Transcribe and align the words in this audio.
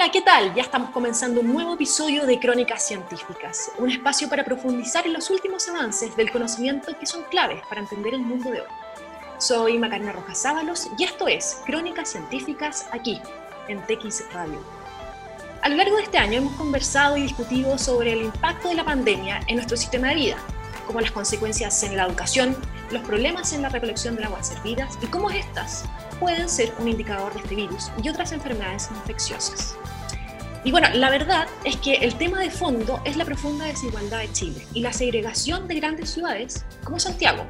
Hola, 0.00 0.10
¿qué 0.10 0.22
tal? 0.22 0.54
Ya 0.54 0.62
estamos 0.62 0.88
comenzando 0.92 1.42
un 1.42 1.52
nuevo 1.52 1.74
episodio 1.74 2.24
de 2.24 2.40
Crónicas 2.40 2.86
Científicas, 2.86 3.70
un 3.76 3.90
espacio 3.90 4.30
para 4.30 4.44
profundizar 4.44 5.06
en 5.06 5.12
los 5.12 5.28
últimos 5.28 5.68
avances 5.68 6.16
del 6.16 6.32
conocimiento 6.32 6.98
que 6.98 7.04
son 7.04 7.22
claves 7.24 7.60
para 7.68 7.82
entender 7.82 8.14
el 8.14 8.22
mundo 8.22 8.50
de 8.50 8.62
hoy. 8.62 8.68
Soy 9.36 9.76
Macarena 9.76 10.12
Rojas 10.12 10.38
Sábalos 10.38 10.88
y 10.96 11.04
esto 11.04 11.28
es 11.28 11.60
Crónicas 11.66 12.08
Científicas 12.08 12.86
aquí, 12.92 13.20
en 13.68 13.78
TX 13.82 14.32
Radio. 14.32 14.64
A 15.60 15.68
lo 15.68 15.76
largo 15.76 15.96
de 15.96 16.04
este 16.04 16.16
año 16.16 16.38
hemos 16.38 16.54
conversado 16.54 17.18
y 17.18 17.22
discutido 17.24 17.76
sobre 17.76 18.14
el 18.14 18.22
impacto 18.22 18.70
de 18.70 18.76
la 18.76 18.84
pandemia 18.86 19.42
en 19.48 19.56
nuestro 19.56 19.76
sistema 19.76 20.08
de 20.08 20.14
vida, 20.14 20.36
como 20.86 21.02
las 21.02 21.10
consecuencias 21.10 21.82
en 21.82 21.98
la 21.98 22.06
educación, 22.06 22.56
los 22.90 23.02
problemas 23.02 23.52
en 23.52 23.62
la 23.62 23.68
recolección 23.68 24.16
de 24.16 24.24
aguas 24.24 24.48
servidas 24.48 24.98
y 25.02 25.06
cómo 25.06 25.30
estas 25.30 25.84
pueden 26.18 26.48
ser 26.48 26.72
un 26.78 26.88
indicador 26.88 27.32
de 27.32 27.40
este 27.40 27.54
virus 27.54 27.90
y 28.02 28.08
otras 28.08 28.32
enfermedades 28.32 28.88
infecciosas. 28.90 29.76
Y 30.62 30.72
bueno, 30.72 30.88
la 30.92 31.08
verdad 31.08 31.48
es 31.64 31.76
que 31.76 31.94
el 31.94 32.16
tema 32.16 32.40
de 32.40 32.50
fondo 32.50 33.00
es 33.04 33.16
la 33.16 33.24
profunda 33.24 33.64
desigualdad 33.64 34.18
de 34.18 34.32
Chile 34.32 34.66
y 34.74 34.80
la 34.80 34.92
segregación 34.92 35.66
de 35.68 35.76
grandes 35.76 36.10
ciudades 36.10 36.66
como 36.84 37.00
Santiago. 37.00 37.46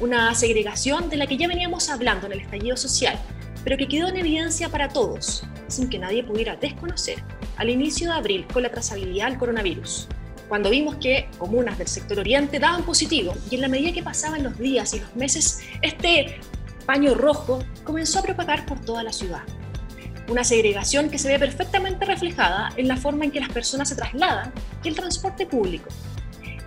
Una 0.00 0.34
segregación 0.34 1.08
de 1.08 1.16
la 1.16 1.26
que 1.26 1.38
ya 1.38 1.48
veníamos 1.48 1.88
hablando 1.88 2.26
en 2.26 2.32
el 2.32 2.40
estallido 2.40 2.76
social, 2.76 3.18
pero 3.64 3.78
que 3.78 3.88
quedó 3.88 4.08
en 4.08 4.16
evidencia 4.16 4.68
para 4.68 4.88
todos, 4.88 5.44
sin 5.68 5.88
que 5.88 5.98
nadie 5.98 6.22
pudiera 6.22 6.56
desconocer, 6.56 7.22
al 7.56 7.70
inicio 7.70 8.10
de 8.10 8.16
abril 8.16 8.46
con 8.52 8.62
la 8.62 8.70
trazabilidad 8.70 9.28
del 9.28 9.38
coronavirus, 9.38 10.06
cuando 10.48 10.70
vimos 10.70 10.96
que 10.96 11.28
comunas 11.38 11.78
del 11.78 11.88
sector 11.88 12.20
oriente 12.20 12.58
daban 12.58 12.84
positivo 12.84 13.34
y 13.50 13.56
en 13.56 13.62
la 13.62 13.68
medida 13.68 13.92
que 13.92 14.02
pasaban 14.02 14.42
los 14.42 14.58
días 14.58 14.94
y 14.94 15.00
los 15.00 15.14
meses, 15.16 15.60
este 15.82 16.40
paño 16.86 17.14
rojo 17.14 17.64
comenzó 17.84 18.20
a 18.20 18.22
propagar 18.22 18.64
por 18.66 18.80
toda 18.80 19.02
la 19.02 19.12
ciudad. 19.12 19.42
Una 20.28 20.44
segregación 20.44 21.10
que 21.10 21.18
se 21.18 21.28
ve 21.28 21.38
perfectamente 21.38 22.04
reflejada 22.04 22.70
en 22.76 22.88
la 22.88 22.96
forma 22.96 23.24
en 23.24 23.30
que 23.30 23.40
las 23.40 23.50
personas 23.50 23.88
se 23.88 23.96
trasladan 23.96 24.52
y 24.82 24.88
el 24.88 24.94
transporte 24.94 25.46
público, 25.46 25.88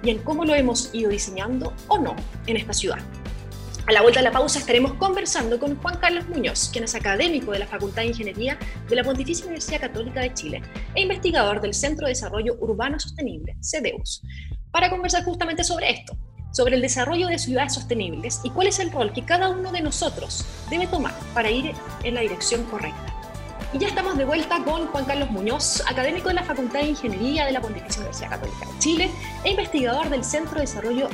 y 0.04 0.10
en 0.10 0.20
cómo 0.20 0.46
lo 0.46 0.56
hemos 0.56 0.90
ido 0.94 1.10
diseñando 1.10 1.74
o 1.88 1.98
no 1.98 2.16
en 2.48 2.58
esta 2.58 2.74
ciudad. 2.74 3.00
A 3.90 3.92
la 3.92 4.04
vuelta 4.04 4.20
de 4.20 4.26
la 4.26 4.32
pausa 4.32 4.60
estaremos 4.60 4.94
conversando 4.94 5.60
con 5.60 5.76
Juan 5.76 5.98
Carlos 5.98 6.30
Muñoz, 6.30 6.70
quien 6.72 6.84
es 6.84 6.94
académico 6.94 7.54
de 7.54 7.58
la 7.58 7.66
Facultad 7.66 8.04
de 8.04 8.10
Ingeniería 8.10 8.56
de 8.88 8.96
la 8.96 9.04
Pontificia 9.04 9.46
Universidad 9.46 9.82
Católica 9.82 10.22
de 10.22 10.32
Chile 10.32 10.62
e 10.94 11.02
investigador 11.02 11.60
del 11.60 11.74
Centro 11.74 12.06
de 12.06 12.12
Desarrollo 12.12 12.56
Urbano 12.60 13.00
Sostenible, 13.00 13.58
CEDEUS, 13.64 14.22
para 14.70 14.92
conversar 14.92 15.24
justamente 15.26 15.64
sobre 15.64 15.90
esto, 15.90 16.16
sobre 16.52 16.76
el 16.76 16.84
desarrollo 16.84 17.26
de 17.30 17.40
ciudades 17.40 17.74
sostenibles 17.74 18.42
y 18.44 18.52
cuál 18.52 18.68
es 18.68 18.78
el 18.78 18.92
rol 18.92 19.12
que 19.12 19.26
cada 19.26 19.50
uno 19.50 19.72
de 19.72 19.82
nosotros 19.82 20.46
debe 20.70 20.86
tomar 20.86 21.16
para 21.34 21.50
ir 21.50 21.74
en 22.04 22.14
la 22.14 22.22
dirección 22.22 22.66
correcta. 22.66 23.16
Y 23.74 23.80
ya 23.80 23.88
estamos 23.88 24.20
de 24.20 24.26
vuelta 24.26 24.64
con 24.64 24.86
Juan 24.86 25.06
Carlos 25.06 25.32
Muñoz, 25.32 25.82
académico 25.90 26.28
de 26.28 26.36
la 26.36 26.44
Facultad 26.44 26.82
de 26.82 26.90
Ingeniería 26.90 27.48
de 27.48 27.54
la 27.54 27.62
Pontificia 27.62 28.02
Universidad 28.02 28.30
Católica 28.30 28.68
de 28.68 28.78
Chile 28.78 29.10
e 29.44 29.50
investigador 29.50 30.12
del 30.12 30.24
Centro 30.24 30.58
de 30.58 30.62
Desarrollo 30.62 31.10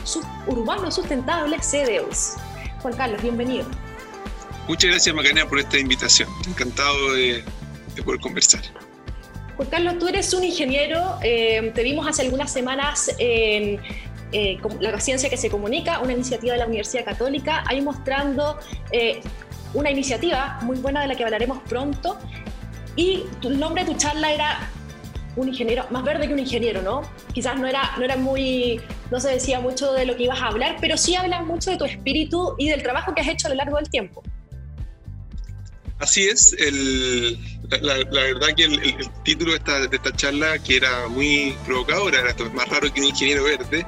Urbano 0.48 0.92
Sustentable 0.92 1.58
CDUS. 1.60 2.36
Juan 2.86 2.98
Carlos, 2.98 3.20
bienvenido. 3.24 3.66
Muchas 4.68 4.92
gracias 4.92 5.16
Macarena 5.16 5.50
por 5.50 5.58
esta 5.58 5.80
invitación. 5.80 6.30
Encantado 6.48 7.16
de, 7.16 7.44
poder 8.04 8.20
conversar. 8.20 8.62
Juan 9.56 9.70
Carlos, 9.70 9.98
tú 9.98 10.08
eres 10.08 10.32
un 10.36 10.44
ingeniero, 10.44 11.18
eh, 11.24 11.72
te 11.74 11.82
vimos 11.82 12.08
hace 12.08 12.22
algunas 12.22 12.54
semanas 12.54 13.10
en 13.18 13.82
eh, 14.32 14.60
la 14.82 15.00
ciencia 15.00 15.32
que 15.32 15.38
se 15.38 15.50
comunica, 15.50 16.00
una 16.02 16.14
iniciativa 16.14 16.54
de 16.54 16.60
la 16.60 16.68
Universidad 16.68 17.06
Católica, 17.06 17.64
ahí 17.66 17.82
mostrando 17.82 18.60
eh, 18.92 19.20
una 19.74 19.90
iniciativa 19.90 20.60
muy 20.62 20.78
buena 20.78 21.02
de 21.02 21.08
la 21.08 21.16
que 21.16 21.24
hablaremos 21.24 21.64
pronto. 21.68 22.20
Y 22.96 23.24
el 23.42 23.60
nombre 23.60 23.84
de 23.84 23.94
tu 23.94 23.98
charla 23.98 24.32
era 24.32 24.70
un 25.36 25.48
ingeniero, 25.48 25.88
más 25.90 26.04
verde 26.04 26.28
que 26.28 26.34
un 26.34 26.40
ingeniero, 26.40 26.84
¿no? 26.84 27.02
Quizás 27.34 27.60
no 27.60 27.66
era, 27.66 27.96
no 27.98 28.06
era 28.06 28.16
muy, 28.16 28.80
no 29.12 29.20
se 29.20 29.30
decía 29.30 29.60
mucho 29.60 29.94
de 29.94 30.06
lo 30.06 30.16
que 30.16 30.24
ibas 30.24 30.42
a 30.42 30.48
hablar, 30.48 30.78
pero 30.82 30.98
sí 30.98 31.16
hablas 31.16 31.46
mucho 31.46 31.72
de 31.72 31.78
tu 31.78 31.86
espíritu 31.86 32.56
y 32.58 32.70
del 32.70 32.84
trabajo 32.84 33.14
que 33.14 33.22
has 33.22 33.28
hecho 33.28 33.48
a 33.48 33.50
lo 33.52 33.56
largo 33.56 33.78
del 33.78 33.90
tiempo. 33.90 34.24
Así 36.00 36.28
es, 36.28 36.54
el, 36.60 37.40
la, 37.82 37.96
verdad 37.96 38.50
que 38.56 38.66
el, 38.66 39.10
título 39.24 39.52
de 39.52 39.58
esta, 39.58 39.88
de 39.88 39.96
esta, 39.96 40.12
charla, 40.12 40.60
que 40.60 40.76
era 40.76 41.08
muy 41.08 41.56
provocadora, 41.66 42.20
era 42.20 42.36
más 42.50 42.68
raro 42.68 42.92
que 42.94 43.00
un 43.00 43.08
ingeniero 43.08 43.46
verde, 43.46 43.86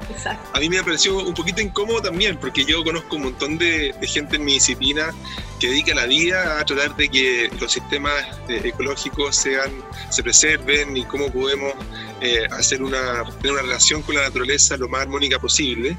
a 0.54 0.60
mí 0.60 0.70
me 0.70 0.82
pareció 0.84 1.18
un 1.18 1.34
poquito 1.34 1.62
incómodo 1.62 2.02
también, 2.02 2.38
porque 2.38 2.64
yo 2.64 2.82
conozco 2.86 3.18
un 3.18 3.24
montón 3.24 3.58
de, 3.58 3.94
gente 4.04 4.38
en 4.38 4.46
mi 4.46 4.54
disciplina 4.54 5.14
que 5.60 5.68
dedica 5.68 5.94
la 5.94 6.06
vida 6.06 6.60
a 6.60 6.66
tratar 6.66 6.96
de 6.96 7.10
que 7.10 7.52
los 7.60 7.74
sistemas 7.74 8.26
eh, 8.48 8.62
ecológicos 8.64 9.36
sean, 9.36 9.72
se 10.10 10.24
preserven 10.24 10.96
y 10.96 11.04
cómo 11.04 11.30
podemos 11.30 11.74
eh, 12.22 12.48
hacer 12.52 12.82
una, 12.82 13.24
tener 13.42 13.54
una 13.54 13.62
relación 13.62 14.02
con 14.02 14.16
la 14.16 14.24
naturaleza 14.24 14.78
lo 14.78 14.88
más 14.88 15.02
armónica 15.02 15.40
posible. 15.40 15.98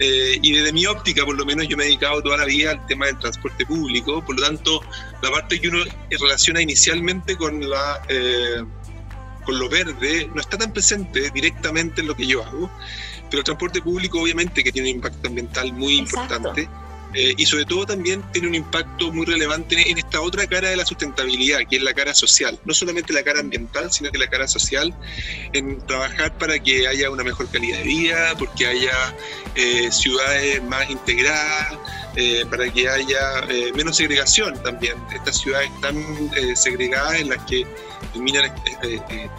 Eh, 0.00 0.38
y 0.42 0.52
desde 0.52 0.72
mi 0.72 0.86
óptica, 0.86 1.24
por 1.24 1.36
lo 1.36 1.44
menos, 1.44 1.68
yo 1.68 1.76
me 1.76 1.84
he 1.84 1.86
dedicado 1.86 2.20
toda 2.22 2.36
la 2.36 2.44
vida 2.44 2.72
al 2.72 2.84
tema 2.86 3.06
del 3.06 3.18
transporte 3.18 3.64
público, 3.64 4.24
por 4.24 4.38
lo 4.38 4.46
tanto, 4.46 4.80
la 5.22 5.30
parte 5.30 5.60
que 5.60 5.68
uno 5.68 5.84
relaciona 6.10 6.60
inicialmente 6.60 7.36
con, 7.36 7.68
la, 7.68 8.02
eh, 8.08 8.64
con 9.44 9.58
lo 9.58 9.68
verde 9.68 10.28
no 10.34 10.40
está 10.40 10.58
tan 10.58 10.72
presente 10.72 11.30
directamente 11.30 12.00
en 12.00 12.08
lo 12.08 12.16
que 12.16 12.26
yo 12.26 12.44
hago, 12.44 12.68
pero 13.30 13.38
el 13.38 13.44
transporte 13.44 13.80
público 13.80 14.20
obviamente 14.20 14.64
que 14.64 14.72
tiene 14.72 14.90
un 14.90 14.96
impacto 14.96 15.28
ambiental 15.28 15.72
muy 15.72 15.98
importante 15.98 16.68
eh, 17.14 17.34
y 17.36 17.46
sobre 17.46 17.64
todo 17.64 17.86
también 17.86 18.22
tiene 18.32 18.48
un 18.48 18.54
impacto 18.54 19.12
muy 19.12 19.24
relevante 19.24 19.90
en 19.90 19.98
esta 19.98 20.20
otra 20.20 20.46
cara 20.46 20.70
de 20.70 20.76
la 20.76 20.84
sustentabilidad, 20.84 21.60
que 21.68 21.76
es 21.76 21.82
la 21.82 21.94
cara 21.94 22.14
social. 22.14 22.58
No 22.64 22.74
solamente 22.74 23.12
la 23.12 23.22
cara 23.22 23.40
ambiental, 23.40 23.92
sino 23.92 24.10
que 24.10 24.18
la 24.18 24.28
cara 24.28 24.48
social, 24.48 24.94
en 25.52 25.78
trabajar 25.86 26.36
para 26.38 26.58
que 26.58 26.88
haya 26.88 27.10
una 27.10 27.22
mejor 27.22 27.48
calidad 27.50 27.78
de 27.78 27.84
vida, 27.84 28.34
porque 28.38 28.66
haya 28.66 29.14
eh, 29.54 29.90
ciudades 29.92 30.62
más 30.64 30.90
integradas, 30.90 31.78
eh, 32.16 32.44
para 32.48 32.72
que 32.72 32.88
haya 32.88 33.46
menos 33.74 33.96
segregación 33.96 34.60
también. 34.62 34.94
Estas 35.12 35.38
ciudades 35.38 35.70
tan 35.80 35.96
segregadas 36.54 37.20
en 37.20 37.28
las 37.30 37.44
que 37.44 37.66
terminan 38.12 38.52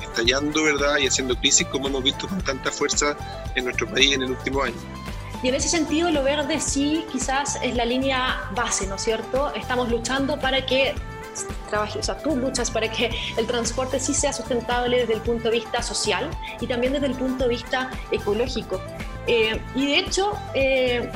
estallando, 0.01 0.63
¿verdad? 0.63 0.97
Y 0.97 1.07
haciendo 1.07 1.35
crisis, 1.37 1.67
como 1.67 1.87
hemos 1.87 2.03
visto 2.03 2.27
con 2.27 2.41
tanta 2.41 2.71
fuerza 2.71 3.17
en 3.55 3.65
nuestro 3.65 3.87
país 3.87 4.13
en 4.13 4.23
el 4.23 4.31
último 4.31 4.63
año. 4.63 4.75
Y 5.45 5.49
en 5.49 5.53
ese 5.53 5.69
sentido, 5.69 6.09
lo 6.09 6.23
verde 6.23 6.59
sí 6.59 7.05
quizás 7.11 7.59
es 7.61 7.75
la 7.75 7.85
línea 7.85 8.49
base, 8.55 8.87
¿no 8.87 8.95
es 8.95 9.03
cierto? 9.03 9.53
Estamos 9.53 9.91
luchando 9.91 10.39
para 10.39 10.65
que 10.65 10.95
trabaje, 11.69 11.99
o 11.99 12.01
sea, 12.01 12.17
tú 12.17 12.35
luchas 12.35 12.71
para 12.71 12.91
que 12.91 13.11
el 13.37 13.45
transporte 13.45 13.99
sí 13.99 14.15
sea 14.15 14.33
sustentable 14.33 15.01
desde 15.01 15.13
el 15.13 15.21
punto 15.21 15.51
de 15.51 15.59
vista 15.59 15.83
social 15.83 16.31
y 16.59 16.65
también 16.65 16.93
desde 16.93 17.05
el 17.05 17.13
punto 17.13 17.43
de 17.43 17.51
vista 17.51 17.91
ecológico. 18.09 18.81
Eh, 19.27 19.61
y 19.75 19.85
de 19.85 19.99
hecho, 19.99 20.31
eh, 20.55 21.11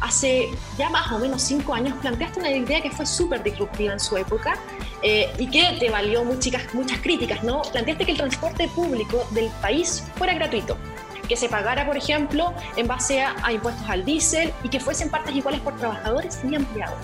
hace 0.00 0.48
ya 0.78 0.88
más 0.88 1.12
o 1.12 1.18
menos 1.18 1.42
cinco 1.42 1.74
años 1.74 1.98
planteaste 2.00 2.40
una 2.40 2.50
idea 2.50 2.80
que 2.80 2.90
fue 2.90 3.04
súper 3.04 3.42
disruptiva 3.42 3.92
en 3.92 4.00
su 4.00 4.16
época 4.16 4.56
eh, 5.02 5.30
y 5.38 5.50
que 5.50 5.76
te 5.78 5.90
valió 5.90 6.24
muchas, 6.24 6.72
muchas 6.72 6.98
críticas, 7.00 7.44
¿no? 7.44 7.60
Planteaste 7.60 8.06
que 8.06 8.12
el 8.12 8.16
transporte 8.16 8.68
público 8.68 9.28
del 9.32 9.50
país 9.60 10.02
fuera 10.16 10.32
gratuito 10.32 10.78
que 11.26 11.36
se 11.36 11.48
pagara, 11.48 11.86
por 11.86 11.96
ejemplo, 11.96 12.52
en 12.76 12.86
base 12.86 13.22
a, 13.22 13.52
impuestos 13.52 13.88
al 13.88 14.04
diésel 14.04 14.52
y 14.62 14.68
que 14.68 14.80
fuesen 14.80 15.10
partes 15.10 15.34
iguales 15.34 15.60
por 15.60 15.76
trabajadores 15.76 16.38
y 16.48 16.54
empleados. 16.54 16.98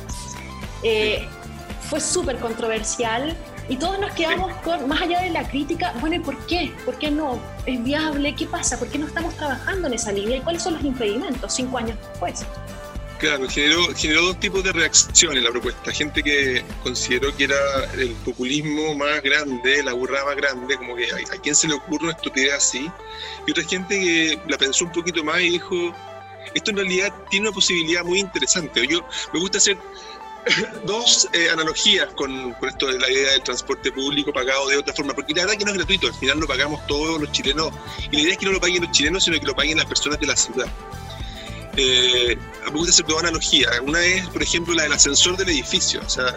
Eh, 0.82 1.28
fue 1.88 2.00
súper 2.00 2.38
controversial 2.38 3.36
y 3.68 3.76
todos 3.76 3.98
nos 3.98 4.12
quedamos 4.12 4.52
con, 4.56 4.88
más 4.88 5.02
allá 5.02 5.20
de 5.20 5.30
la 5.30 5.48
crítica, 5.48 5.94
bueno, 6.00 6.16
¿y 6.16 6.18
por 6.18 6.36
qué? 6.46 6.72
¿Por 6.84 6.98
qué 6.98 7.10
no? 7.10 7.38
¿Es 7.64 7.82
viable? 7.82 8.34
¿Qué 8.34 8.46
pasa? 8.46 8.78
¿Por 8.78 8.88
qué 8.88 8.98
no 8.98 9.06
estamos 9.06 9.34
trabajando 9.34 9.88
en 9.88 9.94
esa 9.94 10.12
línea? 10.12 10.38
¿Y 10.38 10.40
cuáles 10.40 10.62
son 10.62 10.74
los 10.74 10.84
impedimentos 10.84 11.52
cinco 11.54 11.78
años 11.78 11.96
después? 12.10 12.44
Claro, 13.22 13.48
generó, 13.48 13.86
generó 13.94 14.22
dos 14.22 14.40
tipos 14.40 14.64
de 14.64 14.72
reacciones 14.72 15.44
la 15.44 15.50
propuesta. 15.52 15.92
Gente 15.92 16.24
que 16.24 16.64
consideró 16.82 17.32
que 17.36 17.44
era 17.44 17.84
el 17.94 18.10
populismo 18.24 18.96
más 18.96 19.22
grande, 19.22 19.80
la 19.84 19.92
burra 19.92 20.24
más 20.24 20.34
grande, 20.34 20.76
como 20.76 20.96
que 20.96 21.04
a, 21.04 21.40
quién 21.40 21.54
se 21.54 21.68
le 21.68 21.74
ocurre 21.74 22.06
una 22.06 22.14
estupidez 22.14 22.54
así. 22.54 22.90
Y 23.46 23.50
otra 23.52 23.62
gente 23.62 23.94
que 23.94 24.40
la 24.48 24.58
pensó 24.58 24.86
un 24.86 24.90
poquito 24.90 25.22
más 25.22 25.40
y 25.40 25.50
dijo, 25.50 25.94
esto 26.52 26.72
en 26.72 26.78
realidad 26.78 27.14
tiene 27.30 27.46
una 27.46 27.54
posibilidad 27.54 28.04
muy 28.04 28.18
interesante. 28.18 28.84
Yo 28.88 29.06
me 29.32 29.38
gusta 29.38 29.58
hacer 29.58 29.78
dos 30.84 31.28
eh, 31.32 31.48
analogías 31.48 32.12
con, 32.14 32.54
con, 32.54 32.70
esto 32.70 32.88
de 32.88 32.98
la 32.98 33.08
idea 33.08 33.30
del 33.34 33.44
transporte 33.44 33.92
público 33.92 34.32
pagado 34.32 34.66
de 34.66 34.78
otra 34.78 34.92
forma, 34.94 35.14
porque 35.14 35.32
la 35.32 35.42
verdad 35.42 35.58
que 35.58 35.64
no 35.64 35.70
es 35.70 35.76
gratuito, 35.76 36.08
al 36.08 36.14
final 36.14 36.40
lo 36.40 36.48
pagamos 36.48 36.84
todos 36.88 37.20
los 37.20 37.30
chilenos, 37.30 37.70
y 38.10 38.16
la 38.16 38.22
idea 38.22 38.32
es 38.32 38.38
que 38.38 38.46
no 38.46 38.52
lo 38.52 38.60
paguen 38.60 38.82
los 38.82 38.90
chilenos, 38.90 39.22
sino 39.22 39.38
que 39.38 39.46
lo 39.46 39.54
paguen 39.54 39.76
las 39.78 39.86
personas 39.86 40.18
de 40.18 40.26
la 40.26 40.34
ciudad. 40.34 40.66
Eh, 41.76 42.36
me 42.64 42.70
gusta 42.70 42.90
hacer 42.90 43.06
dos 43.06 43.20
analogías. 43.20 43.70
Una 43.80 44.04
es, 44.04 44.26
por 44.28 44.42
ejemplo, 44.42 44.74
la 44.74 44.84
del 44.84 44.92
ascensor 44.92 45.36
del 45.36 45.48
edificio. 45.48 46.00
O 46.04 46.08
sea, 46.08 46.34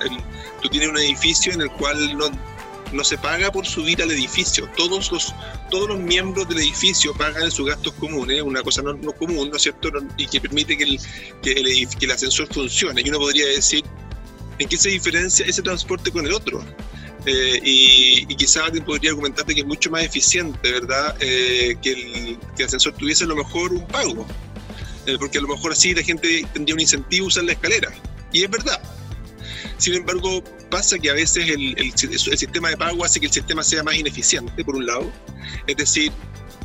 tú 0.62 0.70
tienes 0.70 0.90
un 0.90 0.98
edificio 0.98 1.54
en 1.54 1.62
el 1.62 1.72
cual 1.72 2.18
no, 2.18 3.04
se 3.04 3.18
paga 3.18 3.52
por 3.52 3.66
subir 3.66 4.02
al 4.02 4.12
edificio. 4.12 4.70
Todos 4.78 5.12
los, 5.12 5.34
todos 5.70 5.90
los 5.90 6.00
miembros 6.00 6.48
del 6.48 6.60
edificio 6.60 7.14
pagan 7.14 7.52
sus 7.52 7.68
gastos 7.68 7.94
comunes, 7.94 8.42
una 8.42 8.64
cosa 8.64 8.82
no, 8.82 9.12
común, 9.14 9.50
¿no 9.50 9.58
es 9.58 9.64
cierto? 9.64 9.90
Y 10.18 10.28
que 10.28 10.40
permite 10.40 10.78
que 10.78 10.84
el, 10.84 11.00
el, 11.44 11.88
el 12.00 12.12
ascensor 12.12 12.48
funcione. 12.54 13.02
Y 13.04 13.10
uno 13.10 13.20
podría 13.20 13.48
decir, 13.48 13.84
¿en 14.60 14.70
qué 14.70 14.78
se 14.78 14.90
diferencia 14.90 15.46
ese 15.46 15.62
transporte 15.62 16.12
con 16.12 16.26
el 16.26 16.34
otro? 16.34 16.64
Eh, 17.26 17.60
y, 17.64 18.32
y 18.32 18.36
quizás 18.36 18.66
alguien 18.66 18.86
podría 18.86 19.10
argumentarte 19.10 19.56
que 19.56 19.62
es 19.62 19.66
mucho 19.68 19.90
más 19.90 20.04
eficiente, 20.04 20.72
¿verdad? 20.72 21.16
Eh, 21.20 21.76
que, 21.82 21.92
el, 21.92 22.40
el, 22.58 22.66
ascensor 22.66 22.94
tuviese 22.94 23.24
a 23.24 23.28
lo 23.28 23.36
mejor 23.36 23.74
un 23.74 23.86
pago, 23.88 24.28
porque 25.20 25.38
a 25.38 25.42
lo 25.42 25.48
mejor 25.48 25.72
así 25.72 25.94
la 25.94 26.04
gente 26.04 26.46
tendría 26.54 26.76
un 26.76 26.82
incentivo 26.82 27.26
a 27.26 27.28
usar 27.28 27.44
la 27.44 27.54
escalera. 27.54 27.92
Y 28.32 28.44
es 28.44 28.50
verdad. 28.50 28.82
Sin 29.78 29.94
embargo, 29.94 30.44
pasa 30.70 30.98
que 31.00 31.10
a 31.10 31.14
veces 31.14 31.48
el, 31.50 31.78
el, 31.78 31.94
el 32.02 32.38
sistema 32.38 32.70
de 32.70 32.78
pago 32.78 33.04
hace 33.04 33.20
que 33.20 33.28
el 33.28 33.32
sistema 33.32 33.64
sea 33.64 33.84
más 33.84 33.96
ineficiente, 33.96 34.64
por 34.64 34.76
un 34.76 34.86
lado. 34.86 35.12
Es 35.68 35.76
decir, 35.78 36.12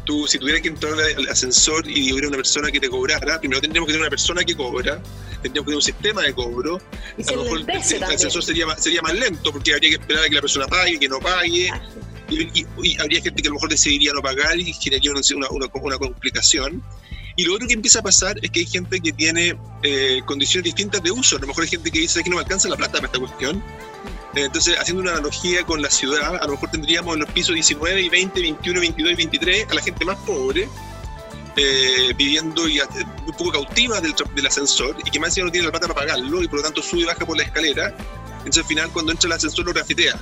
tú, 0.05 0.27
si 0.27 0.39
tuvieras 0.39 0.63
que 0.63 0.69
entrar 0.69 0.95
al 0.95 1.29
ascensor 1.29 1.89
y 1.89 2.13
hubiera 2.13 2.29
una 2.29 2.37
persona 2.37 2.71
que 2.71 2.81
te 2.81 2.89
cobrara, 2.89 3.39
primero 3.39 3.61
tendríamos 3.61 3.87
que 3.87 3.93
tener 3.93 4.03
una 4.03 4.11
persona 4.11 4.45
que 4.45 4.55
cobra, 4.55 5.03
tendríamos 5.43 5.53
que 5.53 5.65
tener 5.65 5.77
un 5.77 5.83
sistema 5.83 6.23
de 6.23 6.35
cobro. 6.35 6.81
Y 7.17 7.29
a 7.29 7.37
lo 7.37 7.45
mejor 7.45 7.61
el, 7.61 8.03
ascensor 8.05 8.43
sería 8.43 8.67
más, 8.67 8.83
sería 8.83 9.03
más 9.03 9.15
lento 9.15 9.53
porque 9.53 9.75
habría 9.75 9.91
que 9.91 9.97
esperar 9.97 10.25
a 10.25 10.29
que 10.29 10.35
la 10.35 10.41
persona 10.41 10.67
pague, 10.67 10.99
que 10.99 11.09
no 11.09 11.21
pague. 11.21 11.71
Y, 12.29 12.61
y, 12.61 12.67
y, 12.83 13.01
habría 13.01 13.21
gente 13.21 13.43
que 13.43 13.49
a 13.49 13.51
lo 13.51 13.55
mejor 13.55 13.71
decidiría 13.71 14.13
no 14.13 14.23
pagar 14.23 14.59
y 14.59 14.73
generaría 14.73 15.11
una, 15.11 15.21
una, 15.51 15.67
una, 15.73 15.99
complicación. 15.99 16.83
Y 17.41 17.45
lo 17.45 17.55
otro 17.55 17.67
que 17.67 17.73
empieza 17.73 18.01
a 18.01 18.03
pasar 18.03 18.39
es 18.43 18.51
que 18.51 18.61
hay 18.61 18.67
gente 18.67 19.01
que 19.01 19.15
tiene 19.15 19.59
eh, 19.83 20.21
condiciones 20.27 20.63
distintas 20.63 21.03
de 21.03 21.11
uso. 21.11 21.39
A 21.39 21.41
lo 21.41 21.47
mejor 21.47 21.65
hay 21.65 21.71
gente 21.71 21.91
que 21.91 22.01
dice 22.01 22.23
que 22.23 22.29
no 22.29 22.37
me 22.37 22.43
alcanza 22.43 22.69
la 22.69 22.77
plata 22.77 22.97
para 22.97 23.07
esta 23.07 23.19
cuestión. 23.19 23.65
Entonces, 24.35 24.77
haciendo 24.79 25.01
una 25.01 25.13
analogía 25.13 25.65
con 25.65 25.81
la 25.81 25.91
ciudad, 25.91 26.37
a 26.37 26.45
lo 26.45 26.53
mejor 26.53 26.71
tendríamos 26.71 27.15
en 27.15 27.21
los 27.21 27.31
pisos 27.31 27.55
19 27.55 28.03
y 28.03 28.11
20, 28.11 28.43
21, 28.43 28.81
22 28.81 29.13
y 29.13 29.15
23 29.15 29.69
a 29.71 29.75
la 29.75 29.81
gente 29.81 30.05
más 30.05 30.19
pobre, 30.19 30.69
eh, 31.57 32.13
viviendo 32.15 32.69
y 32.69 32.79
un 32.79 33.33
poco 33.39 33.53
cautiva 33.53 34.03
del, 34.03 34.15
del, 34.35 34.47
ascensor 34.47 34.95
y 35.03 35.11
que 35.11 35.19
más 35.19 35.31
encima 35.31 35.47
no 35.47 35.53
tiene 35.53 35.65
la 35.65 35.73
plata 35.73 35.89
para 35.89 36.01
pagarlo 36.01 36.43
y 36.43 36.47
por 36.47 36.59
lo 36.59 36.63
tanto 36.63 36.83
sube 36.83 37.01
y 37.01 37.05
baja 37.05 37.25
por 37.25 37.39
la 37.39 37.45
escalera. 37.45 37.97
Entonces, 38.41 38.65
al 38.65 38.69
final, 38.69 38.91
cuando 38.93 39.13
entra 39.13 39.29
el 39.29 39.33
ascensor, 39.33 39.65
lo 39.65 39.73
grafitea 39.73 40.21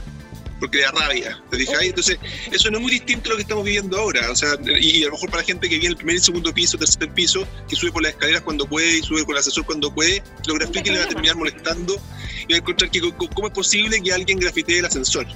porque 0.59 0.81
da 0.81 0.91
rabia, 0.91 1.43
¿te 1.51 1.59
fijas? 1.59 1.83
Entonces, 1.83 2.19
eso 2.51 2.71
no 2.71 2.79
es 2.79 2.83
muy 2.83 2.93
distinto 2.93 3.29
a 3.29 3.31
lo 3.31 3.37
que 3.37 3.43
estamos 3.43 3.65
viviendo 3.65 3.99
ahora, 3.99 4.31
o 4.31 4.37
sea, 4.37 4.57
y 4.81 5.03
a 5.03 5.07
lo 5.07 5.13
mejor 5.13 5.31
para 5.31 5.43
la 5.43 5.47
gente 5.47 5.69
que 5.69 5.77
viene 5.77 5.91
el 5.91 5.97
primer 5.97 6.17
y 6.17 6.21
segundo 6.21 6.53
piso, 6.53 6.79
tercer 6.79 7.13
piso, 7.13 7.47
que 7.69 7.77
sube 7.77 7.93
por 7.93 8.03
las 8.03 8.13
escaleras 8.13 8.43
cuando 8.43 8.67
puede 8.67 8.99
y 8.99 9.03
sube 9.03 9.25
con 9.25 9.35
el 9.35 9.39
ascensor 9.39 9.65
cuando 9.65 9.95
puede, 9.95 10.23
lo 10.47 10.55
grafique 10.55 10.91
y 10.91 10.93
le 10.93 10.99
va 10.99 11.05
a 11.05 11.09
terminar 11.09 11.37
molestando 11.37 12.01
y 12.47 12.53
va 12.53 12.57
a 12.57 12.59
encontrar 12.59 12.91
que 12.91 13.01
cómo 13.01 13.47
es 13.47 13.55
posible 13.55 14.01
que 14.03 14.13
alguien 14.13 14.39
grafitee 14.39 14.79
el 14.79 14.85
ascensor, 14.85 15.27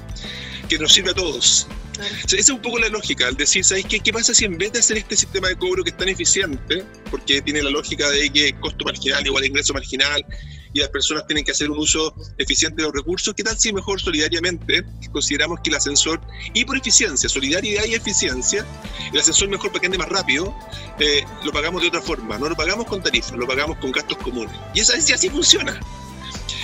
que 0.68 0.78
nos 0.78 0.92
sirve 0.92 1.10
a 1.10 1.14
todos. 1.14 1.66
O 1.98 2.28
sea, 2.28 2.38
esa 2.38 2.50
es 2.50 2.50
un 2.50 2.62
poco 2.62 2.78
la 2.78 2.88
lógica, 2.88 3.28
al 3.28 3.36
decir, 3.36 3.64
¿sabes 3.64 3.84
qué? 3.86 4.00
¿Qué 4.00 4.12
pasa 4.12 4.34
si 4.34 4.44
en 4.44 4.56
vez 4.56 4.72
de 4.72 4.78
hacer 4.78 4.96
este 4.96 5.16
sistema 5.16 5.48
de 5.48 5.56
cobro 5.56 5.84
que 5.84 5.90
es 5.90 5.96
tan 5.96 6.08
eficiente, 6.08 6.84
porque 7.10 7.42
tiene 7.42 7.62
la 7.62 7.70
lógica 7.70 8.08
de 8.10 8.30
que 8.30 8.54
costo 8.54 8.84
marginal 8.84 9.24
igual 9.26 9.44
a 9.44 9.46
ingreso 9.46 9.74
marginal, 9.74 10.24
y 10.72 10.80
las 10.80 10.88
personas 10.88 11.26
tienen 11.26 11.44
que 11.44 11.52
hacer 11.52 11.70
un 11.70 11.78
uso 11.78 12.14
eficiente 12.38 12.82
de 12.82 12.88
los 12.88 12.94
recursos, 12.94 13.34
¿qué 13.34 13.42
tal 13.42 13.58
si 13.58 13.72
mejor 13.72 14.00
solidariamente 14.00 14.84
consideramos 15.10 15.60
que 15.60 15.70
el 15.70 15.76
ascensor, 15.76 16.20
y 16.54 16.64
por 16.64 16.76
eficiencia, 16.76 17.28
solidaridad 17.28 17.84
y 17.84 17.94
eficiencia, 17.94 18.66
el 19.12 19.18
ascensor 19.18 19.48
mejor 19.48 19.70
para 19.70 19.80
que 19.80 19.86
ande 19.86 19.98
más 19.98 20.08
rápido, 20.08 20.54
eh, 20.98 21.24
lo 21.44 21.52
pagamos 21.52 21.82
de 21.82 21.88
otra 21.88 22.02
forma, 22.02 22.38
no 22.38 22.48
lo 22.48 22.56
pagamos 22.56 22.86
con 22.86 23.02
tarifas, 23.02 23.32
lo 23.32 23.46
pagamos 23.46 23.78
con 23.78 23.92
gastos 23.92 24.18
comunes. 24.18 24.54
Y 24.74 24.80
eso, 24.80 24.94
así, 24.96 25.12
así 25.12 25.28
funciona. 25.28 25.78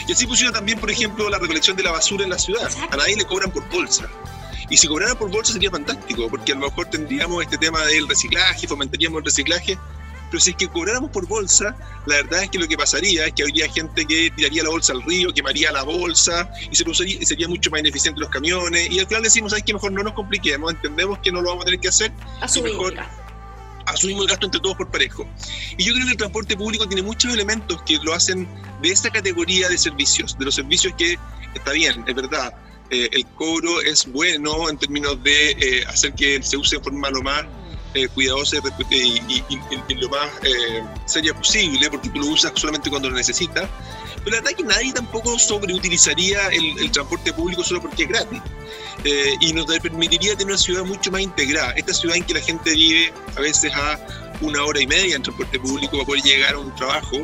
Y 0.07 0.13
así 0.13 0.27
funciona 0.27 0.53
también, 0.53 0.81
por 0.81 0.91
ejemplo, 0.91 1.29
la 1.29 1.39
recolección 1.39 1.77
de 1.77 1.83
la 1.83 1.93
basura 1.93 2.25
en 2.25 2.31
la 2.31 2.39
ciudad. 2.39 2.71
A 2.91 2.97
nadie 2.97 3.17
le 3.17 3.25
cobran 3.27 3.51
por 3.51 3.69
bolsa. 3.69 4.09
Y 4.71 4.77
si 4.77 4.87
cobraran 4.87 5.17
por 5.17 5.31
bolsa 5.31 5.53
sería 5.53 5.71
fantástico, 5.71 6.29
porque 6.29 6.53
a 6.53 6.55
lo 6.55 6.63
mejor 6.63 6.87
tendríamos 6.87 7.43
este 7.43 7.59
tema 7.59 7.85
del 7.85 8.09
reciclaje, 8.09 8.67
fomentaríamos 8.67 9.19
el 9.19 9.25
reciclaje, 9.25 9.79
pero 10.31 10.41
si 10.41 10.51
es 10.51 10.57
que 10.57 10.69
cobráramos 10.69 11.11
por 11.11 11.27
bolsa, 11.27 11.77
la 12.07 12.17
verdad 12.17 12.45
es 12.45 12.51
que 12.51 12.59
lo 12.59 12.69
que 12.69 12.77
pasaría 12.77 13.27
es 13.27 13.33
que 13.33 13.43
habría 13.43 13.71
gente 13.71 14.05
que 14.05 14.31
tiraría 14.35 14.63
la 14.63 14.71
bolsa 14.71 14.93
al 14.93 15.03
río, 15.03 15.33
quemaría 15.33 15.73
la 15.73 15.83
bolsa 15.83 16.51
y 16.71 16.77
se 16.77 16.89
usaría, 16.89 17.25
sería 17.25 17.49
mucho 17.49 17.71
más 17.71 17.81
ineficiente 17.81 18.21
los 18.21 18.31
camiones. 18.31 18.91
Y 18.91 18.99
al 18.99 19.07
final 19.07 19.23
decimos, 19.23 19.51
¿sabes 19.51 19.65
que 19.65 19.73
Mejor 19.79 19.93
no 19.93 20.03
nos 20.03 20.15
compliquemos, 20.15 20.73
entendemos 20.73 21.21
que 21.21 21.31
no 21.31 21.41
lo 21.41 21.51
vamos 21.51 21.63
a 21.63 21.67
tener 21.67 21.79
que 21.79 21.89
hacer. 21.89 22.11
Asumimos 22.41 22.91
mejor 22.91 23.29
asumimos 23.89 24.25
el 24.25 24.29
gasto 24.29 24.47
entre 24.47 24.61
todos 24.61 24.77
por 24.77 24.91
parejo. 24.91 25.27
Y 25.77 25.85
yo 25.85 25.95
creo 25.95 26.07
que 26.07 26.13
el 26.13 26.19
transporte 26.19 26.57
público 26.57 26.87
tiene 26.87 27.03
muchos 27.03 27.33
elementos 27.33 27.81
que 27.83 27.99
lo 28.03 28.15
hacen 28.15 28.49
de 28.83 28.91
esta 28.91 29.11
categoría 29.11 29.69
de 29.69 29.79
servicios, 29.79 30.37
de 30.39 30.45
los 30.45 30.55
servicios 30.55 30.95
que 30.97 31.19
está 31.55 31.73
bien, 31.73 32.05
es 32.07 32.15
verdad. 32.15 32.55
Eh, 32.91 33.09
el 33.13 33.27
cobro 33.27 33.81
es 33.83 34.07
bueno 34.07 34.69
en 34.71 34.79
términos 34.79 35.23
de 35.23 35.51
eh, 35.51 35.85
hacer 35.87 36.15
que 36.15 36.43
se 36.43 36.57
use 36.57 36.77
de 36.77 36.83
forma 36.83 37.11
lo 37.11 37.23
más 37.23 37.45
eh, 38.05 38.09
cuidadosa 38.09 38.57
y, 38.91 38.97
y, 38.97 39.45
y, 39.49 39.61
y, 39.89 39.95
lo 39.95 40.09
más 40.09 40.29
eh, 40.43 40.83
seria 41.05 41.35
posible, 41.35 41.91
porque 41.91 42.09
tú 42.11 42.21
lo 42.21 42.27
usas 42.29 42.53
solamente 42.55 42.91
cuando 42.91 43.11
lo 43.11 43.17
necesitas. 43.17 43.69
Pero 44.25 44.31
la 44.31 44.37
verdad 44.37 44.51
es 44.51 44.57
que 44.57 44.65
nadie 44.65 44.93
tampoco 44.93 45.39
sobreutilizaría 45.39 46.49
el, 46.49 46.79
el 46.79 46.91
transporte 46.91 47.33
público 47.33 47.63
solo 47.63 47.81
porque 47.81 48.05
es 48.05 48.09
gratis. 48.09 48.41
Eh, 49.05 49.35
y 49.41 49.53
nos 49.53 49.67
permitiría 49.79 50.33
tener 50.33 50.53
una 50.53 50.59
ciudad 50.59 50.85
mucho 50.85 51.11
más 51.11 51.21
integrada. 51.21 51.73
Esta 51.73 51.95
ciudad 51.95 52.17
en 52.17 52.25
que 52.25 52.35
la 52.35 52.41
gente 52.41 52.73
vive 52.73 53.13
a 53.37 53.41
veces 53.41 53.73
a 53.75 53.99
una 54.41 54.65
hora 54.65 54.81
y 54.81 54.87
media 54.87 55.17
en 55.17 55.23
transporte 55.23 55.59
público 55.59 55.93
para 55.93 56.07
poder 56.07 56.23
llegar 56.23 56.55
a 56.55 56.59
un 56.59 56.75
trabajo 56.75 57.17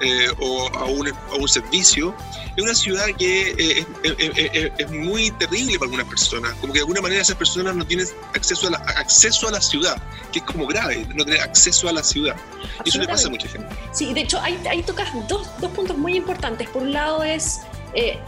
eh, 0.00 0.28
o 0.38 0.68
a 0.76 0.86
un, 0.86 1.08
a 1.08 1.34
un, 1.38 1.48
servicio, 1.48 2.14
es 2.56 2.62
una 2.62 2.74
ciudad 2.74 3.06
que 3.18 3.50
eh, 3.50 3.86
es, 4.02 4.14
es, 4.18 4.72
es, 4.78 4.90
muy 4.90 5.30
terrible 5.32 5.78
para 5.78 5.86
algunas 5.86 6.06
personas. 6.06 6.54
Como 6.54 6.72
que 6.72 6.78
de 6.78 6.82
alguna 6.82 7.00
manera 7.02 7.20
esas 7.20 7.36
personas 7.36 7.76
no 7.76 7.86
tienen 7.86 8.06
acceso 8.34 8.68
a 8.68 8.70
la, 8.70 8.78
acceso 8.78 9.48
a 9.48 9.52
la 9.52 9.60
ciudad, 9.60 10.00
que 10.32 10.38
es 10.38 10.44
como 10.44 10.66
grave, 10.66 11.06
no 11.14 11.24
tener 11.24 11.40
acceso 11.40 11.88
a 11.88 11.92
la 11.92 12.02
ciudad. 12.02 12.36
Y 12.84 12.88
eso 12.88 12.98
le 12.98 13.08
pasa 13.08 13.28
a 13.28 13.30
mucha 13.30 13.48
gente. 13.48 13.68
Sí, 13.92 14.14
de 14.14 14.22
hecho, 14.22 14.40
ahí, 14.40 14.58
ahí 14.68 14.82
tocas 14.82 15.08
dos, 15.28 15.48
dos 15.60 15.70
puntos 15.72 15.96
muy 15.96 16.16
importantes. 16.16 16.68
Por 16.68 16.82
un 16.82 16.92
lado 16.92 17.22
es, 17.22 17.60
eh, 17.94 18.18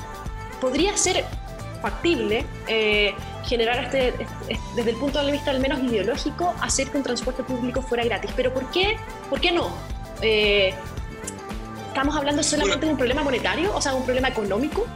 podría 0.61 0.97
ser 0.97 1.25
factible 1.81 2.47
eh, 2.69 3.15
generar 3.45 3.85
este, 3.85 4.09
este, 4.09 4.61
desde 4.77 4.91
el 4.91 4.97
punto 4.97 5.25
de 5.25 5.33
vista 5.33 5.51
al 5.51 5.61
menos 5.61 5.83
ideológico, 5.83 6.55
hacer 6.61 6.91
que 6.91 6.97
un 6.97 7.03
transporte 7.03 7.43
público 7.43 7.83
fuera 7.83 8.05
gratis. 8.05 8.31
Pero 8.37 8.55
¿por 8.55 8.71
qué, 8.71 8.97
¿por 9.29 9.41
qué 9.41 9.53
no? 9.53 9.75
Eh, 10.23 10.75
¿Estamos 11.93 12.17
hablando 12.17 12.43
solamente 12.43 12.77
bueno, 12.77 12.87
de 12.87 12.93
un 12.93 12.97
problema 12.97 13.23
monetario, 13.23 13.75
o 13.75 13.83
sea, 13.83 13.93
un 13.93 14.03
problema 14.07 14.29
económico? 14.29 14.87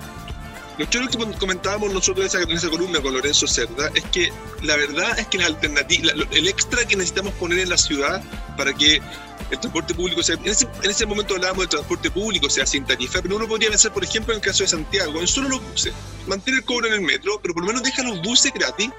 Lo 0.79 0.89
que 0.89 1.39
comentábamos 1.39 1.93
nosotros 1.93 2.35
en 2.35 2.41
esa, 2.41 2.51
en 2.51 2.57
esa, 2.57 2.71
columna 2.71 3.03
con 3.03 3.13
Lorenzo 3.13 3.47
Cerda 3.47 3.91
es 3.95 4.03
que 4.05 4.33
la 4.63 4.77
verdad 4.77 5.19
es 5.19 5.27
que 5.27 5.37
la 5.37 5.45
alternativa, 5.45 6.13
el 6.31 6.49
extra 6.49 6.87
que 6.87 6.97
necesitamos 6.97 7.35
poner 7.35 7.59
en 7.59 7.69
la 7.69 7.77
ciudad 7.77 8.23
para 8.57 8.73
que 8.73 9.03
el 9.51 9.61
transporte 9.61 9.93
público 9.93 10.23
sea, 10.23 10.37
en 10.37 10.47
ese, 10.47 10.67
en 10.83 10.91
ese 10.91 11.05
momento 11.05 11.35
hablábamos 11.35 11.65
del 11.65 11.69
transporte 11.69 12.11
público, 12.11 12.49
sea 12.49 12.65
sin 12.65 12.87
tarifa, 12.87 13.21
pero 13.21 13.37
uno 13.37 13.47
podría 13.47 13.69
pensar, 13.69 13.93
por 13.93 14.03
ejemplo, 14.03 14.33
en 14.33 14.39
el 14.39 14.43
caso 14.47 14.63
de 14.65 14.69
Santiago, 14.69 15.21
en 15.21 15.27
solo 15.27 15.51
los 15.51 15.71
buses, 15.71 15.93
mantener 16.27 16.61
el 16.61 16.65
cobro 16.65 16.87
en 16.87 16.95
el 16.95 17.03
metro, 17.03 17.39
pero 17.43 17.53
por 17.53 17.63
lo 17.63 17.67
menos 17.67 17.83
deja 17.83 18.03
los 18.05 18.23
buses 18.23 18.55
gratis 18.55 18.91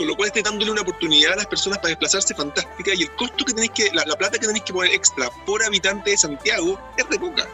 con 0.00 0.06
lo 0.06 0.16
cual 0.16 0.28
esté 0.28 0.40
dándole 0.40 0.70
una 0.70 0.80
oportunidad 0.80 1.34
a 1.34 1.36
las 1.36 1.46
personas 1.46 1.78
para 1.78 1.90
desplazarse 1.90 2.34
fantástica 2.34 2.94
y 2.94 3.02
el 3.02 3.10
costo 3.16 3.44
que 3.44 3.52
tenéis 3.52 3.72
que, 3.72 3.90
la, 3.92 4.02
la 4.06 4.16
plata 4.16 4.38
que 4.38 4.46
tenéis 4.46 4.64
que 4.64 4.72
poner 4.72 4.94
extra 4.94 5.28
por 5.44 5.62
habitante 5.62 6.12
de 6.12 6.16
Santiago 6.16 6.80
es 6.96 7.06
de 7.10 7.18
poca. 7.18 7.46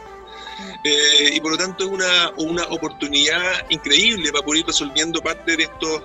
Eh, 0.84 1.30
y 1.34 1.40
por 1.40 1.50
lo 1.50 1.58
tanto 1.58 1.82
es 1.82 1.90
una, 1.90 2.30
una 2.36 2.62
oportunidad 2.66 3.68
increíble 3.68 4.30
para 4.30 4.44
poder 4.44 4.60
ir 4.60 4.66
resolviendo 4.68 5.20
parte 5.20 5.56
de 5.56 5.64
estos 5.64 6.02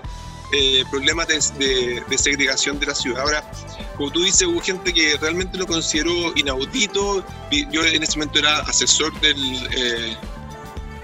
eh, 0.51 0.83
problemas 0.89 1.27
de, 1.27 2.03
segregación 2.17 2.79
de 2.79 2.87
la 2.87 2.95
ciudad. 2.95 3.21
Ahora, 3.21 3.51
como 3.95 4.09
tú 4.09 4.23
dices, 4.23 4.47
hubo 4.47 4.59
gente 4.61 4.91
que 4.91 5.17
realmente 5.21 5.59
lo 5.59 5.67
consideró 5.67 6.35
inaudito. 6.35 7.23
Yo 7.69 7.85
en 7.85 8.01
ese 8.01 8.17
momento 8.17 8.39
era 8.39 8.61
asesor 8.61 9.13
del... 9.21 9.37
Eh, 9.77 10.17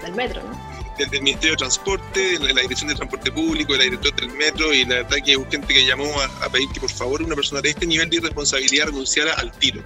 del 0.02 0.14
metro, 0.16 0.42
¿no? 0.42 0.67
Del, 0.98 1.10
del, 1.10 1.22
Ministerio 1.22 1.52
de 1.52 1.58
Transporte, 1.58 2.38
de 2.38 2.54
la 2.54 2.60
Dirección 2.62 2.88
de 2.88 2.94
Transporte 2.94 3.32
Público, 3.32 3.72
de 3.72 3.78
la 3.78 3.84
Dirección 3.84 4.16
del 4.16 4.30
Metro, 4.36 4.72
y 4.72 4.84
la 4.84 4.96
verdad 4.96 5.18
que 5.24 5.36
hubo 5.36 5.50
gente 5.50 5.72
que 5.72 5.86
llamó 5.86 6.04
a, 6.20 6.44
a, 6.44 6.48
pedir 6.50 6.68
que 6.70 6.80
por 6.80 6.90
favor 6.90 7.22
una 7.22 7.34
persona 7.34 7.60
de 7.60 7.70
este 7.70 7.86
nivel 7.86 8.10
de 8.10 8.16
irresponsabilidad 8.16 8.86
renunciara 8.86 9.34
al 9.34 9.52
tiro. 9.52 9.82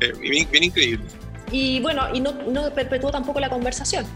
Eh, 0.00 0.12
bien, 0.18 0.48
bien, 0.50 0.64
increíble. 0.64 1.04
Y 1.52 1.80
bueno, 1.80 2.08
y 2.14 2.20
no, 2.20 2.32
no 2.32 2.72
perpetuó 2.74 3.10
tampoco 3.10 3.40
la 3.40 3.50
conversación. 3.50 4.06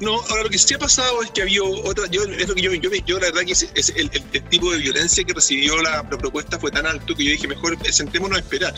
No, 0.00 0.20
ahora 0.28 0.42
lo 0.44 0.50
que 0.50 0.58
sí 0.58 0.74
ha 0.74 0.78
pasado 0.78 1.22
es 1.22 1.30
que 1.30 1.42
había 1.42 1.62
otra, 1.62 2.06
yo, 2.08 2.24
es 2.24 2.48
lo 2.48 2.54
que 2.54 2.62
yo, 2.62 2.72
yo, 2.74 2.90
yo 3.06 3.18
la 3.18 3.26
verdad 3.26 3.42
que 3.42 3.52
es, 3.52 3.68
es 3.74 3.90
el, 3.90 4.10
el, 4.12 4.22
el, 4.32 4.42
tipo 4.44 4.72
de 4.72 4.78
violencia 4.78 5.22
que 5.24 5.32
recibió 5.32 5.80
la, 5.80 6.02
la, 6.02 6.18
propuesta 6.18 6.58
fue 6.58 6.70
tan 6.70 6.86
alto 6.86 7.14
que 7.14 7.24
yo 7.24 7.30
dije, 7.30 7.46
mejor 7.46 7.76
sentémonos 7.90 8.38
a 8.38 8.40
esperar. 8.40 8.74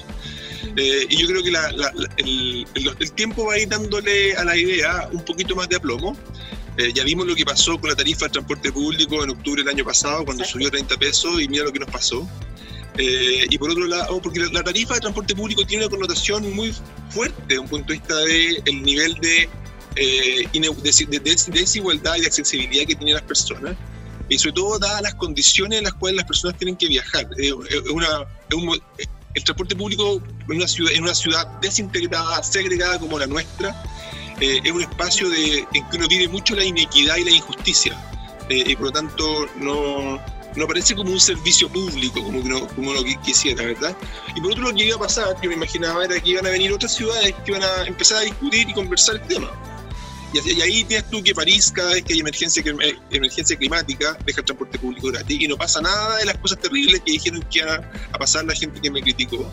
Eh, 0.76 1.06
y 1.08 1.16
yo 1.16 1.26
creo 1.26 1.42
que 1.42 1.50
la, 1.50 1.72
la, 1.72 1.90
el, 2.18 2.66
el, 2.74 3.12
tiempo 3.12 3.46
va 3.46 3.54
a 3.54 3.58
ir 3.58 3.68
dándole 3.68 4.36
a 4.36 4.44
la 4.44 4.56
idea 4.56 5.08
un 5.10 5.24
poquito 5.24 5.56
más 5.56 5.68
de 5.68 5.76
aplomo. 5.76 6.16
Eh, 6.78 6.92
ya 6.94 7.04
vimos 7.04 7.26
lo 7.26 7.34
que 7.34 7.44
pasó 7.44 7.78
con 7.80 7.88
la 7.88 7.96
tarifa 7.96 8.26
del 8.26 8.32
transporte 8.32 8.70
público 8.70 9.24
en 9.24 9.30
octubre 9.30 9.62
del 9.62 9.72
año 9.72 9.84
pasado, 9.84 10.24
cuando 10.26 10.44
subió 10.44 10.70
30 10.70 10.96
pesos, 10.98 11.40
y 11.40 11.48
mira 11.48 11.64
lo 11.64 11.72
que 11.72 11.78
nos 11.78 11.90
pasó. 11.90 12.28
Eh, 12.98 13.46
y 13.48 13.58
por 13.58 13.70
otro 13.70 13.86
lado, 13.86 14.20
porque 14.20 14.40
la, 14.40 14.48
la, 14.48 14.62
tarifa 14.62 14.94
de 14.94 15.00
transporte 15.00 15.34
público 15.34 15.66
tiene 15.66 15.84
una 15.84 15.90
connotación 15.90 16.54
muy 16.54 16.74
fuerte 17.10 17.40
desde 17.46 17.58
un 17.58 17.68
punto 17.68 17.92
de 17.92 17.98
vista 17.98 18.16
del 18.16 18.64
de 18.64 18.72
nivel 18.72 19.14
de, 19.14 19.48
eh, 19.96 20.48
de, 20.52 21.18
de, 21.20 21.36
desigualdad 21.60 22.16
y 22.16 22.20
de 22.22 22.26
accesibilidad 22.26 22.86
que 22.86 22.94
tienen 22.94 23.14
las 23.14 23.22
personas, 23.22 23.76
y 24.28 24.38
sobre 24.38 24.52
todo 24.52 24.78
dadas 24.78 25.02
las 25.02 25.14
condiciones 25.14 25.78
en 25.78 25.84
las 25.84 25.94
cuales 25.94 26.16
las 26.16 26.26
personas 26.26 26.58
tienen 26.58 26.76
que 26.76 26.88
viajar. 26.88 27.26
es 27.38 27.52
una, 27.90 28.26
es 28.48 28.54
un, 28.54 28.80
el 29.36 29.44
transporte 29.44 29.76
público 29.76 30.20
en 30.48 30.56
una 31.02 31.14
ciudad, 31.14 31.46
desintegrada, 31.60 32.42
segregada 32.42 32.98
como 32.98 33.18
la 33.18 33.26
nuestra, 33.26 33.80
eh, 34.40 34.60
es 34.64 34.72
un 34.72 34.80
espacio 34.80 35.28
de, 35.28 35.58
en 35.74 35.88
que 35.88 35.96
uno 35.98 36.08
vive 36.08 36.26
mucho 36.26 36.56
la 36.56 36.64
inequidad 36.64 37.16
y 37.16 37.24
la 37.24 37.30
injusticia. 37.30 37.94
Eh, 38.48 38.64
y 38.66 38.76
por 38.76 38.86
lo 38.86 38.92
tanto 38.92 39.46
no, 39.56 40.18
no 40.56 40.66
parece 40.66 40.94
como 40.94 41.10
un 41.10 41.20
servicio 41.20 41.68
público, 41.68 42.22
como, 42.24 42.40
uno, 42.40 42.66
como 42.68 42.94
lo 42.94 43.04
quisiera, 43.22 43.62
¿verdad? 43.62 43.94
Y 44.34 44.40
por 44.40 44.52
otro 44.52 44.70
lo 44.70 44.74
que 44.74 44.86
iba 44.86 44.96
a 44.96 45.00
pasar, 45.00 45.36
que 45.38 45.48
me 45.48 45.54
imaginaba 45.54 46.04
era 46.06 46.18
que 46.18 46.30
iban 46.30 46.46
a 46.46 46.50
venir 46.50 46.72
otras 46.72 46.94
ciudades 46.94 47.34
que 47.44 47.50
iban 47.50 47.62
a 47.62 47.84
empezar 47.86 48.18
a 48.18 48.20
discutir 48.22 48.70
y 48.70 48.72
conversar 48.72 49.16
el 49.16 49.22
tema. 49.22 49.50
Y, 50.32 50.60
ahí 50.60 50.84
tienes 50.84 51.08
tú 51.10 51.22
que 51.22 51.34
París, 51.34 51.72
cada 51.74 51.92
vez 51.92 52.02
que 52.04 52.14
hay 52.14 52.20
emergencia, 52.20 52.62
eh, 52.82 52.96
emergencia 53.10 53.56
climática, 53.56 54.18
deja 54.26 54.40
el 54.40 54.44
transporte 54.44 54.78
público 54.78 55.08
gratis 55.08 55.40
y 55.40 55.48
no 55.48 55.56
pasa 55.56 55.80
nada 55.80 56.16
de 56.16 56.24
las 56.24 56.36
cosas 56.38 56.58
terribles 56.58 57.00
que 57.04 57.12
dijeron 57.12 57.42
que 57.50 57.60
iba 57.60 57.80
a 58.12 58.18
pasar 58.18 58.44
la 58.44 58.54
gente 58.54 58.80
que 58.80 58.90
me 58.90 59.02
criticó. 59.02 59.50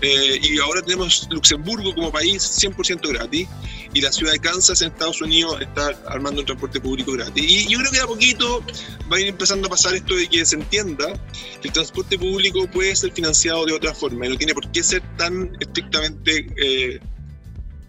Eh, 0.00 0.40
y 0.42 0.58
ahora 0.58 0.82
tenemos 0.82 1.26
Luxemburgo 1.30 1.94
como 1.94 2.10
país 2.12 2.42
100% 2.42 3.08
gratis 3.08 3.48
y 3.92 4.00
la 4.00 4.12
ciudad 4.12 4.32
de 4.32 4.38
Kansas 4.38 4.80
en 4.82 4.88
Estados 4.88 5.20
Unidos 5.20 5.60
está 5.60 5.88
armando 6.06 6.40
un 6.40 6.46
transporte 6.46 6.80
público 6.80 7.12
gratis. 7.12 7.44
Y 7.44 7.68
yo 7.68 7.78
creo 7.78 7.90
que 7.90 8.00
a 8.00 8.06
poquito 8.06 8.64
va 9.10 9.16
a 9.16 9.20
ir 9.20 9.28
empezando 9.28 9.66
a 9.66 9.70
pasar 9.70 9.94
esto 9.94 10.14
de 10.14 10.28
que 10.28 10.44
se 10.46 10.56
entienda 10.56 11.12
que 11.60 11.68
el 11.68 11.72
transporte 11.72 12.18
público 12.18 12.66
puede 12.70 12.94
ser 12.94 13.12
financiado 13.12 13.66
de 13.66 13.72
otra 13.72 13.94
forma 13.94 14.26
y 14.26 14.30
no 14.30 14.36
tiene 14.36 14.54
por 14.54 14.70
qué 14.70 14.82
ser 14.82 15.02
tan 15.16 15.50
estrictamente... 15.60 16.46
Eh, 16.56 17.00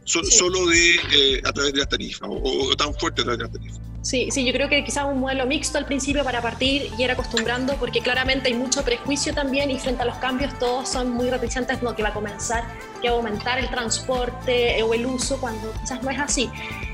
solo 0.08 0.66
de 0.68 0.96
eh, 0.96 1.42
a 1.44 1.52
través 1.52 1.74
de 1.74 1.80
las 1.80 1.90
tarifas 1.90 2.30
o, 2.32 2.76
tan 2.76 2.94
fuerte 2.94 3.22
a 3.22 3.26
través 3.26 3.40
de 3.40 3.44
las 3.44 3.54
tarifas. 3.54 3.82
Sí, 4.02 4.30
sí, 4.32 4.46
yo 4.46 4.54
creo 4.54 4.70
que 4.70 4.86
quizás 4.86 5.04
un 5.04 5.20
modelo 5.20 5.46
mixto 5.46 5.78
al 5.78 5.86
principio 5.86 6.24
para 6.24 6.42
partir 6.42 6.90
y 6.98 7.04
ir 7.04 7.12
acostumbrando, 7.12 7.76
porque 7.76 8.00
claramente 8.00 8.48
hay 8.48 8.54
mucho 8.54 8.82
prejuicio 8.86 9.34
también 9.34 9.70
y 9.70 9.78
frente 9.80 10.04
a 10.04 10.06
los 10.06 10.16
cambios 10.18 10.58
todos 10.60 10.88
son 10.88 11.12
muy 11.12 11.30
reticentes, 11.30 11.84
no, 11.84 11.94
que 11.94 12.04
va 12.04 12.10
a 12.10 12.14
comenzar, 12.14 12.64
que 13.02 13.10
va 13.10 13.16
a 13.16 13.18
aumentar 13.18 13.60
el 13.60 13.70
transporte 13.70 14.82
o 14.82 14.94
el 14.94 15.06
uso, 15.06 15.38
cuando 15.42 15.74
quizás 15.82 16.02
no 16.04 16.10
es 16.10 16.20
así. 16.20 16.50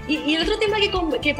Y, 0.07 0.33
el 0.33 0.41
otro 0.41 0.57
tema 0.57 0.77
que, 0.77 0.89
que, 1.21 1.35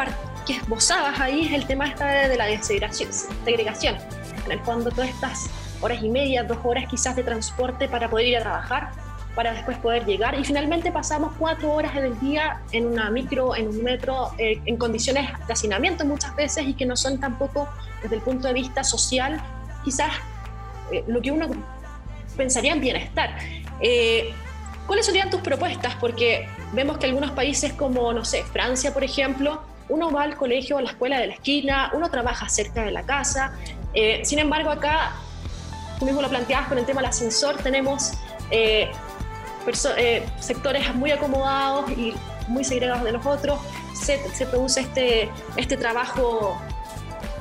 que 0.45 0.53
esbozabas 0.53 1.19
ahí 1.19 1.47
es 1.47 1.53
el 1.53 1.65
tema 1.65 1.87
esta 1.87 2.27
de 2.29 2.37
la 2.37 2.61
segregación. 2.61 3.97
En 4.45 4.51
el 4.51 4.59
fondo, 4.59 4.91
todas 4.91 5.09
estas 5.09 5.49
horas 5.81 6.03
y 6.03 6.09
media, 6.09 6.43
dos 6.43 6.59
horas 6.63 6.85
quizás 6.87 7.15
de 7.15 7.23
transporte 7.23 7.87
para 7.87 8.09
poder 8.09 8.27
ir 8.27 8.37
a 8.37 8.41
trabajar, 8.41 8.91
para 9.35 9.53
después 9.53 9.77
poder 9.77 10.05
llegar. 10.05 10.39
Y 10.39 10.43
finalmente 10.43 10.91
pasamos 10.91 11.33
cuatro 11.37 11.73
horas 11.73 11.95
del 11.95 12.19
día 12.19 12.61
en 12.71 12.85
una 12.85 13.09
micro, 13.09 13.55
en 13.55 13.67
un 13.67 13.83
metro, 13.83 14.31
eh, 14.37 14.61
en 14.65 14.77
condiciones 14.77 15.29
de 15.47 15.53
hacinamiento 15.53 16.05
muchas 16.05 16.35
veces 16.35 16.65
y 16.67 16.73
que 16.73 16.85
no 16.85 16.95
son 16.95 17.19
tampoco 17.19 17.67
desde 18.01 18.15
el 18.15 18.21
punto 18.21 18.47
de 18.47 18.53
vista 18.53 18.83
social 18.83 19.41
quizás 19.83 20.11
eh, 20.91 21.03
lo 21.07 21.21
que 21.21 21.31
uno 21.31 21.47
pensaría 22.37 22.73
en 22.73 22.81
bienestar. 22.81 23.37
Eh, 23.79 24.33
¿Cuáles 24.85 25.05
serían 25.05 25.29
tus 25.29 25.41
propuestas? 25.41 25.95
Porque 25.95 26.47
vemos 26.73 26.97
que 26.97 27.05
algunos 27.05 27.31
países 27.31 27.73
como, 27.73 28.11
no 28.13 28.25
sé, 28.25 28.43
Francia, 28.43 28.93
por 28.93 29.03
ejemplo, 29.03 29.61
uno 29.89 30.11
va 30.11 30.23
al 30.23 30.35
colegio, 30.35 30.77
a 30.77 30.81
la 30.81 30.89
escuela 30.89 31.19
de 31.19 31.27
la 31.27 31.33
esquina, 31.33 31.91
uno 31.93 32.09
trabaja 32.09 32.49
cerca 32.49 32.83
de 32.83 32.91
la 32.91 33.03
casa. 33.03 33.53
sin 34.23 34.39
embargo, 34.39 34.71
acá, 34.71 35.13
tú 35.99 36.05
mismo 36.05 36.21
lo 36.21 36.29
planteabas 36.29 36.67
con 36.67 36.77
el 36.77 36.85
tema 36.85 37.01
del 37.01 37.09
ascensor, 37.11 37.57
tenemos 37.57 38.11
eh, 39.97 40.25
sectores 40.39 40.93
muy 40.95 41.11
acomodados 41.11 41.89
y 41.91 42.13
muy 42.47 42.63
segregados 42.63 43.03
de 43.03 43.11
los 43.11 43.25
otros, 43.25 43.59
se, 43.93 44.19
se 44.33 44.45
produce 44.45 44.81
este, 44.81 45.29
este 45.55 45.77
trabajo 45.77 46.59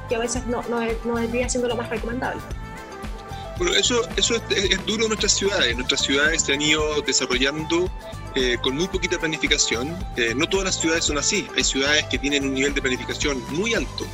que 0.09 0.17
a 0.17 0.19
veces 0.19 0.47
no, 0.47 0.62
no, 0.69 0.81
no 1.05 1.17
debería 1.17 1.49
siendo 1.49 1.69
lo 1.69 1.76
más 1.76 1.88
recomendable. 1.88 2.41
Bueno, 3.59 3.75
eso, 3.75 4.00
eso 4.17 4.35
es, 4.35 4.87
duro 4.87 5.05
en 5.05 5.09
nuestras 5.09 5.33
ciudades. 5.33 5.76
Nuestras 5.76 6.02
ciudades 6.02 6.43
se 6.43 6.55
han 6.55 6.62
ido 6.62 7.00
desarrollando 7.02 7.91
eh, 8.35 8.57
con 8.62 8.75
muy 8.75 8.88
poquita 8.88 9.19
planificación. 9.19 9.97
Eh, 10.17 10.35
no 10.35 10.49
todas 10.49 10.67
las 10.67 10.81
ciudades 10.81 11.05
son 11.05 11.19
así. 11.19 11.47
Hay 11.57 11.64
ciudades 11.64 12.05
que 12.07 12.19
tienen 12.19 12.45
un 12.45 12.55
nivel 12.55 12.75
de 12.75 12.83
planificación 12.83 13.43
muy 13.50 13.75
alto. 13.75 14.05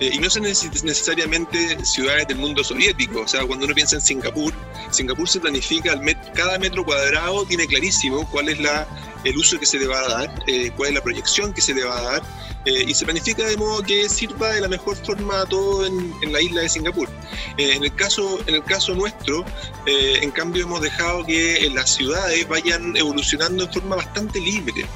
Eh, 0.00 0.10
y 0.14 0.18
no 0.18 0.30
son 0.30 0.42
necesariamente 0.42 1.84
ciudades 1.84 2.28
del 2.28 2.38
mundo 2.38 2.64
soviético. 2.64 3.20
O 3.20 3.28
sea, 3.28 3.44
cuando 3.46 3.66
uno 3.66 3.74
piensa 3.74 3.96
en 3.96 4.02
Singapur, 4.02 4.52
Singapur 4.90 5.28
se 5.28 5.40
planifica, 5.40 5.92
al 5.92 6.00
cada 6.34 6.58
metro 6.58 6.84
cuadrado 6.84 7.44
tiene 7.44 7.66
clarísimo 7.66 8.28
cuál 8.30 8.48
es 8.48 8.60
la, 8.60 8.86
el 9.24 9.36
uso 9.36 9.58
que 9.58 9.66
se 9.66 9.78
le 9.78 9.86
va 9.86 10.00
a 10.00 10.08
dar, 10.08 10.44
eh, 10.46 10.70
cuál 10.76 10.90
es 10.90 10.94
la 10.94 11.02
proyección 11.02 11.52
que 11.52 11.60
se 11.60 11.74
le 11.74 11.84
va 11.84 11.98
a 11.98 12.02
dar, 12.02 12.22
eh, 12.64 12.84
y 12.86 12.94
se 12.94 13.04
planifica 13.04 13.46
de 13.46 13.56
modo 13.56 13.82
que 13.82 14.08
sirva 14.08 14.50
de 14.52 14.60
la 14.60 14.68
mejor 14.68 14.96
forma 14.96 15.42
a 15.42 15.46
todo 15.46 15.86
en, 15.86 16.14
en 16.22 16.32
la 16.32 16.40
isla 16.40 16.62
de 16.62 16.68
Singapur. 16.68 17.08
en, 17.56 17.82
el 17.82 17.94
caso, 17.94 18.40
en 18.46 18.54
el 18.54 18.64
caso 18.64 18.94
nuestro, 18.94 19.44
en 19.86 20.30
cambio, 20.30 20.64
hemos 20.64 20.80
dejado 20.80 21.24
que 21.24 21.68
las 21.74 21.94
ciudades 21.94 22.46
vayan 22.48 22.96
evolucionando 22.96 23.64
en 23.64 23.72
forma 23.72 23.96
bastante 23.96 24.40
libre, 24.40 24.86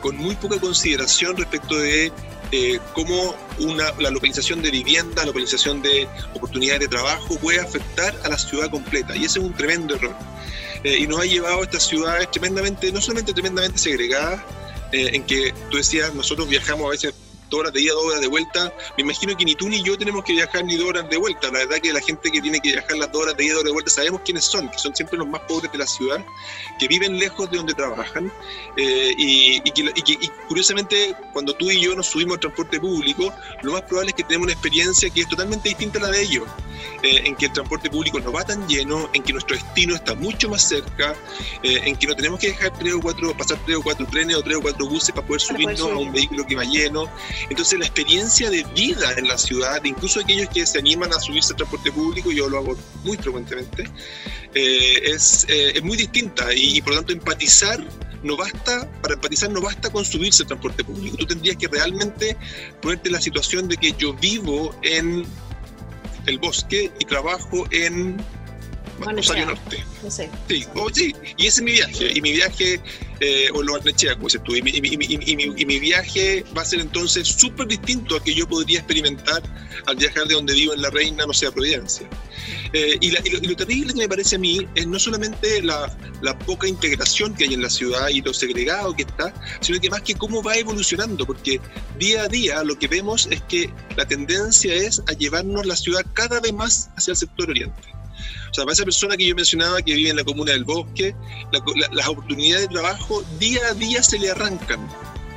con 0.00 0.16
muy 0.16 0.34
poca 0.34 0.58
consideración 0.60 1.36
respecto 1.36 1.78
de 1.78 2.12
eh, 2.52 2.78
cómo 2.94 3.34
una, 3.58 3.92
la 3.98 4.10
localización 4.10 4.62
de 4.62 4.70
vivienda, 4.70 5.24
localización 5.24 5.82
de 5.82 6.08
oportunidades 6.34 6.80
de 6.80 6.88
trabajo 6.88 7.36
puede 7.38 7.60
afectar 7.60 8.14
a 8.24 8.28
la 8.28 8.38
ciudad 8.38 8.70
completa. 8.70 9.16
Y 9.16 9.24
ese 9.24 9.38
es 9.38 9.44
un 9.44 9.52
tremendo 9.52 9.96
error. 9.96 10.16
Eh, 10.84 10.98
y 10.98 11.06
nos 11.06 11.20
ha 11.20 11.24
llevado 11.24 11.60
a 11.60 11.64
estas 11.64 11.86
ciudades 11.86 12.30
tremendamente, 12.30 12.90
no 12.92 13.00
solamente 13.00 13.32
tremendamente 13.32 13.78
segregadas, 13.78 14.40
eh, 14.92 15.10
en 15.12 15.24
que 15.24 15.52
tú 15.70 15.76
decías, 15.76 16.14
nosotros 16.14 16.48
viajamos 16.48 16.86
a 16.86 16.90
veces 16.90 17.14
dos 17.48 17.60
horas 17.60 17.72
de 17.72 17.82
ida, 17.82 17.92
dos 17.92 18.04
horas 18.04 18.20
de 18.20 18.26
vuelta. 18.26 18.72
Me 18.96 19.02
imagino 19.02 19.36
que 19.36 19.44
ni 19.44 19.54
tú 19.54 19.68
ni 19.68 19.82
yo 19.82 19.96
tenemos 19.96 20.24
que 20.24 20.32
viajar 20.32 20.64
ni 20.64 20.76
dos 20.76 20.88
horas 20.88 21.08
de 21.08 21.16
vuelta. 21.16 21.50
La 21.50 21.60
verdad 21.60 21.78
que 21.78 21.92
la 21.92 22.00
gente 22.00 22.30
que 22.30 22.40
tiene 22.40 22.60
que 22.60 22.72
viajar 22.72 22.96
las 22.96 23.10
dos 23.12 23.22
horas 23.22 23.36
de 23.36 23.44
ida, 23.44 23.54
dos 23.54 23.60
horas 23.60 23.70
de 23.70 23.72
vuelta, 23.72 23.90
sabemos 23.90 24.20
quiénes 24.24 24.44
son, 24.44 24.68
que 24.68 24.78
son 24.78 24.94
siempre 24.94 25.18
los 25.18 25.28
más 25.28 25.40
pobres 25.42 25.70
de 25.72 25.78
la 25.78 25.86
ciudad, 25.86 26.24
que 26.78 26.88
viven 26.88 27.18
lejos 27.18 27.50
de 27.50 27.56
donde 27.56 27.74
trabajan. 27.74 28.32
Eh, 28.76 29.14
y, 29.16 29.62
y, 29.64 30.28
curiosamente, 30.48 31.14
cuando 31.32 31.54
tú 31.54 31.70
y 31.70 31.80
yo 31.80 31.94
nos 31.94 32.06
subimos 32.06 32.34
al 32.34 32.40
transporte 32.40 32.80
público, 32.80 33.32
lo 33.62 33.72
más 33.72 33.82
probable 33.82 34.10
es 34.10 34.16
que 34.16 34.24
tenemos 34.24 34.46
una 34.46 34.52
experiencia 34.52 35.10
que 35.10 35.20
es 35.22 35.28
totalmente 35.28 35.68
distinta 35.68 35.98
a 35.98 36.02
la 36.02 36.08
de 36.08 36.22
ellos. 36.22 36.44
Eh, 37.02 37.22
en 37.26 37.36
que 37.36 37.46
el 37.46 37.52
transporte 37.52 37.90
público 37.90 38.18
no 38.18 38.32
va 38.32 38.44
tan 38.44 38.66
lleno, 38.66 39.08
en 39.12 39.22
que 39.22 39.32
nuestro 39.32 39.56
destino 39.56 39.94
está 39.94 40.14
mucho 40.14 40.48
más 40.48 40.62
cerca, 40.62 41.14
eh, 41.62 41.80
en 41.84 41.96
que 41.96 42.06
no 42.08 42.16
tenemos 42.16 42.40
que 42.40 42.48
dejar 42.48 42.76
tres 42.76 42.94
o 42.94 43.00
cuatro, 43.00 43.36
pasar 43.36 43.58
tres 43.64 43.76
o 43.76 43.82
cuatro 43.82 44.06
trenes 44.06 44.36
o 44.36 44.42
tres 44.42 44.56
o 44.56 44.60
cuatro 44.60 44.86
buses 44.88 45.12
para 45.12 45.26
poder 45.26 45.40
subirnos 45.40 45.80
a 45.80 45.96
un 45.96 46.12
vehículo 46.12 46.44
que 46.46 46.56
va 46.56 46.64
lleno. 46.64 47.08
Entonces 47.50 47.78
la 47.78 47.86
experiencia 47.86 48.50
de 48.50 48.64
vida 48.74 49.12
en 49.16 49.28
la 49.28 49.38
ciudad, 49.38 49.82
incluso 49.84 50.20
aquellos 50.20 50.48
que 50.48 50.66
se 50.66 50.78
animan 50.78 51.12
a 51.12 51.20
subirse 51.20 51.52
al 51.52 51.56
transporte 51.56 51.92
público, 51.92 52.30
yo 52.30 52.48
lo 52.48 52.58
hago 52.58 52.76
muy 53.04 53.16
frecuentemente, 53.16 53.88
eh, 54.54 55.00
es, 55.04 55.46
es, 55.48 55.82
muy 55.82 55.96
distinta 55.96 56.52
y, 56.54 56.80
por 56.80 56.94
lo 56.94 56.98
tanto 56.98 57.12
empatizar 57.12 57.84
no 58.22 58.36
basta, 58.36 58.90
para 59.00 59.14
empatizar 59.14 59.50
no 59.50 59.60
basta 59.60 59.90
con 59.90 60.04
subirse 60.04 60.42
al 60.42 60.48
transporte 60.48 60.84
público, 60.84 61.16
tú 61.16 61.26
tendrías 61.26 61.56
que 61.56 61.68
realmente 61.68 62.36
ponerte 62.82 63.08
en 63.08 63.12
la 63.12 63.20
situación 63.20 63.68
de 63.68 63.76
que 63.76 63.92
yo 63.92 64.14
vivo 64.14 64.74
en 64.82 65.24
el 66.26 66.38
bosque 66.38 66.92
y 66.98 67.04
trabajo 67.04 67.66
en 67.70 68.16
Rosario 69.00 69.46
Norte. 69.46 69.84
No 70.02 70.10
sé. 70.10 70.30
Sí, 70.48 70.64
oh, 70.74 70.88
sí, 70.92 71.14
y 71.36 71.46
ese 71.46 71.60
es 71.60 71.62
mi 71.62 71.72
viaje. 71.72 72.12
Y 72.14 72.20
mi 72.20 72.32
viaje, 72.32 72.80
eh, 73.20 73.48
o 73.54 73.62
lo 73.62 73.76
Arnechea, 73.76 74.14
como 74.14 74.26
dices 74.26 74.42
tú, 74.44 74.54
y 74.54 74.62
mi, 74.62 74.70
y, 74.70 74.80
mi, 74.80 75.06
y, 75.06 75.66
mi, 75.66 75.78
viaje 75.78 76.44
va 76.56 76.62
a 76.62 76.64
ser 76.64 76.80
entonces 76.80 77.26
súper 77.28 77.66
distinto 77.68 78.16
a 78.16 78.22
que 78.22 78.34
yo 78.34 78.48
podría 78.48 78.78
experimentar 78.78 79.42
al 79.86 79.96
viajar 79.96 80.26
de 80.26 80.34
donde 80.34 80.54
vivo 80.54 80.74
en 80.74 80.82
La 80.82 80.90
Reina, 80.90 81.26
no 81.26 81.32
sé, 81.32 81.46
a 81.46 81.50
Providencia. 81.50 82.08
Eh, 82.72 82.98
y, 83.00 83.10
lo, 83.46 83.56
terrible 83.56 83.92
que 83.92 84.00
me 84.00 84.08
parece 84.08 84.36
a 84.36 84.38
mí 84.38 84.66
es 84.74 84.86
no 84.86 84.98
solamente 84.98 85.62
la, 85.62 85.96
la, 86.20 86.38
poca 86.38 86.68
integración 86.68 87.34
que 87.34 87.44
hay 87.44 87.54
en 87.54 87.62
la 87.62 87.70
ciudad 87.70 88.08
y 88.08 88.20
lo 88.20 88.34
segregado 88.34 88.94
que 88.94 89.02
está, 89.02 89.32
sino 89.60 89.80
que 89.80 89.90
más 89.90 90.02
que 90.02 90.14
cómo 90.14 90.42
va 90.42 90.56
evolucionando, 90.56 91.26
porque 91.26 91.60
día 91.98 92.22
a 92.22 92.28
día 92.28 92.62
lo 92.64 92.78
que 92.78 92.88
vemos 92.88 93.28
es 93.30 93.42
que 93.42 93.70
la 93.96 94.06
tendencia 94.06 94.74
es 94.74 95.02
a 95.08 95.12
llevarnos 95.12 95.66
la 95.66 95.76
ciudad 95.76 96.04
cada 96.12 96.40
vez 96.40 96.52
más 96.52 96.90
hacia 96.96 97.12
el 97.12 97.16
sector 97.16 97.50
oriente. 97.50 97.97
O 98.50 98.54
sea, 98.54 98.64
para 98.64 98.72
esa 98.72 98.84
persona 98.84 99.16
que 99.16 99.26
yo 99.26 99.34
mencionaba 99.34 99.82
que 99.82 99.94
vive 99.94 100.10
en 100.10 100.16
la 100.16 100.24
comuna 100.24 100.52
del 100.52 100.64
bosque, 100.64 101.14
las 101.92 102.08
oportunidades 102.08 102.68
de 102.68 102.74
trabajo 102.74 103.22
día 103.38 103.60
a 103.70 103.74
día 103.74 104.02
se 104.02 104.18
le 104.18 104.30
arrancan. 104.30 104.80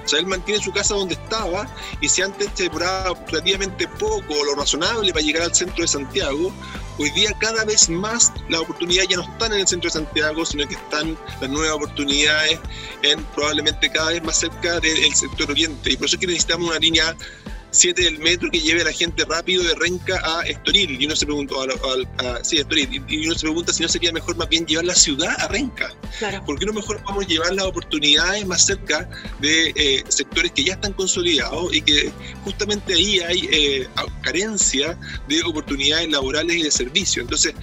O 0.04 0.08
sea, 0.08 0.20
él 0.20 0.26
mantiene 0.26 0.62
su 0.62 0.72
casa 0.72 0.96
donde 0.96 1.14
estaba 1.14 1.68
y 2.02 2.10
si 2.10 2.22
antes 2.22 2.50
se 2.56 2.64
demoraba 2.64 3.14
relativamente 3.28 3.88
poco 3.88 4.34
o 4.34 4.44
lo 4.46 4.56
razonable 4.56 5.12
para 5.14 5.24
llegar 5.24 5.44
al 5.44 5.54
centro 5.54 5.84
de 5.84 5.88
Santiago, 5.88 6.52
hoy 6.98 7.10
día 7.12 7.32
cada 7.40 7.64
vez 7.66 7.88
más 7.88 8.32
las 8.50 8.62
oportunidades 8.62 9.10
ya 9.10 9.18
no 9.18 9.24
están 9.24 9.54
en 9.54 9.60
el 9.60 9.68
centro 9.68 9.90
de 9.90 9.94
Santiago, 9.94 10.46
sino 10.46 10.68
que 10.68 10.74
están 10.76 11.18
las 11.40 11.50
nuevas 11.50 11.76
oportunidades 11.76 12.60
en 13.04 13.24
probablemente 13.26 13.92
cada 13.92 14.10
vez 14.10 14.24
más 14.24 14.40
cerca 14.40 14.80
del 14.80 15.16
sector 15.16 15.52
oriente. 15.52 15.92
Y 15.92 15.98
por 15.98 16.08
eso 16.08 16.16
es 16.16 16.20
que 16.20 16.28
necesitamos 16.28 16.70
una 16.70 16.80
línea 16.80 17.16
7 17.72 18.04
del 18.04 18.20
metro 18.20 18.52
que 18.52 18.60
lleve 18.60 18.82
a 18.82 18.86
la 18.86 18.92
gente 18.92 19.24
rápido 19.26 19.64
de 19.64 19.74
Renca 19.76 20.22
a 20.24 20.42
Estoril. 20.42 21.02
Y 21.02 21.06
uno 21.06 21.16
se 21.16 21.26
pregunta, 21.26 21.56
sí, 22.44 22.58
Estoril, 22.58 23.04
y 23.08 23.26
uno 23.26 23.34
se 23.34 23.42
pregunta 23.42 23.74
si 23.74 23.82
no 23.82 23.90
sería 23.90 24.12
mejor 24.12 24.36
más 24.36 24.50
bien 24.50 24.66
llevar 24.66 24.86
la 24.86 24.96
ciudad 24.96 25.34
a 25.40 25.48
Renca. 25.48 25.94
Claro. 26.20 26.44
¿Por 26.46 26.60
qué 26.60 26.66
no 26.66 26.74
mejor 26.74 27.02
vamos 27.04 27.26
a 27.26 27.28
llevar 27.28 27.54
las 27.54 27.66
oportunidades 27.66 28.46
más 28.46 28.66
cerca 28.66 29.10
de 29.40 29.74
eh, 29.76 30.04
sectores 30.10 30.52
que 30.52 30.66
ya 30.66 30.74
están 30.74 30.94
consolidados 30.94 31.74
y 31.74 31.82
que 31.82 32.12
justamente 32.44 32.94
ahí 32.94 33.20
hay 33.20 33.50
eh, 33.52 33.88
carencia 34.22 34.98
de 35.28 35.42
oportunidades 35.44 36.10
laborales 36.10 36.58
y 36.58 36.64
de 36.64 36.72
servicio? 36.72 37.22
Entonces, 37.22 37.54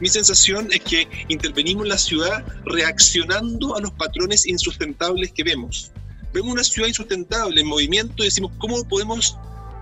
mi 0.00 0.08
sensación 0.08 0.68
es 0.72 0.80
que 0.80 1.08
intervenimos 1.28 1.84
en 1.84 1.90
la 1.90 1.98
ciudad 1.98 2.44
reaccionando 2.64 3.76
a 3.76 3.80
los 3.80 3.92
patrones 3.92 4.46
insustentables 4.46 5.32
que 5.32 5.44
vemos 5.44 5.92
vemos 6.32 6.52
una 6.52 6.64
ciudad 6.64 6.88
insustentable 6.88 7.60
en 7.60 7.66
movimiento 7.66 8.22
y 8.22 8.26
decimos, 8.26 8.52
¿cómo 8.58 8.84
podemos 8.84 9.38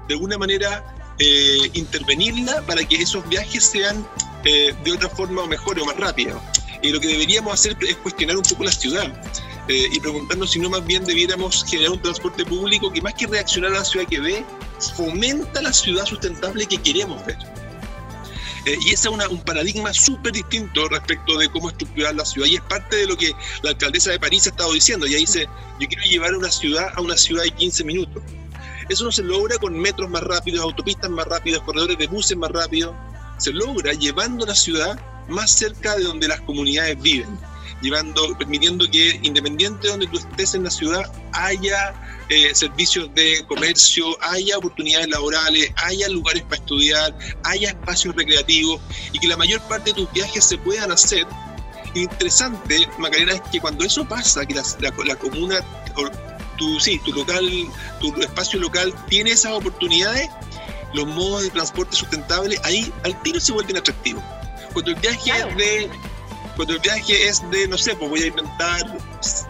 de 0.09 0.15
alguna 0.15 0.39
manera 0.39 0.85
eh, 1.19 1.71
intervenirla 1.75 2.63
para 2.63 2.85
que 2.85 2.97
esos 2.97 3.27
viajes 3.29 3.65
sean 3.65 4.07
eh, 4.45 4.75
de 4.85 4.93
otra 4.93 5.09
forma 5.09 5.43
o 5.43 5.47
mejor 5.47 5.79
o 5.81 5.87
más 5.87 5.97
rápidos? 5.97 6.41
Y 6.83 6.91
lo 6.91 7.01
que 7.01 7.09
deberíamos 7.09 7.55
hacer 7.55 7.77
es 7.81 7.97
cuestionar 7.97 8.37
un 8.37 8.43
poco 8.43 8.65
la 8.65 8.73
ciudad. 8.73 9.13
Eh, 9.69 9.89
y 9.93 9.99
preguntarnos 9.99 10.53
si 10.53 10.61
no 10.61 10.71
más 10.71 10.87
bien 10.87 11.05
debiéramos 11.05 11.65
generar 11.65 11.91
un 11.91 12.01
transporte 12.01 12.45
público 12.45 12.93
que 12.93 13.03
más 13.03 13.15
que 13.15 13.27
reaccionar 13.27 13.73
a 13.73 13.79
la 13.79 13.85
ciudad 13.85 14.07
que 14.07 14.21
ve, 14.21 14.45
fomenta 14.97 15.61
la 15.61 15.73
ciudad 15.73 16.07
sustentable 16.07 16.67
que 16.67 16.79
queremos 16.79 17.25
ver. 17.27 17.39
Eh, 18.67 18.77
y 18.81 18.93
ese 18.93 19.09
es 19.09 19.29
un 19.29 19.41
paradigma 19.43 19.95
súper 19.95 20.33
distinto 20.33 20.89
respecto 20.89 21.39
de 21.39 21.49
cómo 21.49 21.71
estructurar 21.71 22.15
la 22.15 22.25
ciudad. 22.25 22.49
Y 22.49 22.57
es 22.57 22.63
parte 22.63 22.97
de 22.97 23.07
lo 23.07 23.17
que 23.17 23.33
la 23.63 23.71
alcaldesa 23.71 24.11
de 24.11 24.19
París 24.19 24.47
ha 24.47 24.51
estado 24.51 24.73
diciendo. 24.73 25.07
Ella 25.07 25.19
dice, 25.19 25.49
yo 25.81 25.89
quiero 25.89 26.03
llevar 26.05 26.35
una 26.35 26.51
ciudad 26.51 26.89
a 26.95 27.01
una 27.01 27.17
ciudad 27.17 27.45
de 27.45 27.53
15 27.53 27.85
minutos. 27.85 28.23
Eso 28.89 29.05
no 29.05 29.13
se 29.13 29.23
logra 29.23 29.59
con 29.59 29.79
metros 29.79 30.09
más 30.11 30.23
rápidos, 30.23 30.63
autopistas 30.63 31.11
más 31.11 31.27
rápidas, 31.27 31.61
corredores 31.63 31.99
de 31.99 32.07
buses 32.07 32.37
más 32.37 32.51
rápidos. 32.51 32.95
Se 33.39 33.53
logra 33.53 33.93
llevando 33.93 34.47
la 34.47 34.55
ciudad 34.55 34.99
más 35.29 35.51
cerca 35.51 35.97
de 35.97 36.05
donde 36.05 36.29
las 36.29 36.41
comunidades 36.43 37.01
viven 37.01 37.39
llevando, 37.81 38.37
permitiendo 38.39 38.89
que 38.91 39.21
independiente 39.23 39.87
de 39.87 39.91
donde 39.91 40.07
tú 40.07 40.19
estés 40.19 40.55
en 40.55 40.65
la 40.65 40.71
ciudad 40.71 41.11
haya 41.33 41.95
eh, 42.29 42.55
servicios 42.55 43.13
de 43.15 43.45
comercio, 43.47 44.05
haya 44.23 44.59
oportunidades 44.59 45.09
laborales, 45.09 45.71
haya 45.77 46.09
lugares 46.09 46.43
para 46.45 46.57
estudiar, 46.57 47.17
haya 47.45 47.71
espacios 47.71 48.15
recreativos 48.15 48.81
y 49.13 49.19
que 49.19 49.29
la 49.29 49.37
mayor 49.37 49.61
parte 49.63 49.91
de 49.91 49.97
tus 49.97 50.13
viajes 50.13 50.45
se 50.45 50.59
puedan 50.59 50.91
hacer. 50.91 51.27
Interesante, 51.95 52.87
Macarena, 52.99 53.33
es 53.33 53.41
que 53.53 53.61
cuando 53.61 53.85
eso 53.85 54.07
pasa, 54.07 54.45
que 54.45 54.55
la, 54.55 54.65
la, 54.81 55.17
comuna, 55.17 55.61
tu, 56.57 56.81
sí, 56.81 56.99
tu 57.05 57.13
local, 57.13 57.49
tu 58.01 58.15
espacio 58.21 58.59
local 58.59 58.95
tiene 59.09 59.31
esas 59.31 59.53
oportunidades, 59.53 60.29
los 60.95 61.07
modos 61.07 61.43
de 61.43 61.51
transporte 61.51 61.97
sustentable 61.97 62.59
ahí 62.65 62.93
al 63.05 63.21
tiro 63.23 63.41
se 63.41 63.53
vuelven 63.53 63.77
atractivos. 63.77 64.23
Cuando 64.73 64.91
el 64.91 64.97
viaje 64.97 65.31
es 65.31 65.57
de 65.57 65.91
cuando 66.57 66.73
el 66.73 66.81
viaje 66.81 67.29
es 67.29 67.43
de, 67.51 67.69
no 67.69 67.77
sé, 67.77 67.95
pues 67.97 68.09
voy 68.09 68.23
a 68.23 68.27
inventar 68.29 68.99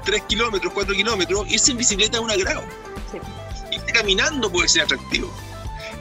3 0.05 0.23
kilómetros, 0.25 0.73
4 0.73 0.93
kilómetros, 0.93 1.47
irse 1.49 1.71
en 1.71 1.79
bicicleta 1.79 2.19
es 2.19 2.23
un 2.23 2.31
agrado. 2.33 2.65
Irse 3.71 3.87
caminando 3.93 4.51
puede 4.51 4.69
ser 4.69 4.83
atractivo. 4.83 5.33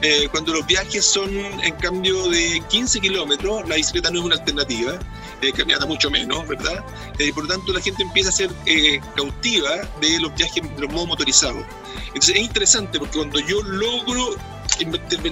Eh, 0.02 0.28
cuando 0.30 0.52
los 0.52 0.66
viajes 0.66 1.06
son 1.06 1.30
en 1.30 1.74
cambio 1.76 2.28
de 2.28 2.60
15 2.68 3.00
kilómetros, 3.00 3.68
la 3.68 3.76
bicicleta 3.76 4.10
no 4.10 4.18
es 4.18 4.24
una 4.24 4.34
alternativa, 4.34 4.98
eh, 5.42 5.52
caminata 5.52 5.86
mucho 5.86 6.10
menos, 6.10 6.46
¿verdad? 6.48 6.84
Eh, 7.18 7.32
por 7.32 7.44
lo 7.44 7.50
tanto, 7.50 7.72
la 7.72 7.80
gente 7.80 8.02
empieza 8.02 8.30
a 8.30 8.32
ser 8.32 8.50
eh, 8.66 9.00
cautiva 9.14 9.70
de 10.00 10.20
los 10.20 10.34
viajes, 10.34 10.62
de 10.62 10.80
los 10.80 10.92
modos 10.92 11.08
motorizados. 11.08 11.64
Entonces, 12.08 12.36
es 12.36 12.42
interesante 12.42 12.98
porque 12.98 13.18
cuando 13.18 13.38
yo 13.40 13.62
logro 13.62 14.36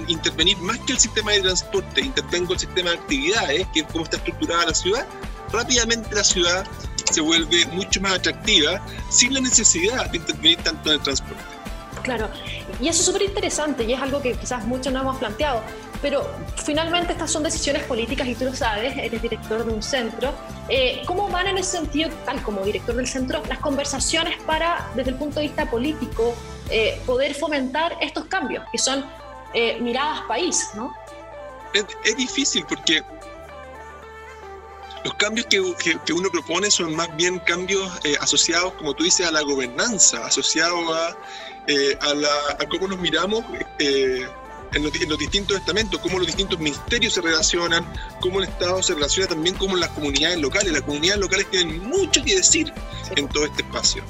intervenir 0.07 0.57
más 0.57 0.79
que 0.79 0.93
el 0.93 0.99
sistema 0.99 1.31
de 1.33 1.41
transporte, 1.41 2.01
intervengo 2.01 2.53
el 2.53 2.59
sistema 2.59 2.91
de 2.91 2.97
actividades, 2.97 3.67
que 3.73 3.81
es 3.81 3.85
cómo 3.91 4.03
está 4.03 4.17
estructurada 4.17 4.65
la 4.65 4.73
ciudad, 4.73 5.05
rápidamente 5.51 6.15
la 6.15 6.23
ciudad 6.23 6.67
se 7.11 7.21
vuelve 7.21 7.65
mucho 7.67 8.01
más 8.01 8.13
atractiva 8.13 8.81
sin 9.09 9.33
la 9.33 9.41
necesidad 9.41 10.09
de 10.09 10.17
intervenir 10.17 10.57
tanto 10.63 10.89
en 10.89 10.95
el 10.95 11.03
transporte. 11.03 11.43
Claro, 12.01 12.29
y 12.79 12.87
eso 12.87 12.99
es 12.99 13.05
súper 13.05 13.23
interesante 13.23 13.83
y 13.83 13.93
es 13.93 14.01
algo 14.01 14.21
que 14.21 14.33
quizás 14.33 14.65
muchos 14.65 14.93
no 14.93 15.01
hemos 15.01 15.17
planteado, 15.17 15.63
pero 16.05 16.29
finalmente 16.63 17.13
estas 17.13 17.31
son 17.31 17.41
decisiones 17.41 17.81
políticas 17.81 18.27
y 18.27 18.35
tú 18.35 18.45
lo 18.45 18.53
sabes, 18.53 18.95
eres 18.95 19.19
director 19.23 19.65
de 19.65 19.73
un 19.73 19.81
centro. 19.81 20.35
Eh, 20.69 21.01
¿Cómo 21.07 21.29
van 21.29 21.47
en 21.47 21.57
ese 21.57 21.79
sentido, 21.79 22.11
tal 22.25 22.43
como 22.43 22.63
director 22.63 22.93
del 22.93 23.07
centro, 23.07 23.41
las 23.49 23.57
conversaciones 23.57 24.37
para, 24.43 24.87
desde 24.95 25.09
el 25.09 25.15
punto 25.15 25.39
de 25.39 25.47
vista 25.47 25.67
político, 25.67 26.35
eh, 26.69 27.01
poder 27.07 27.33
fomentar 27.33 27.97
estos 28.01 28.25
cambios, 28.25 28.63
que 28.71 28.77
son 28.77 29.03
eh, 29.55 29.79
miradas 29.81 30.21
país, 30.27 30.69
¿no? 30.75 30.93
es 31.73 32.15
difícil 32.15 32.63
porque 32.69 33.01
los 35.03 35.13
cambios 35.15 35.47
que, 35.47 35.59
uno 35.59 36.29
propone 36.29 36.69
son 36.69 36.95
más 36.95 37.13
bien 37.15 37.39
cambios 37.39 37.91
asociados, 38.19 38.73
como 38.73 38.93
tú 38.93 39.05
dices, 39.05 39.25
a 39.25 39.31
la 39.31 39.41
gobernanza, 39.41 40.23
asociados 40.23 40.85
a, 40.95 41.17
a, 42.59 42.69
cómo 42.69 42.89
nos 42.89 42.99
miramos 42.99 43.43
en, 44.75 44.83
los, 44.83 45.17
distintos 45.17 45.57
estamentos, 45.57 45.99
cómo 46.01 46.17
los 46.19 46.27
distintos 46.27 46.59
ministerios 46.59 47.13
se 47.13 47.21
relacionan, 47.21 47.85
cómo 48.19 48.39
el 48.39 48.49
Estado 48.49 48.83
se 48.83 48.93
relaciona 48.93 49.29
también 49.29 49.55
con 49.55 49.79
las 49.79 49.89
comunidades 49.89 50.39
locales. 50.39 50.73
Las 50.73 50.81
comunidades 50.81 51.21
locales 51.21 51.49
tienen 51.49 51.81
mucho 51.83 52.23
que 52.23 52.35
decir 52.35 52.71
en 53.15 53.27
todo 53.29 53.45
este 53.45 53.63
espacio. 53.63 54.03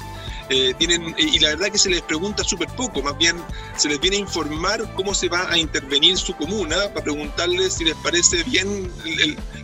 Eh, 0.49 0.75
tienen, 0.77 1.15
y 1.17 1.39
la 1.39 1.49
verdad 1.49 1.71
que 1.71 1.79
se 1.79 1.89
les 1.89 2.03
pregunta 2.03 2.43
súper 2.43 2.67
poco, 2.75 3.01
más 3.01 3.17
bien 3.17 3.35
se 3.77 3.89
les 3.89 3.99
viene 3.99 4.17
a 4.17 4.19
informar 4.19 4.93
cómo 4.93 5.15
se 5.15 5.27
va 5.27 5.49
a 5.49 5.57
intervenir 5.57 6.17
su 6.17 6.35
comuna 6.35 6.75
para 6.93 7.03
preguntarles 7.03 7.73
si 7.73 7.83
les 7.83 7.95
parece 7.95 8.43
bien, 8.43 8.91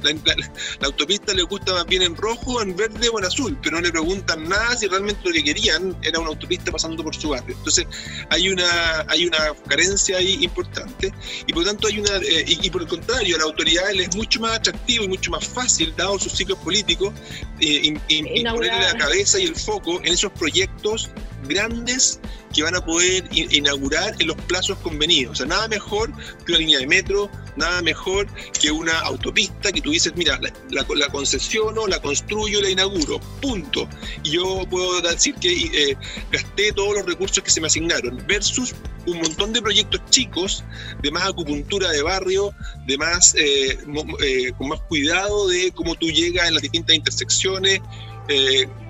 la, 0.01 0.87
autopista 0.87 1.35
les 1.35 1.45
gusta 1.45 1.73
más 1.73 1.85
bien 1.85 2.01
en 2.01 2.15
rojo, 2.15 2.63
en 2.63 2.75
verde 2.75 3.09
o 3.09 3.19
en 3.19 3.25
azul, 3.25 3.57
pero 3.61 3.75
no 3.75 3.81
le 3.83 3.91
preguntan 3.91 4.49
nada 4.49 4.75
si 4.75 4.87
realmente 4.87 5.21
lo 5.23 5.31
que 5.31 5.43
querían 5.43 5.95
era 6.01 6.19
una 6.19 6.29
autopista 6.29 6.71
pasando 6.71 7.03
por 7.03 7.15
su 7.15 7.29
barrio. 7.29 7.55
Entonces 7.55 7.85
hay 8.29 8.49
una, 8.49 9.05
hay 9.07 9.27
una 9.27 9.53
carencia 9.67 10.17
ahí 10.17 10.43
importante 10.43 11.13
y 11.45 11.53
por 11.53 11.63
lo 11.63 11.69
tanto 11.69 11.89
hay 11.89 11.99
una, 11.99 12.17
eh, 12.17 12.45
y, 12.47 12.69
por 12.71 12.81
el 12.81 12.87
contrario, 12.87 13.35
a 13.35 13.39
la 13.39 13.45
autoridad 13.45 13.91
les 13.93 14.09
es 14.09 14.15
mucho 14.15 14.39
más 14.39 14.57
atractivo 14.57 15.03
y 15.03 15.09
mucho 15.09 15.29
más 15.29 15.47
fácil, 15.47 15.93
dado 15.95 16.17
sus 16.17 16.31
ciclos 16.31 16.57
políticos, 16.57 17.13
eh, 17.59 17.93
ponerle 18.49 18.67
la 18.67 18.97
cabeza 18.97 19.39
y 19.39 19.43
el 19.43 19.55
foco 19.55 19.99
en 20.03 20.13
esos 20.13 20.31
proyectos 20.31 20.70
grandes 21.47 22.19
que 22.53 22.63
van 22.63 22.75
a 22.75 22.83
poder 22.83 23.27
inaugurar 23.31 24.15
en 24.19 24.27
los 24.27 24.37
plazos 24.43 24.77
convenidos. 24.79 25.33
O 25.33 25.35
sea, 25.35 25.45
nada 25.45 25.67
mejor 25.67 26.11
que 26.45 26.51
una 26.51 26.59
línea 26.59 26.79
de 26.79 26.87
metro, 26.87 27.29
nada 27.55 27.81
mejor 27.81 28.27
que 28.59 28.71
una 28.71 28.99
autopista 28.99 29.71
que 29.71 29.81
tú 29.81 29.91
dices, 29.91 30.13
mira, 30.15 30.39
la, 30.69 31.09
concesiono, 31.09 31.87
la 31.87 32.01
construyo, 32.01 32.61
la 32.61 32.69
inauguro, 32.69 33.19
punto. 33.41 33.87
Y 34.23 34.31
yo 34.31 34.65
puedo 34.69 35.01
decir 35.01 35.35
que 35.35 35.51
eh, 35.51 35.97
gasté 36.31 36.71
todos 36.73 36.95
los 36.95 37.05
recursos 37.05 37.43
que 37.43 37.49
se 37.49 37.61
me 37.61 37.67
asignaron, 37.67 38.23
versus 38.27 38.73
un 39.05 39.17
montón 39.17 39.53
de 39.53 39.61
proyectos 39.61 40.01
chicos, 40.09 40.63
de 41.01 41.11
más 41.11 41.27
acupuntura 41.27 41.89
de 41.89 42.01
barrio, 42.01 42.53
de 42.85 42.97
más, 42.97 43.33
eh, 43.35 43.77
eh, 44.21 44.51
con 44.57 44.67
más 44.67 44.81
cuidado 44.81 45.47
de 45.47 45.71
cómo 45.71 45.95
tú 45.95 46.07
llegas 46.07 46.47
en 46.47 46.53
las 46.53 46.61
distintas 46.61 46.95
intersecciones, 46.95 47.79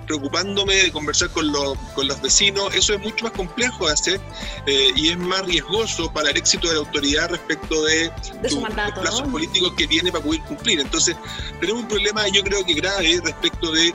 preocupándome 0.06 0.74
de 0.74 0.92
conversar 0.92 1.30
con 1.30 1.50
los, 1.50 1.76
con 1.94 2.08
los 2.08 2.20
vecinos, 2.20 2.74
eso 2.74 2.94
es 2.94 3.00
mucho 3.00 3.24
más 3.24 3.32
complejo 3.32 3.86
de 3.86 3.92
hacer 3.92 4.20
eh, 4.66 4.90
y 4.96 5.08
es 5.08 5.18
más 5.18 5.44
riesgoso 5.46 6.12
para 6.12 6.30
el 6.30 6.36
éxito 6.36 6.68
de 6.68 6.74
la 6.74 6.80
autoridad 6.80 7.30
respecto 7.30 7.84
de, 7.84 8.10
los 8.42 8.54
plazos 9.00 9.28
políticos 9.28 9.72
que 9.76 9.86
tiene 9.86 10.10
para 10.10 10.24
poder 10.24 10.40
cumplir. 10.42 10.80
Entonces, 10.80 11.16
tenemos 11.60 11.82
un 11.82 11.88
problema 11.88 12.26
yo 12.28 12.42
creo 12.42 12.64
que 12.64 12.74
grave 12.74 13.20
respecto 13.24 13.72
de 13.72 13.92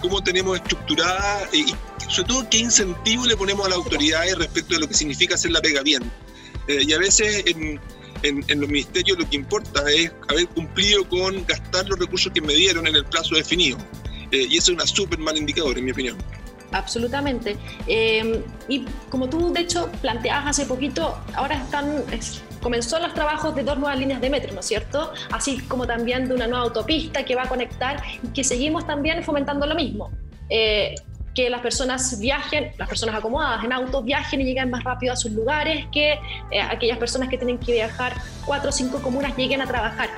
cómo 0.00 0.22
tenemos 0.22 0.56
estructurada 0.56 1.48
y, 1.52 1.66
sobre 2.08 2.28
todo 2.28 2.50
qué 2.50 2.58
incentivo 2.58 3.24
le 3.24 3.36
ponemos 3.36 3.64
a 3.66 3.70
las 3.70 3.78
autoridades 3.78 4.36
respecto 4.36 4.74
de 4.74 4.80
lo 4.80 4.88
que 4.88 4.94
significa 4.94 5.34
hacer 5.34 5.50
la 5.50 5.60
pega 5.60 5.82
bien. 5.82 6.02
Eh, 6.68 6.84
y 6.86 6.92
a 6.92 6.98
veces 6.98 7.44
en, 7.46 7.80
en, 8.22 8.60
los 8.60 8.68
ministerios 8.68 9.18
lo 9.18 9.28
que 9.28 9.36
importa 9.36 9.82
es 9.90 10.10
haber 10.28 10.46
cumplido 10.48 11.08
con 11.08 11.44
gastar 11.46 11.86
los 11.88 11.98
recursos 11.98 12.32
que 12.32 12.40
me 12.40 12.54
dieron 12.54 12.86
en 12.86 12.96
el 12.96 13.04
plazo 13.04 13.34
definido. 13.34 13.78
Eh, 14.34 14.48
y 14.50 14.58
eso 14.58 14.72
es 14.72 14.76
una 14.76 14.86
súper 14.86 15.18
mal 15.20 15.36
indicador, 15.36 15.78
en 15.78 15.84
mi 15.84 15.92
opinión. 15.92 16.18
Absolutamente. 16.72 17.56
Em, 17.86 18.42
y 18.68 18.84
como 19.08 19.28
tú, 19.28 19.52
de 19.52 19.60
hecho, 19.60 19.90
planteabas 20.02 20.46
hace 20.48 20.66
poquito, 20.66 21.16
ahora 21.34 21.54
están, 21.54 22.02
comenzó 22.60 22.98
los 22.98 23.14
trabajos 23.14 23.54
de 23.54 23.62
dos 23.62 23.78
nuevas 23.78 23.96
líneas 23.96 24.20
de 24.20 24.28
metro, 24.28 24.52
¿no 24.52 24.58
es 24.58 24.66
cierto? 24.66 25.12
Así 25.30 25.58
como 25.68 25.86
también 25.86 26.26
de 26.26 26.34
una 26.34 26.48
nueva 26.48 26.64
autopista 26.64 27.24
que 27.24 27.36
va 27.36 27.44
a 27.44 27.48
conectar 27.48 28.02
y 28.24 28.28
que 28.28 28.42
seguimos 28.42 28.84
también 28.88 29.22
fomentando 29.22 29.66
lo 29.66 29.76
mismo. 29.76 30.10
Eh, 30.50 30.96
que 31.32 31.48
las 31.50 31.60
personas 31.60 32.18
viajen, 32.20 32.72
las 32.76 32.88
personas 32.88 33.16
acomodadas 33.16 33.64
en 33.64 33.72
auto 33.72 34.02
viajen 34.02 34.40
y 34.40 34.44
lleguen 34.44 34.70
más 34.70 34.84
rápido 34.84 35.12
a 35.12 35.16
sus 35.16 35.32
lugares, 35.32 35.86
que 35.92 36.12
eh, 36.50 36.60
aquellas 36.60 36.98
personas 36.98 37.28
que 37.28 37.36
tienen 37.36 37.58
que 37.58 37.72
viajar 37.72 38.14
cuatro 38.46 38.70
o 38.70 38.72
cinco 38.72 39.00
comunas 39.00 39.36
lleguen 39.36 39.60
a 39.60 39.66
trabajar. 39.66 40.10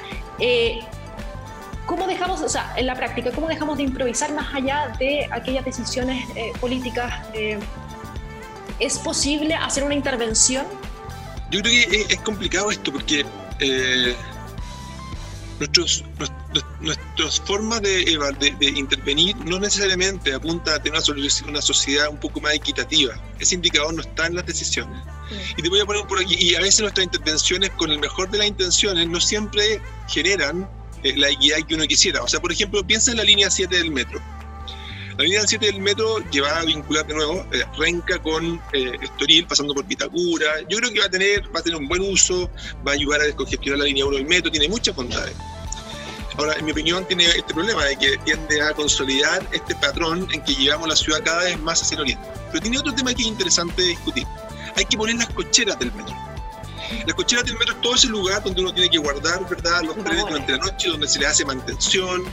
¿Cómo 1.86 2.08
dejamos, 2.08 2.40
o 2.40 2.48
sea, 2.48 2.74
en 2.76 2.86
la 2.86 2.96
práctica, 2.96 3.30
cómo 3.30 3.46
dejamos 3.46 3.76
de 3.76 3.84
improvisar 3.84 4.32
más 4.32 4.52
allá 4.52 4.92
de 4.98 5.28
aquellas 5.30 5.64
decisiones 5.64 6.28
eh, 6.34 6.52
políticas? 6.60 7.24
Eh, 7.32 7.60
¿Es 8.80 8.98
posible 8.98 9.54
hacer 9.54 9.84
una 9.84 9.94
intervención? 9.94 10.66
Yo 11.50 11.60
creo 11.60 11.72
que 11.72 12.06
es, 12.08 12.20
complicado 12.20 12.72
esto 12.72 12.92
porque 12.92 13.24
eh, 13.60 14.16
nuestros, 15.60 16.04
nuestras 16.80 17.40
formas 17.40 17.80
de, 17.82 18.04
de, 18.58 18.66
intervenir 18.66 19.36
no 19.36 19.60
necesariamente 19.60 20.34
apunta 20.34 20.74
a 20.74 20.82
tener 20.82 21.00
una, 21.08 21.28
una, 21.48 21.62
sociedad 21.62 22.08
un 22.08 22.18
poco 22.18 22.40
más 22.40 22.54
equitativa. 22.54 23.14
Ese 23.38 23.54
indicador 23.54 23.94
no 23.94 24.02
está 24.02 24.26
en 24.26 24.34
las 24.34 24.44
decisiones. 24.44 25.00
Y 25.56 25.62
te 25.62 25.68
voy 25.68 25.80
a 25.80 25.86
poner 25.86 26.04
por 26.06 26.20
aquí, 26.20 26.34
y 26.34 26.56
a 26.56 26.60
veces 26.60 26.80
nuestras 26.80 27.04
intervenciones 27.04 27.70
con 27.70 27.92
el 27.92 28.00
mejor 28.00 28.28
de 28.30 28.38
las 28.38 28.48
intenciones 28.48 29.08
no 29.08 29.20
siempre 29.20 29.80
generan 30.08 30.68
eh, 31.06 31.14
la 31.16 31.30
equidad 31.30 31.58
que 31.66 31.74
uno 31.74 31.84
quisiera. 31.86 32.22
O 32.22 32.28
sea, 32.28 32.40
por 32.40 32.52
ejemplo, 32.52 32.86
piensa 32.86 33.10
en 33.10 33.18
la 33.18 33.24
línea 33.24 33.50
7 33.50 33.76
del 33.76 33.90
metro. 33.90 34.20
La 35.16 35.24
línea 35.24 35.46
7 35.46 35.64
del 35.64 35.80
metro 35.80 36.16
que 36.30 36.40
va 36.40 36.58
a 36.58 36.64
vincular 36.64 37.06
de 37.06 37.14
nuevo 37.14 37.46
eh, 37.52 37.64
Renca 37.78 38.18
con 38.20 38.60
eh, 38.72 38.92
Estoril, 39.00 39.46
pasando 39.46 39.74
por 39.74 39.86
Vitacura. 39.86 40.60
Yo 40.68 40.78
creo 40.78 40.90
que 40.92 41.00
va 41.00 41.06
a 41.06 41.10
tener 41.10 41.54
va 41.54 41.60
a 41.60 41.62
tener 41.62 41.78
un 41.78 41.88
buen 41.88 42.02
uso, 42.02 42.50
va 42.86 42.92
a 42.92 42.94
ayudar 42.94 43.20
a 43.22 43.24
descongestionar 43.24 43.78
la 43.78 43.86
línea 43.86 44.04
1 44.04 44.16
del 44.16 44.26
metro, 44.26 44.50
tiene 44.50 44.68
muchas 44.68 44.94
bondades. 44.94 45.34
Ahora, 46.36 46.52
en 46.54 46.66
mi 46.66 46.72
opinión, 46.72 47.06
tiene 47.06 47.24
este 47.24 47.54
problema 47.54 47.82
de 47.84 47.96
que 47.96 48.18
tiende 48.18 48.60
a 48.60 48.74
consolidar 48.74 49.46
este 49.52 49.74
patrón 49.76 50.28
en 50.32 50.42
que 50.42 50.54
llevamos 50.54 50.88
la 50.88 50.96
ciudad 50.96 51.22
cada 51.24 51.44
vez 51.44 51.58
más 51.60 51.80
hacia 51.80 51.94
el 51.94 52.02
oriente. 52.02 52.28
Pero 52.52 52.60
tiene 52.60 52.78
otro 52.78 52.94
tema 52.94 53.14
que 53.14 53.22
es 53.22 53.28
interesante 53.28 53.82
discutir. 53.82 54.26
Hay 54.76 54.84
que 54.84 54.98
poner 54.98 55.16
las 55.16 55.28
cocheras 55.28 55.78
del 55.78 55.90
metro. 55.92 56.14
Las 57.06 57.14
cocheras 57.14 57.44
del 57.44 57.56
metro 57.58 57.74
es 57.74 57.80
todo 57.80 57.94
ese 57.94 58.08
lugar 58.08 58.42
donde 58.42 58.62
uno 58.62 58.72
tiene 58.72 58.90
que 58.90 58.98
guardar 58.98 59.48
¿verdad? 59.48 59.82
los 59.82 59.96
trenes 59.96 60.24
durante 60.26 60.52
la 60.52 60.58
noche, 60.58 60.88
donde 60.88 61.08
se 61.08 61.18
le 61.18 61.26
hace 61.26 61.44
mantención, 61.44 62.24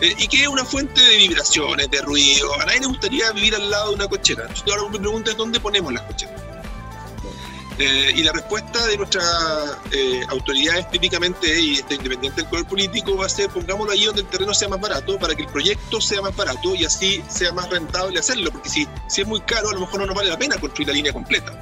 eh, 0.00 0.14
y 0.18 0.28
que 0.28 0.42
es 0.42 0.48
una 0.48 0.64
fuente 0.64 1.00
de 1.00 1.16
vibraciones, 1.16 1.90
de 1.90 2.00
ruido. 2.02 2.52
A 2.60 2.64
nadie 2.66 2.80
le 2.80 2.86
gustaría 2.86 3.30
vivir 3.32 3.54
al 3.54 3.70
lado 3.70 3.90
de 3.90 3.94
una 3.96 4.08
cochera. 4.08 4.42
Entonces, 4.42 4.74
ahora 4.74 4.90
me 4.90 4.98
pregunta 4.98 5.30
es 5.30 5.36
dónde 5.36 5.60
ponemos 5.60 5.92
las 5.92 6.02
cocheras. 6.02 6.44
Eh, 7.78 8.12
y 8.14 8.22
la 8.22 8.30
respuesta 8.30 8.86
de 8.86 8.96
nuestras 8.96 9.24
eh, 9.90 10.20
autoridades, 10.28 10.88
típicamente 10.90 11.60
y 11.60 11.74
este, 11.74 11.96
independiente 11.96 12.42
del 12.42 12.48
color 12.48 12.66
político, 12.68 13.16
va 13.16 13.26
a 13.26 13.28
ser 13.28 13.50
pongámoslo 13.50 13.92
allí 13.92 14.04
donde 14.04 14.20
el 14.20 14.28
terreno 14.28 14.54
sea 14.54 14.68
más 14.68 14.80
barato, 14.80 15.18
para 15.18 15.34
que 15.34 15.42
el 15.42 15.48
proyecto 15.48 16.00
sea 16.00 16.22
más 16.22 16.36
barato 16.36 16.76
y 16.76 16.84
así 16.84 17.20
sea 17.28 17.52
más 17.52 17.68
rentable 17.70 18.20
hacerlo, 18.20 18.52
porque 18.52 18.68
si, 18.68 18.86
si 19.08 19.22
es 19.22 19.26
muy 19.26 19.40
caro, 19.40 19.70
a 19.70 19.74
lo 19.74 19.80
mejor 19.80 20.00
no 20.00 20.06
nos 20.06 20.14
vale 20.14 20.28
la 20.28 20.38
pena 20.38 20.56
construir 20.56 20.86
la 20.88 20.94
línea 20.94 21.12
completa. 21.12 21.60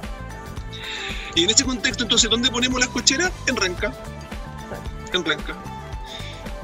Y 1.35 1.43
en 1.43 1.49
ese 1.49 1.63
contexto, 1.65 2.03
entonces, 2.03 2.29
¿dónde 2.29 2.49
ponemos 2.49 2.79
las 2.79 2.89
cocheras? 2.89 3.31
En 3.47 3.55
Renca. 3.55 3.93
En 5.11 5.25
Renca. 5.25 5.55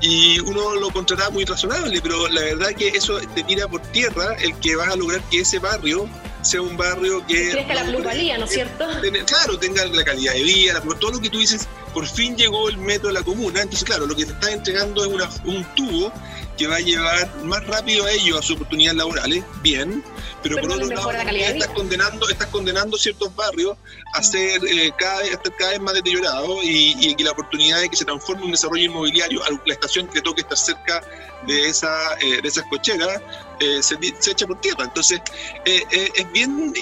Y 0.02 0.40
uno 0.40 0.76
lo 0.76 0.88
encontrará 0.88 1.30
muy 1.30 1.44
razonable, 1.44 2.00
pero 2.02 2.28
la 2.30 2.42
verdad 2.42 2.70
que 2.70 2.90
eso 2.90 3.20
te 3.36 3.44
tira 3.44 3.68
por 3.68 3.82
tierra 3.82 4.36
el 4.40 4.56
que 4.60 4.76
vas 4.76 4.90
a 4.90 4.96
lograr 4.96 5.22
que 5.24 5.42
ese 5.42 5.60
barrio 5.60 6.08
sea 6.42 6.62
un 6.62 6.78
barrio 6.78 7.26
que... 7.28 7.52
Crezca 7.52 7.74
la 7.74 7.84
plusvalía, 7.84 8.38
¿no 8.38 8.46
es 8.46 8.52
cierto? 8.52 8.88
claro, 9.26 9.60
tenga 9.60 9.86
la 9.86 10.04
calidad 10.06 10.34
de 10.34 10.44
vida, 10.44 10.82
todo 11.00 11.12
lo 11.12 11.20
que 11.20 11.30
tú 11.30 11.40
dices, 11.40 11.68
por 11.94 12.08
fin 12.08 12.36
llegó 12.36 12.70
el 12.70 12.78
metro 12.78 13.08
de 13.08 13.14
la 13.14 13.24
comuna, 13.24 13.62
entonces 13.62 13.84
claro, 13.84 14.06
lo 14.06 14.16
que 14.16 14.26
te 14.26 14.34
está 14.34 14.52
entregando 14.52 15.04
es 15.04 15.08
una, 15.08 15.30
un 15.46 15.64
tubo 15.76 16.12
que 16.58 16.68
va 16.68 16.76
a 16.76 16.80
llevar 16.82 17.44
más 17.44 17.66
rápido 17.68 18.06
a 18.06 18.12
ellos 18.12 18.38
a 18.38 18.42
sus 18.42 18.58
oportunidades 18.58 18.98
laborales, 18.98 19.44
bien, 19.62 20.04
pero, 20.44 20.58
por 20.58 20.72
otro 20.72 20.88
lado 20.88 21.12
estás 21.12 21.70
condenando, 21.70 22.30
estás 22.30 22.48
condenando 22.48 22.98
ciertos 22.98 23.34
barrios 23.36 23.78
a 24.14 24.22
ser 24.22 24.62
eh, 24.66 24.92
cada, 24.98 25.20
vez, 25.20 25.40
cada 25.58 25.72
vez 25.72 25.80
más 25.80 25.94
deteriorados 25.94 26.64
y, 26.64 26.96
y, 27.00 27.16
que 27.16 27.24
la 27.24 27.32
oportunidad 27.32 27.80
de 27.80 27.90
que 27.90 27.96
se 27.96 28.06
transforme 28.06 28.46
un 28.46 28.52
desarrollo 28.52 28.84
inmobiliario, 28.84 29.42
la 29.66 29.74
estación 29.74 30.08
que 30.08 30.22
toque 30.22 30.42
estar 30.42 30.58
cerca 30.58 31.02
de, 31.48 31.68
esa, 31.68 32.14
eh, 32.20 32.42
de 32.42 32.48
esas 32.48 32.66
cocheras, 32.66 33.22
eh, 33.60 33.82
se, 33.82 33.98
echa 34.32 34.48
por 34.48 34.60
tierra. 34.62 34.86
Entonces, 34.86 35.22
es 35.66 36.32
bien, 36.32 36.74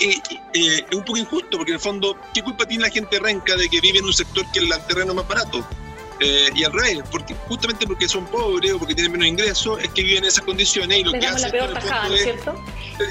es 0.54 0.84
un 0.94 1.04
poco 1.04 1.18
injusto, 1.18 1.58
porque 1.58 1.72
en 1.72 1.76
el 1.76 1.82
fondo, 1.82 2.18
¿qué 2.34 2.42
culpa 2.42 2.66
tiene 2.66 2.84
la 2.84 2.90
gente 2.90 3.20
renca 3.20 3.56
de 3.56 3.70
que 3.70 3.82
vive 3.82 4.00
en 4.00 4.06
un 4.06 4.14
sector 4.14 4.46
que 4.52 4.60
es 4.60 4.66
el 4.66 4.86
terreno 4.88 5.14
más 5.14 5.28
barato? 5.28 5.66
Eh, 6.20 6.50
y 6.56 6.64
al 6.64 6.74
revés, 6.74 7.04
porque, 7.12 7.36
justamente 7.48 7.86
porque 7.86 8.08
son 8.08 8.26
pobres 8.26 8.74
o 8.74 8.80
porque 8.80 8.96
tienen 8.96 9.12
menos 9.12 9.28
ingresos, 9.28 9.80
es 9.80 9.90
que 9.90 10.02
viven 10.02 10.24
en 10.24 10.30
esas 10.30 10.44
condiciones 10.44 10.98
y 11.00 11.04
lo 11.04 11.12
que 11.12 11.28
hacen 11.28 11.52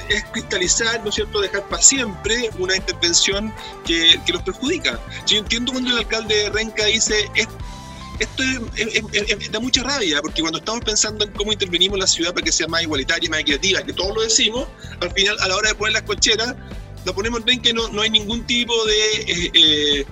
es, 0.08 0.24
cristalizar, 0.32 1.00
¿no 1.04 1.10
es 1.10 1.14
cierto?, 1.14 1.40
dejar 1.40 1.62
para 1.68 1.80
siempre 1.80 2.50
una 2.58 2.74
intervención 2.74 3.54
que, 3.84 4.20
que 4.26 4.32
los 4.32 4.42
perjudica. 4.42 4.98
Yo 5.26 5.38
entiendo 5.38 5.70
cuando 5.70 5.90
el 5.90 5.98
alcalde 5.98 6.34
de 6.34 6.50
Renca 6.50 6.86
dice, 6.86 7.30
esto 8.18 8.42
da 9.50 9.60
mucha 9.60 9.82
rabia, 9.82 10.20
porque 10.22 10.40
cuando 10.40 10.58
estamos 10.58 10.84
pensando 10.84 11.24
en 11.24 11.32
cómo 11.32 11.52
intervenimos 11.52 11.96
en 11.96 12.00
la 12.00 12.06
ciudad 12.06 12.32
para 12.32 12.44
que 12.44 12.52
sea 12.52 12.66
más 12.66 12.82
igualitaria, 12.82 13.28
más 13.30 13.40
equitativa, 13.40 13.82
que 13.82 13.92
todos 13.92 14.14
lo 14.14 14.22
decimos, 14.22 14.66
al 15.00 15.10
final, 15.12 15.36
a 15.40 15.48
la 15.48 15.56
hora 15.56 15.70
de 15.70 15.74
poner 15.74 15.92
las 15.92 16.02
cocheras, 16.02 16.54
la 17.04 17.12
ponemos 17.12 17.42
en 17.46 17.60
y 17.64 17.72
no, 17.72 17.88
no 17.88 18.02
hay 18.02 18.10
ningún 18.10 18.46
tipo 18.46 18.84
de... 18.84 19.22
Eh, 19.22 19.50
eh, 19.54 20.06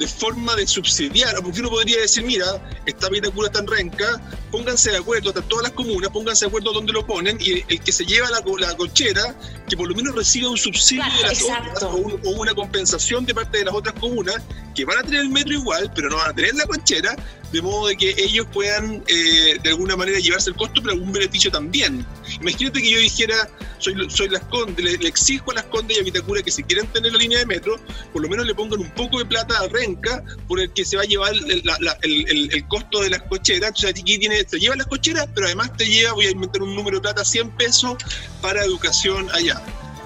de 0.00 0.08
forma 0.08 0.56
de 0.56 0.66
subsidiar, 0.66 1.34
porque 1.42 1.60
uno 1.60 1.68
podría 1.68 2.00
decir, 2.00 2.24
mira, 2.24 2.46
esta 2.86 3.10
Vitacura 3.10 3.48
está 3.48 3.60
en 3.60 3.66
renca, 3.66 4.06
pónganse 4.50 4.92
de 4.92 4.96
acuerdo, 4.96 5.30
todas 5.30 5.64
las 5.64 5.72
comunas, 5.72 6.10
pónganse 6.10 6.46
de 6.46 6.48
acuerdo 6.48 6.72
dónde 6.72 6.94
lo 6.94 7.06
ponen, 7.06 7.36
y 7.38 7.62
el 7.68 7.80
que 7.82 7.92
se 7.92 8.06
lleva 8.06 8.30
la, 8.30 8.42
la 8.60 8.74
cochera, 8.78 9.36
que 9.68 9.76
por 9.76 9.86
lo 9.86 9.94
menos 9.94 10.14
reciba 10.14 10.48
un 10.48 10.56
subsidio 10.56 11.04
de 11.04 11.28
las 11.28 11.42
otras, 11.42 11.82
o, 11.82 12.30
una 12.30 12.54
compensación 12.54 13.26
de 13.26 13.34
parte 13.34 13.58
de 13.58 13.66
las 13.66 13.74
otras 13.74 13.94
comunas, 14.00 14.36
que 14.74 14.84
van 14.84 14.98
a 14.98 15.02
tener 15.02 15.20
el 15.20 15.30
metro 15.30 15.52
igual, 15.52 15.90
pero 15.94 16.08
no 16.08 16.16
van 16.16 16.30
a 16.30 16.34
tener 16.34 16.54
la 16.54 16.66
cochera, 16.66 17.16
de 17.52 17.62
modo 17.62 17.88
de 17.88 17.96
que 17.96 18.14
ellos 18.18 18.46
puedan 18.52 19.02
eh, 19.08 19.58
de 19.62 19.70
alguna 19.70 19.96
manera 19.96 20.18
llevarse 20.18 20.50
el 20.50 20.56
costo, 20.56 20.80
pero 20.80 20.94
algún 20.94 21.12
beneficio 21.12 21.50
también. 21.50 22.06
Imagínate 22.40 22.80
que 22.80 22.90
yo 22.90 22.98
dijera, 22.98 23.48
soy, 23.78 23.94
soy 24.08 24.28
las 24.28 24.44
Condes, 24.44 25.00
le, 25.00 25.08
exijo 25.08 25.50
a 25.50 25.54
las 25.54 25.64
Condes 25.64 25.96
y 25.96 26.00
a 26.00 26.04
Vitacura 26.04 26.42
que 26.42 26.50
si 26.50 26.62
quieren 26.62 26.86
tener 26.88 27.12
la 27.12 27.18
línea 27.18 27.38
de 27.38 27.46
metro, 27.46 27.76
por 28.12 28.22
lo 28.22 28.28
menos 28.28 28.46
le 28.46 28.54
pongan 28.54 28.80
un 28.80 28.90
poco 28.90 29.18
de 29.18 29.24
plata 29.24 29.58
a 29.58 29.68
Renca 29.68 30.22
por 30.46 30.60
el 30.60 30.72
que 30.72 30.84
se 30.84 30.96
va 30.96 31.02
a 31.02 31.06
llevar 31.06 31.32
el, 31.34 32.50
el, 32.52 32.68
costo 32.68 33.00
de 33.00 33.10
las 33.10 33.22
cocheras. 33.22 33.70
Entonces 33.70 33.90
aquí 33.90 34.18
tiene, 34.18 34.44
te 34.44 34.58
lleva 34.58 34.76
las 34.76 34.86
cocheras, 34.86 35.28
pero 35.34 35.46
además 35.46 35.76
te 35.76 35.86
lleva, 35.86 36.12
voy 36.12 36.26
a 36.26 36.30
inventar 36.30 36.62
un 36.62 36.74
número 36.74 36.98
de 36.98 37.02
plata, 37.02 37.24
100 37.24 37.50
pesos 37.56 37.96
para 38.40 38.64
educación 38.64 39.28
allá 39.32 39.60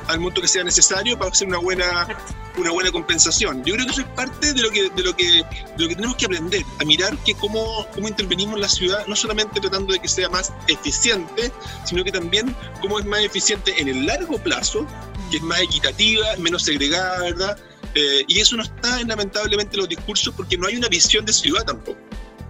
al 0.09 0.21
monto 0.21 0.41
que 0.41 0.49
sea 0.49 0.65
necesario 0.65 1.19
para 1.19 1.31
hacer 1.31 1.49
una 1.49 1.59
buena 1.59 2.09
una 2.57 2.71
buena 2.71 2.93
compensación. 2.93 3.65
Yo 3.65 3.75
creo 3.75 3.87
que 3.87 3.93
eso 3.93 4.01
es 4.03 4.09
parte 4.09 4.53
de 4.53 4.63
lo 4.63 4.71
que 4.71 4.91
de 4.91 5.03
lo 5.03 5.17
que 5.17 5.25
de 5.25 5.83
lo 5.83 5.89
que 5.89 5.95
tenemos 5.97 6.17
que 6.17 6.27
aprender, 6.27 6.63
a 6.81 6.85
mirar 6.85 7.17
que 7.19 7.35
cómo, 7.35 7.87
cómo 7.95 8.09
intervenimos 8.09 8.55
en 8.57 8.61
la 8.61 8.69
ciudad, 8.69 9.07
no 9.07 9.17
solamente 9.17 9.61
tratando 9.61 9.93
de 9.93 9.99
que 9.99 10.09
sea 10.09 10.29
más 10.29 10.53
eficiente, 10.69 11.51
sino 11.85 12.05
que 12.05 12.13
también 12.13 12.55
cómo 12.81 12.99
es 12.99 13.05
más 13.07 13.21
eficiente 13.21 13.75
en 13.79 13.89
el 13.89 14.07
largo 14.07 14.39
plazo, 14.39 14.87
que 15.31 15.39
es 15.39 15.43
más 15.43 15.61
equitativa, 15.61 16.27
menos 16.39 16.63
segregada, 16.63 17.19
¿verdad? 17.21 17.59
Eh, 17.95 18.25
y 18.27 18.41
eso 18.41 18.57
no 18.57 18.63
está 18.63 19.03
lamentablemente 19.05 19.77
en 19.77 19.81
los 19.81 19.89
discursos 19.89 20.35
porque 20.35 20.57
no 20.57 20.67
hay 20.67 20.77
una 20.77 20.89
visión 20.89 21.25
de 21.25 21.33
ciudad 21.33 21.65
tampoco. 21.65 21.99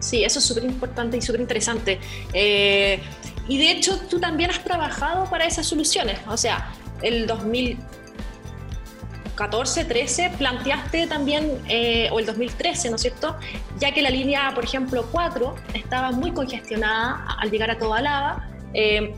Sí, 0.00 0.22
eso 0.22 0.38
es 0.38 0.44
súper 0.44 0.64
importante 0.64 1.16
y 1.16 1.22
súper 1.22 1.40
interesante. 1.40 1.98
Eh, 2.34 3.00
y 3.48 3.58
de 3.58 3.70
hecho, 3.70 3.98
tú 4.10 4.20
también 4.20 4.50
has 4.50 4.62
trabajado 4.62 5.28
para 5.30 5.46
esas 5.46 5.66
soluciones. 5.66 6.18
O 6.28 6.36
sea, 6.36 6.72
el 7.04 7.26
2014, 7.26 9.84
13, 9.84 10.30
planteaste 10.38 11.06
también, 11.06 11.60
eh, 11.68 12.08
o 12.10 12.18
el 12.18 12.24
2013, 12.26 12.90
¿no 12.90 12.96
es 12.96 13.02
cierto? 13.02 13.36
Ya 13.78 13.92
que 13.92 14.02
la 14.02 14.10
línea, 14.10 14.50
por 14.54 14.64
ejemplo, 14.64 15.06
4 15.12 15.54
estaba 15.74 16.10
muy 16.12 16.32
congestionada 16.32 17.24
al 17.38 17.50
llegar 17.50 17.70
a 17.70 17.78
toda 17.78 18.00
lava. 18.00 18.48
Eh, 18.72 19.14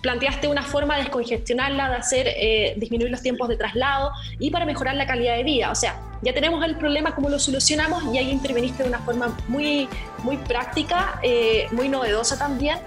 planteaste 0.00 0.46
una 0.48 0.62
forma 0.62 0.94
de 0.96 1.02
descongestionarla, 1.02 1.88
de 1.88 1.96
hacer 1.96 2.28
eh, 2.28 2.74
disminuir 2.76 3.10
los 3.10 3.22
tiempos 3.22 3.48
de 3.48 3.56
traslado 3.56 4.12
y 4.38 4.50
para 4.50 4.66
mejorar 4.66 4.96
la 4.96 5.06
calidad 5.06 5.34
de 5.36 5.44
vida. 5.44 5.70
O 5.70 5.74
sea, 5.74 5.98
ya 6.22 6.34
tenemos 6.34 6.62
el 6.64 6.76
problema, 6.76 7.14
cómo 7.14 7.30
lo 7.30 7.38
solucionamos 7.38 8.04
y 8.14 8.18
ahí 8.18 8.30
interveniste 8.30 8.82
de 8.82 8.90
una 8.90 8.98
forma 9.00 9.34
muy, 9.48 9.88
muy 10.22 10.36
práctica, 10.36 11.18
muy 11.72 11.88
novedosa 11.88 12.38
también 12.38 12.78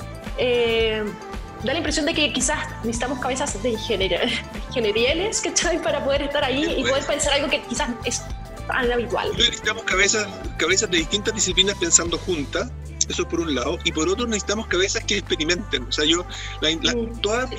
da 1.63 1.74
la 1.74 1.78
impresión 1.78 2.06
de 2.06 2.13
que 2.13 2.32
quizás 2.34 2.58
necesitamos 2.84 3.20
cabezas 3.20 3.62
de 3.62 3.70
ingenierías, 4.70 5.41
¿cachai? 5.41 5.82
Para 5.82 6.04
poder 6.04 6.24
estar 6.24 6.43
ahí 6.43 6.76
y 6.78 6.84
poder 6.84 7.06
pensar 7.06 7.34
algo 7.34 7.50
que 7.50 7.62
quizás 7.63 7.89
es 8.06 8.22
tan 8.67 8.91
habitual. 8.91 9.32
necesitamos 9.38 9.84
cabezas, 9.84 10.28
cabezas 10.58 10.91
de 10.91 10.98
distintas 10.98 11.34
disciplinas 11.34 11.76
pensando 11.80 12.17
juntas, 12.17 12.70
eso 13.08 13.28
por 13.28 13.39
un 13.39 13.56
lado, 13.56 13.78
y 13.84 13.91
por 13.91 14.10
otro 14.10 14.26
necesitamos 14.28 14.67
cabezas 14.67 15.04
que 15.06 15.17
experimenten. 15.17 15.84
O 15.84 15.91
sea, 15.91 16.06
yo, 16.06 16.26
la, 16.62 16.72
mm. 16.72 17.22
todas 17.22 17.50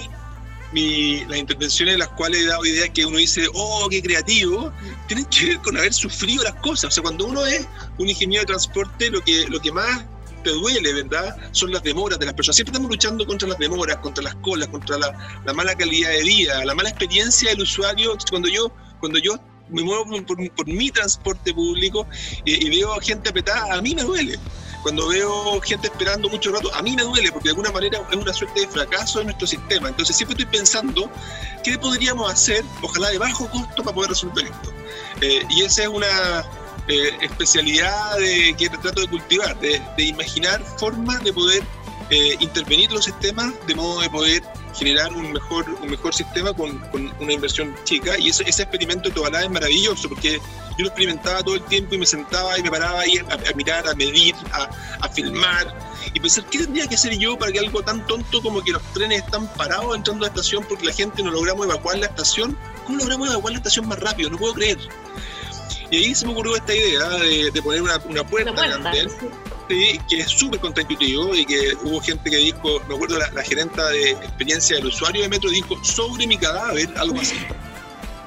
las 0.73 1.39
intervenciones 1.39 1.95
en 1.95 2.01
las 2.01 2.09
cuales 2.11 2.43
he 2.43 2.47
dado 2.47 2.65
idea 2.67 2.93
que 2.93 3.07
uno 3.07 3.17
dice, 3.17 3.47
oh, 3.55 3.89
qué 3.91 4.03
creativo, 4.03 4.73
tienen 5.07 5.25
que 5.27 5.47
ver 5.47 5.59
con 5.59 5.77
haber 5.77 5.95
sufrido 5.95 6.45
las 6.45 6.55
cosas. 6.57 6.85
O 6.85 6.91
sea, 6.91 7.03
cuando 7.03 7.27
uno 7.27 7.47
es 7.47 7.67
un 7.97 8.09
ingeniero 8.09 8.43
de 8.43 8.47
transporte, 8.47 9.11
lo 9.11 9.23
que, 9.23 9.47
lo 9.49 9.61
que 9.61 9.73
más 9.73 10.05
te 10.43 10.51
duele, 10.51 10.93
¿verdad? 10.93 11.37
Son 11.53 11.73
las 11.73 11.83
demoras 11.83 12.19
de 12.19 12.27
las 12.27 12.35
personas. 12.35 12.57
Siempre 12.57 12.73
estamos 12.73 12.91
luchando 12.91 13.27
contra 13.27 13.49
las 13.49 13.59
demoras, 13.59 13.97
contra 13.99 14.25
las 14.25 14.35
colas, 14.37 14.69
contra 14.69 14.99
la, 14.99 15.55
mala 15.55 15.75
calidad 15.75 16.11
de 16.11 16.23
vida, 16.23 16.65
la 16.65 16.75
mala 16.75 16.91
experiencia 16.91 17.51
del 17.51 17.63
usuario. 17.63 18.17
Cuando 18.31 18.49
yo, 18.49 18.73
cuando 19.01 19.19
yo 19.19 19.39
me 19.69 19.83
muevo 19.83 20.05
por, 20.25 20.67
mi 20.67 20.91
transporte 20.91 21.53
público 21.53 22.07
y, 22.45 22.67
y, 22.67 22.71
veo 22.71 22.99
gente 23.01 23.29
apretada, 23.29 23.75
a 23.75 23.83
mí 23.83 23.95
me 23.95 24.03
duele. 24.03 24.39
Cuando 24.83 25.09
veo 25.09 25.61
gente 25.61 25.89
esperando 25.89 26.29
mucho 26.29 26.53
rato, 26.53 26.73
a 26.75 26.83
mí 26.83 26.95
me 26.95 27.03
duele 27.03 27.33
porque 27.33 27.49
de 27.49 27.51
alguna 27.51 27.73
manera 27.73 28.01
es 28.11 28.17
una 28.17 28.33
suerte 28.33 28.61
de 28.61 28.69
fracaso 28.69 29.21
en 29.21 29.27
nuestro 29.27 29.47
sistema. 29.47 29.89
Entonces 29.89 30.17
siempre 30.17 30.37
estoy 30.39 30.59
pensando 30.59 31.11
qué 31.65 31.77
podríamos 31.79 32.33
hacer, 32.33 32.65
ojalá 32.83 33.11
de 33.11 33.19
bajo 33.19 33.51
costo, 33.51 33.83
para 33.83 33.95
poder 33.95 34.11
resolver 34.11 34.47
esto. 34.47 34.73
Eh, 35.21 35.43
y 35.51 35.63
esa 35.63 35.83
es 35.83 35.89
una, 35.89 36.45
eh, 36.89 37.11
especialidad 37.21 38.17
que 38.57 38.69
trato 38.69 39.01
de 39.01 39.09
cultivar, 39.09 39.59
de, 39.61 39.81
imaginar 39.99 40.63
formas 40.79 41.23
de 41.23 41.33
poder 41.33 41.63
eh, 42.11 42.37
intervenir 42.41 42.91
los 42.91 43.05
sistemas 43.05 43.53
de 43.67 43.75
modo 43.75 44.01
de 44.01 44.09
poder 44.09 44.43
generar 44.75 45.13
un 45.13 45.33
mejor, 45.33 45.67
un 45.83 45.91
mejor 45.91 46.15
sistema 46.15 46.53
con, 46.55 46.81
una 47.21 47.33
inversión 47.33 47.75
chica. 47.85 48.19
Y 48.19 48.29
ese 48.29 48.45
experimento 48.45 49.09
de 49.09 49.15
Tobalá 49.15 49.43
es 49.43 49.51
maravilloso 49.51 50.09
porque 50.09 50.41
yo 50.79 50.85
lo 50.85 50.87
experimentaba 50.87 51.43
todo 51.43 51.57
el 51.57 51.63
tiempo 51.65 51.95
y 51.95 51.99
me 51.99 52.07
sentaba 52.07 52.59
y 52.59 52.63
me 52.63 52.71
paraba 52.71 53.01
ahí 53.01 53.19
a, 53.19 53.57
mirar, 53.57 53.89
a 53.89 53.95
medir, 53.95 54.35
a, 54.53 55.09
filmar. 55.09 55.75
y 56.15 56.21
pensar 56.21 56.45
qué 56.47 56.59
tendría 56.59 56.87
que 56.87 56.95
hacer 56.95 57.19
yo 57.19 57.37
para 57.37 57.51
que 57.51 57.59
algo 57.59 57.83
tan 57.83 58.07
tonto 58.07 58.41
como 58.41 58.63
que 58.63 58.73
los 58.73 58.83
trenes 58.95 59.25
están 59.25 59.53
parados 59.55 59.97
entrando 59.97 60.25
a 60.25 60.29
la 60.29 60.35
estación 60.35 60.65
porque 60.69 60.87
la 60.87 60.93
gente 60.93 61.23
no 61.23 61.33
logramos 61.33 61.67
evacuar 61.67 61.99
la 61.99 62.07
estación, 62.07 62.57
¿cómo 62.87 62.99
logramos 62.99 63.29
evacuar 63.29 63.53
la 63.53 63.59
estación 63.59 63.89
más 63.89 63.99
rápido? 63.99 64.31
No 64.31 64.39
puedo 64.39 64.55
creer. 64.55 64.79
Y 65.91 65.97
ahí 65.97 66.15
se 66.15 66.27
me 66.27 66.33
ocurrió 66.33 66.57
esta 66.57 66.75
idea 66.75 67.09
de, 67.09 67.63
poner 67.63 67.83
una, 67.83 67.99
puerta, 67.99 68.53
que 69.69 70.21
es 70.21 70.31
súper 70.31 70.61
contraintuitivo 70.61 71.35
y 71.35 71.47
que 71.47 71.75
hubo 71.83 72.01
gente 72.01 72.31
que 72.31 72.37
dijo, 72.37 72.81
me 72.89 72.95
acuerdo 72.95 73.19
la, 73.19 73.31
la 73.31 73.43
gerenta 73.43 73.89
de 73.89 74.11
experiencia 74.11 74.77
del 74.77 74.87
usuario 74.87 75.23
de 75.23 75.29
metro 75.29 75.51
dijo, 75.51 75.83
sobre 75.83 76.27
mi 76.27 76.37
cadáver, 76.37 76.91
algo 76.97 77.21
así. 77.21 77.37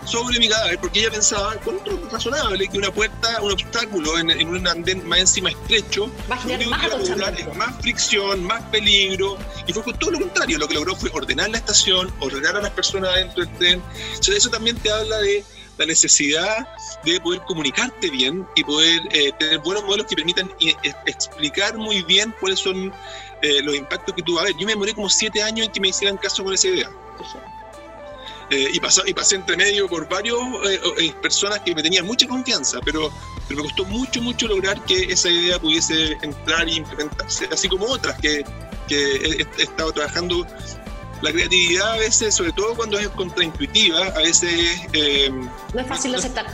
Sobre 0.06 0.39
mi 0.39 0.50
cadáver, 0.50 0.80
porque 0.80 1.02
ella 1.02 1.12
pensaba, 1.12 1.56
con 1.58 1.78
razonable, 2.12 2.67
que 2.67 2.78
una 2.80 2.91
puerta, 2.91 3.39
un 3.41 3.52
obstáculo 3.52 4.17
en, 4.17 4.47
un 4.47 4.67
andén 4.67 5.08
más 5.08 5.19
encima 5.19 5.52
estrecho, 5.52 6.12
va 6.30 6.36
a 6.36 6.39
generar 6.39 6.67
más, 6.67 7.56
más 7.56 7.82
fricción, 7.82 8.43
más 8.43 8.63
peligro, 8.71 9.38
y 9.67 9.74
fue 9.74 9.93
todo 9.93 10.12
lo 10.12 10.19
contrario, 10.19 10.58
lo 10.58 10.67
que 10.67 10.74
logró 10.74 10.95
fue 10.95 11.12
ordenar 11.13 11.52
la 11.52 11.60
estación, 11.60 12.12
ordenar 12.19 12.58
a 12.58 12.62
las 12.62 12.71
personas 12.71 13.13
dentro 13.13 13.45
del 13.45 13.56
tren, 13.58 13.84
Entonces, 14.10 14.38
eso 14.38 14.50
también 14.50 14.76
te 14.78 14.91
habla 14.91 15.19
de 15.19 15.45
la 15.78 15.86
necesidad 15.86 16.68
de 17.04 17.20
poder 17.20 17.42
comunicarte 17.42 18.10
bien 18.10 18.46
y 18.56 18.64
poder 18.64 19.02
eh, 19.12 19.32
tener 19.40 19.60
buenos 19.60 19.84
modelos 19.84 20.08
que 20.08 20.16
permitan 20.16 20.52
eh, 20.60 20.76
explicar 21.06 21.78
muy 21.78 22.04
bien 22.04 22.34
cuáles 22.40 22.60
son 22.60 22.94
eh, 23.42 23.62
los 23.64 23.76
impactos 23.76 24.16
que 24.16 24.24
vas 24.32 24.42
a 24.42 24.46
ver. 24.46 24.54
Yo 24.58 24.66
me 24.66 24.74
demoré 24.74 24.94
como 24.94 25.10
siete 25.10 25.42
años 25.42 25.68
en 25.68 25.72
que 25.72 25.80
me 25.80 25.90
hicieran 25.90 26.18
caso 26.18 26.44
con 26.44 26.54
esa 26.54 26.68
idea. 26.68 26.90
Eh, 28.52 28.70
y, 28.74 28.80
pasó, 28.82 29.02
y 29.08 29.14
pasé 29.14 29.38
entre 29.38 29.56
medio 29.56 29.88
por 29.88 30.10
varias 30.10 30.36
eh, 30.66 30.80
eh, 31.00 31.14
personas 31.22 31.62
que 31.62 31.74
me 31.74 31.82
tenían 31.82 32.06
mucha 32.06 32.28
confianza, 32.28 32.82
pero, 32.84 33.10
pero, 33.48 33.62
me 33.62 33.70
costó 33.70 33.86
mucho, 33.86 34.22
mucho 34.22 34.46
lograr 34.46 34.84
que 34.84 35.04
esa 35.04 35.30
idea 35.30 35.58
pudiese 35.58 36.18
entrar 36.22 36.68
y 36.68 36.76
implementarse, 36.76 37.48
así 37.50 37.70
como 37.70 37.86
otras 37.86 38.20
que, 38.20 38.44
que 38.90 39.46
he, 39.58 39.64
estado 39.64 39.94
trabajando. 39.94 40.46
La 41.22 41.32
creatividad 41.32 41.94
a 41.94 41.98
veces, 41.98 42.36
sobre 42.36 42.52
todo 42.52 42.76
cuando 42.76 42.98
es 43.00 43.10
contraintuitiva, 43.10 44.08
a 44.08 44.20
veces... 44.20 44.82
no 45.74 45.82
es 45.82 45.88
fácil 45.88 46.12
de 46.12 46.18
aceptar. 46.18 46.48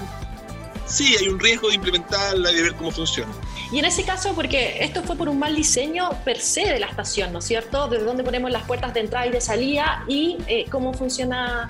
Sí, 0.86 1.16
hay 1.20 1.28
un 1.28 1.40
riesgo 1.40 1.68
de 1.68 1.76
implementarla 1.76 2.52
y 2.52 2.56
de 2.56 2.62
ver 2.64 2.76
cómo 2.76 2.92
funciona. 2.92 3.32
Y 3.72 3.80
en 3.80 3.86
ese 3.86 4.04
caso, 4.04 4.34
porque 4.34 4.78
esto 4.82 5.04
fue 5.04 5.18
por 5.18 5.28
un 5.28 5.38
mal 5.38 5.56
diseño 5.56 6.10
per 6.24 6.40
se 6.40 6.62
de 6.62 6.80
la 6.80 6.88
estación, 6.88 7.34
¿no 7.34 7.40
es 7.40 7.46
cierto? 7.46 7.90
Desde 7.90 8.06
dónde 8.06 8.24
ponemos 8.24 8.52
las 8.52 8.64
puertas 8.64 8.94
de 8.94 9.02
entrada 9.02 9.28
y 9.28 9.32
de 9.32 9.42
salida 9.42 10.06
y 10.08 10.38
cómo 10.70 10.94
funciona 10.94 11.70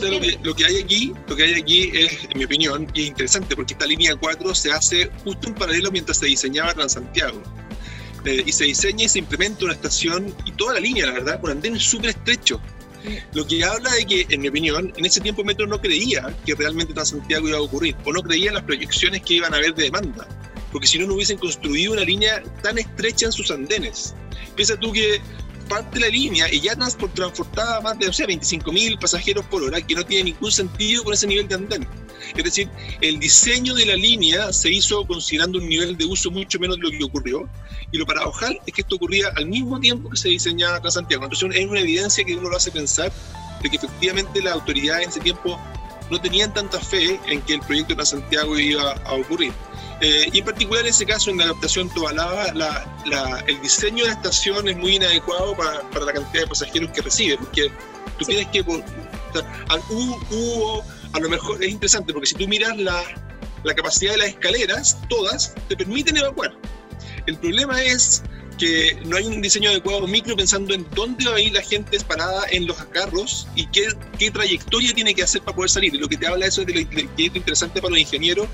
lo, 0.00 0.54
que, 0.54 0.64
hay 0.64 0.80
aquí, 0.80 1.12
lo 1.28 1.36
que 1.36 1.44
hay 1.44 1.54
aquí 1.54 1.90
es, 1.94 2.24
en 2.24 2.38
mi 2.38 2.44
opinión, 2.44 2.88
y 2.94 3.02
es 3.02 3.08
interesante 3.08 3.54
porque 3.54 3.74
esta 3.74 3.86
línea 3.86 4.16
4 4.16 4.54
se 4.54 4.72
hace 4.72 5.10
justo 5.22 5.48
en 5.48 5.54
paralelo 5.54 5.90
mientras 5.90 6.18
se 6.18 6.26
diseñaba 6.26 6.74
Transantiago. 6.74 7.40
Eh, 8.24 8.42
y 8.46 8.52
se 8.52 8.64
diseña 8.64 9.04
y 9.04 9.08
se 9.08 9.18
implementa 9.18 9.64
una 9.64 9.74
estación 9.74 10.34
y 10.46 10.52
toda 10.52 10.74
la 10.74 10.80
línea, 10.80 11.06
la 11.06 11.12
verdad, 11.12 11.40
con 11.40 11.50
andenes 11.50 11.82
súper 11.82 12.10
estrechos. 12.10 12.60
Lo 13.34 13.46
que 13.46 13.62
habla 13.62 13.92
de 13.92 14.06
que, 14.06 14.26
en 14.30 14.40
mi 14.40 14.48
opinión, 14.48 14.90
en 14.96 15.04
ese 15.04 15.20
tiempo 15.20 15.44
Metro 15.44 15.66
no 15.66 15.78
creía 15.78 16.34
que 16.46 16.54
realmente 16.54 16.94
Transantiago 16.94 17.46
iba 17.46 17.58
a 17.58 17.60
ocurrir, 17.60 17.94
o 18.04 18.12
no 18.12 18.22
creía 18.22 18.48
en 18.48 18.54
las 18.54 18.62
proyecciones 18.62 19.20
que 19.20 19.34
iban 19.34 19.52
a 19.52 19.58
haber 19.58 19.74
de 19.74 19.84
demanda, 19.84 20.26
porque 20.72 20.86
si 20.86 20.98
no, 20.98 21.06
no 21.06 21.14
hubiesen 21.14 21.36
construido 21.36 21.92
una 21.92 22.02
línea 22.02 22.42
tan 22.62 22.78
estrecha 22.78 23.26
en 23.26 23.32
sus 23.32 23.50
andenes. 23.50 24.14
Piensa 24.56 24.78
tú 24.78 24.90
que 24.92 25.20
parte 25.64 25.98
de 25.98 26.06
la 26.06 26.08
línea 26.08 26.52
y 26.52 26.60
ya 26.60 26.76
transportaba 26.76 27.80
más 27.80 27.98
de 27.98 28.08
o 28.08 28.12
sea, 28.12 28.26
25.000 28.26 28.98
pasajeros 28.98 29.44
por 29.46 29.62
hora, 29.62 29.80
que 29.80 29.94
no 29.94 30.04
tiene 30.04 30.32
ningún 30.32 30.52
sentido 30.52 31.04
con 31.04 31.14
ese 31.14 31.26
nivel 31.26 31.48
de 31.48 31.54
andén. 31.54 31.88
Es 32.36 32.44
decir, 32.44 32.68
el 33.00 33.18
diseño 33.18 33.74
de 33.74 33.86
la 33.86 33.96
línea 33.96 34.52
se 34.52 34.70
hizo 34.70 35.06
considerando 35.06 35.58
un 35.58 35.68
nivel 35.68 35.96
de 35.96 36.04
uso 36.04 36.30
mucho 36.30 36.58
menos 36.58 36.76
de 36.76 36.82
lo 36.82 36.90
que 36.90 37.04
ocurrió. 37.04 37.48
Y 37.92 37.98
lo 37.98 38.06
paradojal 38.06 38.58
es 38.66 38.72
que 38.72 38.80
esto 38.80 38.96
ocurría 38.96 39.28
al 39.36 39.46
mismo 39.46 39.78
tiempo 39.78 40.10
que 40.10 40.16
se 40.16 40.28
diseñaba 40.28 40.80
Transantiago. 40.80 41.24
Entonces 41.24 41.50
es 41.58 41.66
una 41.66 41.80
evidencia 41.80 42.24
que 42.24 42.34
uno 42.34 42.48
lo 42.48 42.56
hace 42.56 42.70
pensar 42.70 43.12
de 43.62 43.70
que 43.70 43.76
efectivamente 43.76 44.42
las 44.42 44.54
autoridades 44.54 45.04
en 45.04 45.10
ese 45.10 45.20
tiempo 45.20 45.58
no 46.10 46.20
tenían 46.20 46.52
tanta 46.52 46.80
fe 46.80 47.18
en 47.26 47.40
que 47.42 47.54
el 47.54 47.60
proyecto 47.60 47.90
de 47.90 47.96
Transantiago 47.96 48.58
iba 48.58 48.92
a 48.92 49.14
ocurrir. 49.14 49.52
Eh, 50.00 50.28
y 50.32 50.38
en 50.38 50.44
particular 50.44 50.82
en 50.82 50.90
ese 50.90 51.06
caso, 51.06 51.30
en 51.30 51.38
la 51.38 51.44
adaptación 51.44 51.88
Tobalaba, 51.90 52.52
la, 52.52 53.44
el 53.46 53.60
diseño 53.60 54.04
de 54.04 54.10
la 54.10 54.16
estación 54.16 54.68
es 54.68 54.76
muy 54.76 54.96
inadecuado 54.96 55.56
para, 55.56 55.82
para 55.90 56.06
la 56.06 56.12
cantidad 56.12 56.42
de 56.42 56.48
pasajeros 56.48 56.90
que 56.90 57.02
recibe, 57.02 57.36
porque 57.38 57.70
tú 58.18 58.24
tienes 58.24 58.48
que... 58.48 58.60
hubo, 58.60 60.84
a 61.12 61.20
lo 61.20 61.28
mejor 61.28 61.62
es 61.62 61.70
interesante, 61.70 62.12
porque 62.12 62.26
si 62.26 62.34
tú 62.34 62.48
miras 62.48 62.76
la, 62.76 63.02
la 63.62 63.74
capacidad 63.74 64.12
de 64.12 64.18
las 64.18 64.28
escaleras, 64.28 64.98
todas 65.08 65.54
te 65.68 65.76
permiten 65.76 66.16
evacuar. 66.16 66.52
El 67.26 67.38
problema 67.38 67.82
es 67.82 68.22
que 68.58 68.98
no 69.04 69.16
hay 69.16 69.26
un 69.26 69.40
diseño 69.42 69.70
adecuado 69.70 70.06
micro 70.06 70.36
pensando 70.36 70.74
en 70.74 70.86
dónde 70.94 71.24
va 71.26 71.36
a 71.36 71.40
ir 71.40 71.52
la 71.52 71.62
gente 71.62 71.98
parada 72.00 72.44
en 72.50 72.66
los 72.66 72.76
carros 72.86 73.46
y 73.54 73.66
qué, 73.66 73.88
trayectoria 74.30 74.92
tiene 74.94 75.14
que 75.14 75.22
hacer 75.22 75.42
para 75.42 75.56
poder 75.56 75.70
salir. 75.70 75.94
Y 75.94 75.98
lo 75.98 76.08
que 76.08 76.16
te 76.16 76.26
habla 76.26 76.46
es 76.46 76.56
de 76.56 76.72
lo 76.72 77.36
interesante 77.36 77.80
para 77.80 77.90
los 77.90 78.00
ingenieros, 78.00 78.48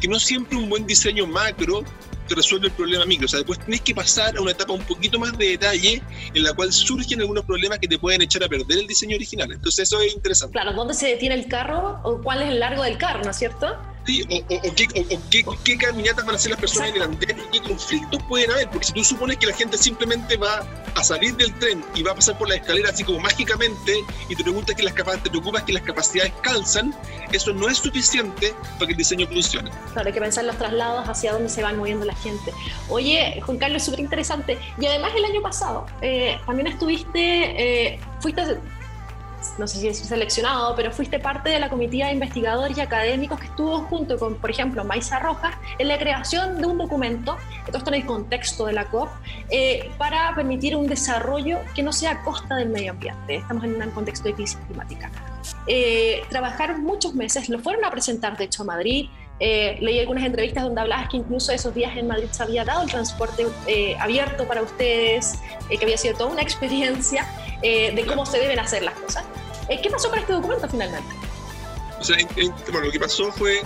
que 0.00 0.08
no 0.08 0.18
siempre 0.18 0.56
un 0.56 0.68
buen 0.68 0.86
diseño 0.86 1.26
macro 1.26 1.84
te 2.26 2.34
resuelve 2.34 2.66
el 2.66 2.72
problema 2.72 3.04
micro. 3.04 3.26
O 3.26 3.28
sea, 3.28 3.38
después 3.38 3.58
tenés 3.60 3.80
que 3.80 3.94
pasar 3.94 4.36
a 4.36 4.40
una 4.40 4.50
etapa 4.50 4.72
un 4.72 4.84
poquito 4.84 5.18
más 5.18 5.36
de 5.38 5.50
detalle 5.50 6.02
en 6.34 6.42
la 6.42 6.52
cual 6.54 6.72
surgen 6.72 7.20
algunos 7.20 7.44
problemas 7.44 7.78
que 7.78 7.88
te 7.88 7.98
pueden 7.98 8.22
echar 8.22 8.42
a 8.44 8.48
perder 8.48 8.78
el 8.78 8.86
diseño 8.86 9.16
original. 9.16 9.50
Entonces 9.52 9.84
eso 9.84 10.00
es 10.00 10.14
interesante. 10.14 10.52
Claro, 10.52 10.72
¿dónde 10.72 10.94
se 10.94 11.06
detiene 11.06 11.34
el 11.34 11.46
carro 11.46 12.00
o 12.02 12.20
cuál 12.22 12.42
es 12.42 12.48
el 12.48 12.60
largo 12.60 12.82
del 12.82 12.98
carro, 12.98 13.22
¿no 13.22 13.30
es 13.30 13.36
cierto? 13.36 13.76
O, 14.06 15.54
qué, 15.64 15.78
caminatas 15.78 16.24
van 16.24 16.34
a 16.34 16.38
hacer 16.38 16.50
las 16.50 16.60
personas 16.60 16.94
en 16.94 17.02
andén 17.02 17.36
y 17.52 17.58
qué 17.58 17.68
conflictos 17.68 18.22
pueden 18.28 18.50
haber, 18.50 18.68
porque 18.70 18.86
si 18.86 18.92
tú 18.92 19.04
supones 19.04 19.36
que 19.38 19.46
la 19.46 19.54
gente 19.54 19.76
simplemente 19.76 20.36
va 20.36 20.66
a 20.94 21.04
salir 21.04 21.36
del 21.36 21.52
tren 21.58 21.84
y 21.94 22.02
va 22.02 22.12
a 22.12 22.14
pasar 22.14 22.38
por 22.38 22.48
la 22.48 22.56
escalera 22.56 22.90
así 22.90 23.04
como 23.04 23.20
mágicamente 23.20 24.04
y 24.28 24.34
te 24.34 24.42
preguntas 24.42 24.74
que 24.74 24.82
las 24.82 24.94
te 24.94 25.30
preocupas 25.30 25.62
que 25.64 25.72
las 25.72 25.82
capacidades 25.82 26.32
calzan, 26.42 26.94
eso 27.32 27.52
no 27.52 27.68
es 27.68 27.78
suficiente 27.78 28.54
para 28.74 28.86
que 28.86 28.92
el 28.92 28.98
diseño 28.98 29.26
funcione. 29.26 29.70
Claro, 29.92 30.08
hay 30.08 30.14
que 30.14 30.20
pensar 30.20 30.44
los 30.44 30.56
traslados 30.56 31.08
hacia 31.08 31.32
dónde 31.32 31.48
se 31.48 31.62
van 31.62 31.76
moviendo 31.76 32.04
la 32.04 32.14
gente. 32.14 32.52
Oye, 32.88 33.40
Juan 33.44 33.58
Carlos, 33.58 33.82
súper 33.82 34.00
interesante. 34.00 34.58
Y 34.78 34.86
además 34.86 35.12
el 35.16 35.24
año 35.24 35.42
pasado 35.42 35.86
eh, 36.00 36.38
también 36.46 36.68
estuviste, 36.68 37.92
eh, 37.92 38.00
fuiste 38.20 38.58
no 39.58 39.66
sé 39.66 39.78
si 39.78 39.88
es 39.88 39.98
seleccionado, 39.98 40.74
pero 40.76 40.90
fuiste 40.90 41.18
parte 41.18 41.50
de 41.50 41.58
la 41.58 41.68
comitiva 41.68 42.06
de 42.06 42.12
investigadores 42.12 42.76
y 42.76 42.80
académicos 42.80 43.40
que 43.40 43.46
estuvo 43.46 43.78
junto 43.82 44.18
con, 44.18 44.36
por 44.36 44.50
ejemplo, 44.50 44.84
Maisa 44.84 45.18
Rojas, 45.18 45.54
en 45.78 45.88
la 45.88 45.98
creación 45.98 46.60
de 46.60 46.66
un 46.66 46.78
documento, 46.78 47.36
esto 47.64 47.78
está 47.78 47.90
en 47.90 48.02
el 48.02 48.06
contexto 48.06 48.66
de 48.66 48.72
la 48.72 48.86
COP, 48.86 49.08
eh, 49.50 49.90
para 49.98 50.34
permitir 50.34 50.76
un 50.76 50.86
desarrollo 50.86 51.58
que 51.74 51.82
no 51.82 51.92
sea 51.92 52.12
a 52.12 52.22
costa 52.22 52.56
del 52.56 52.68
medio 52.68 52.92
ambiente. 52.92 53.36
Estamos 53.36 53.64
en 53.64 53.82
un 53.82 53.90
contexto 53.90 54.28
de 54.28 54.34
crisis 54.34 54.58
climática. 54.66 55.10
Eh, 55.66 56.22
trabajaron 56.28 56.82
muchos 56.82 57.14
meses, 57.14 57.48
lo 57.48 57.58
fueron 57.58 57.84
a 57.84 57.90
presentar, 57.90 58.36
de 58.36 58.44
hecho, 58.44 58.62
a 58.62 58.66
Madrid. 58.66 59.08
Eh, 59.38 59.76
leí 59.80 60.00
algunas 60.00 60.24
entrevistas 60.24 60.64
donde 60.64 60.80
hablabas 60.80 61.10
que 61.10 61.18
incluso 61.18 61.52
esos 61.52 61.74
días 61.74 61.94
en 61.96 62.06
Madrid 62.06 62.28
se 62.30 62.42
había 62.42 62.64
dado 62.64 62.82
el 62.82 62.90
transporte 62.90 63.46
abierto 63.98 64.46
para 64.48 64.62
ustedes, 64.62 65.38
que 65.68 65.84
había 65.84 65.98
sido 65.98 66.16
toda 66.16 66.30
una 66.30 66.42
experiencia 66.46 67.26
de 67.62 68.04
cómo 68.06 68.26
se 68.26 68.38
deben 68.38 68.58
hacer 68.58 68.82
las 68.82 68.94
cosas. 68.94 69.24
Eh, 69.68 69.80
¿Qué 69.82 69.90
pasó 69.90 70.10
con 70.10 70.18
este 70.18 70.32
documento 70.32 70.68
finalmente? 70.68 71.08
O 71.98 72.04
sea, 72.04 72.16
bueno, 72.70 72.86
lo 72.86 72.92
que 72.92 73.00
pasó 73.00 73.32
fue 73.32 73.60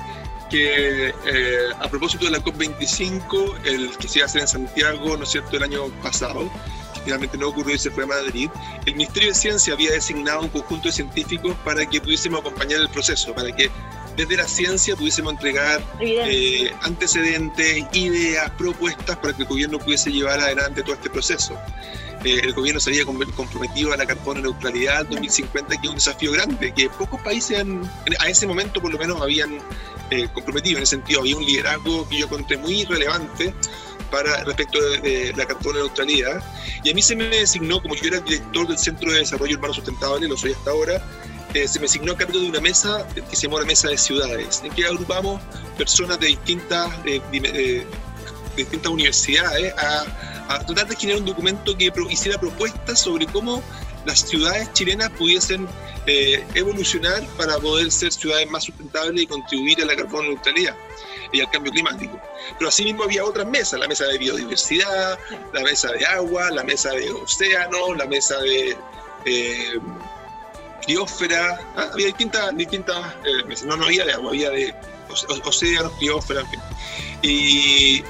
que 0.48 1.09
eh, 1.09 1.68
a 1.79 1.88
propósito 1.88 2.24
de 2.24 2.33
la 2.33 2.38
COP25, 2.38 3.66
el 3.66 3.96
que 3.96 4.09
se 4.09 4.18
iba 4.18 4.24
a 4.24 4.29
hacer 4.29 4.42
en 4.42 4.48
Santiago, 4.48 5.16
¿no 5.16 5.24
es 5.24 5.31
cierto?, 5.31 5.57
el 5.57 5.62
año 5.62 5.88
pasado, 6.03 6.50
que 6.94 7.00
finalmente 7.05 7.38
no 7.38 7.48
ocurrió 7.48 7.74
y 7.74 7.79
se 7.79 7.90
fue 7.90 8.05
a 8.05 8.07
Madrid, 8.07 8.48
el 8.87 8.94
Ministerio 8.94 9.29
de 9.29 9.35
Ciencia 9.35 9.74
había 9.74 9.92
designado 9.92 10.40
un 10.40 10.48
conjunto 10.48 10.88
de 10.88 10.92
científicos 10.92 11.57
para 11.64 11.87
que 11.87 12.00
pudiésemos 12.00 12.40
acompañar 12.40 12.81
el 12.81 12.88
proceso, 12.88 13.33
para 13.35 13.55
que 13.55 13.70
desde 14.16 14.36
la 14.36 14.46
ciencia 14.46 14.96
pudiésemos 14.96 15.32
entregar 15.32 15.82
eh, 16.00 16.72
antecedentes, 16.82 17.84
ideas, 17.92 18.50
propuestas 18.58 19.16
para 19.16 19.34
que 19.34 19.42
el 19.42 19.48
gobierno 19.48 19.78
pudiese 19.78 20.10
llevar 20.10 20.40
adelante 20.40 20.82
todo 20.82 20.94
este 20.94 21.10
proceso. 21.10 21.56
Eh, 22.24 22.40
el 22.42 22.52
gobierno 22.52 22.80
se 22.80 22.90
había 22.90 23.04
comprometido 23.04 23.92
a 23.92 23.96
la 23.96 24.04
carbono 24.04 24.42
neutralidad 24.42 25.06
2050, 25.06 25.80
que 25.80 25.86
es 25.86 25.88
un 25.88 25.94
desafío 25.94 26.32
grande, 26.32 26.72
que 26.74 26.90
pocos 26.90 27.20
países 27.22 27.64
a 28.18 28.28
ese 28.28 28.46
momento 28.46 28.80
por 28.82 28.92
lo 28.92 28.98
menos 28.98 29.22
habían 29.22 29.58
eh, 30.10 30.28
comprometido. 30.32 30.78
En 30.78 30.82
ese 30.82 30.96
sentido, 30.96 31.20
había 31.20 31.36
un 31.36 31.46
liderazgo 31.46 32.06
que 32.08 32.18
yo 32.18 32.26
encontré 32.26 32.58
muy 32.58 32.84
relevante 32.84 33.54
para 34.10 34.44
respecto 34.44 34.78
de, 34.80 35.32
la 35.36 35.46
carbono 35.46 35.78
neutralidad. 35.78 36.42
Y 36.84 36.90
a 36.90 36.94
mí 36.94 37.00
se 37.00 37.16
me 37.16 37.24
designó, 37.24 37.80
como 37.80 37.94
yo 37.94 38.08
era 38.08 38.20
director 38.20 38.66
del 38.66 38.78
Centro 38.78 39.12
de 39.12 39.20
Desarrollo 39.20 39.56
Urbano 39.56 39.72
Sustentable, 39.72 40.28
lo 40.28 40.36
soy 40.36 40.52
hasta 40.52 40.72
ahora, 40.72 41.02
eh, 41.54 41.68
se 41.68 41.80
me 41.80 41.86
asignó 41.86 42.12
a 42.12 42.16
cargo 42.16 42.38
de 42.38 42.48
una 42.48 42.60
mesa 42.60 43.06
que 43.14 43.36
se 43.36 43.46
llama 43.46 43.60
la 43.60 43.66
Mesa 43.66 43.88
de 43.88 43.98
Ciudades, 43.98 44.62
en 44.64 44.72
que 44.72 44.86
agrupamos 44.86 45.40
personas 45.76 46.18
de 46.20 46.28
distintas, 46.28 47.04
de 47.04 47.86
distintas 48.56 48.92
universidades 48.92 49.74
a 49.76 50.64
tratar 50.66 50.88
de 50.88 50.96
generar 50.96 51.20
un 51.20 51.26
documento 51.26 51.76
que 51.76 51.92
hiciera 52.10 52.38
propuestas 52.38 53.00
sobre 53.00 53.26
cómo 53.26 53.62
las 54.04 54.20
ciudades 54.20 54.72
chilenas 54.72 55.10
pudiesen 55.10 55.68
eh, 56.06 56.44
evolucionar 56.54 57.22
para 57.36 57.58
poder 57.58 57.90
ser 57.92 58.12
ciudades 58.12 58.48
más 58.50 58.64
sustentables 58.64 59.22
y 59.22 59.26
contribuir 59.26 59.82
a 59.82 59.84
la 59.84 59.96
carbono 59.96 60.28
neutralidad. 60.28 60.74
y 61.32 61.40
al 61.40 61.50
cambio 61.50 61.70
climático. 61.70 62.20
Pero 62.58 62.68
asimismo 62.68 63.04
había 63.04 63.24
otras 63.24 63.46
mesas, 63.46 63.78
la 63.78 63.86
mesa 63.86 64.04
de 64.06 64.18
biodiversidad, 64.18 65.16
la 65.52 65.60
mesa 65.62 65.92
de 65.92 66.04
agua, 66.04 66.50
la 66.50 66.64
mesa 66.64 66.90
de 66.90 67.08
océano, 67.10 67.94
la 67.94 68.06
mesa 68.06 68.36
de 68.40 68.76
eh, 69.26 69.78
criósfera, 70.80 71.58
ah, 71.76 71.90
había 71.92 72.06
distintas, 72.06 72.56
distintas 72.56 73.14
eh, 73.24 73.54
no, 73.66 73.76
no 73.76 73.84
había 73.84 74.04
de 74.04 74.12
agua, 74.12 74.30
había 74.30 74.50
de 74.50 74.74
océanos, 75.44 75.92
criósfera, 75.98 76.40
en 76.40 76.50
fin. 76.50 76.60
Y, 77.22 78.04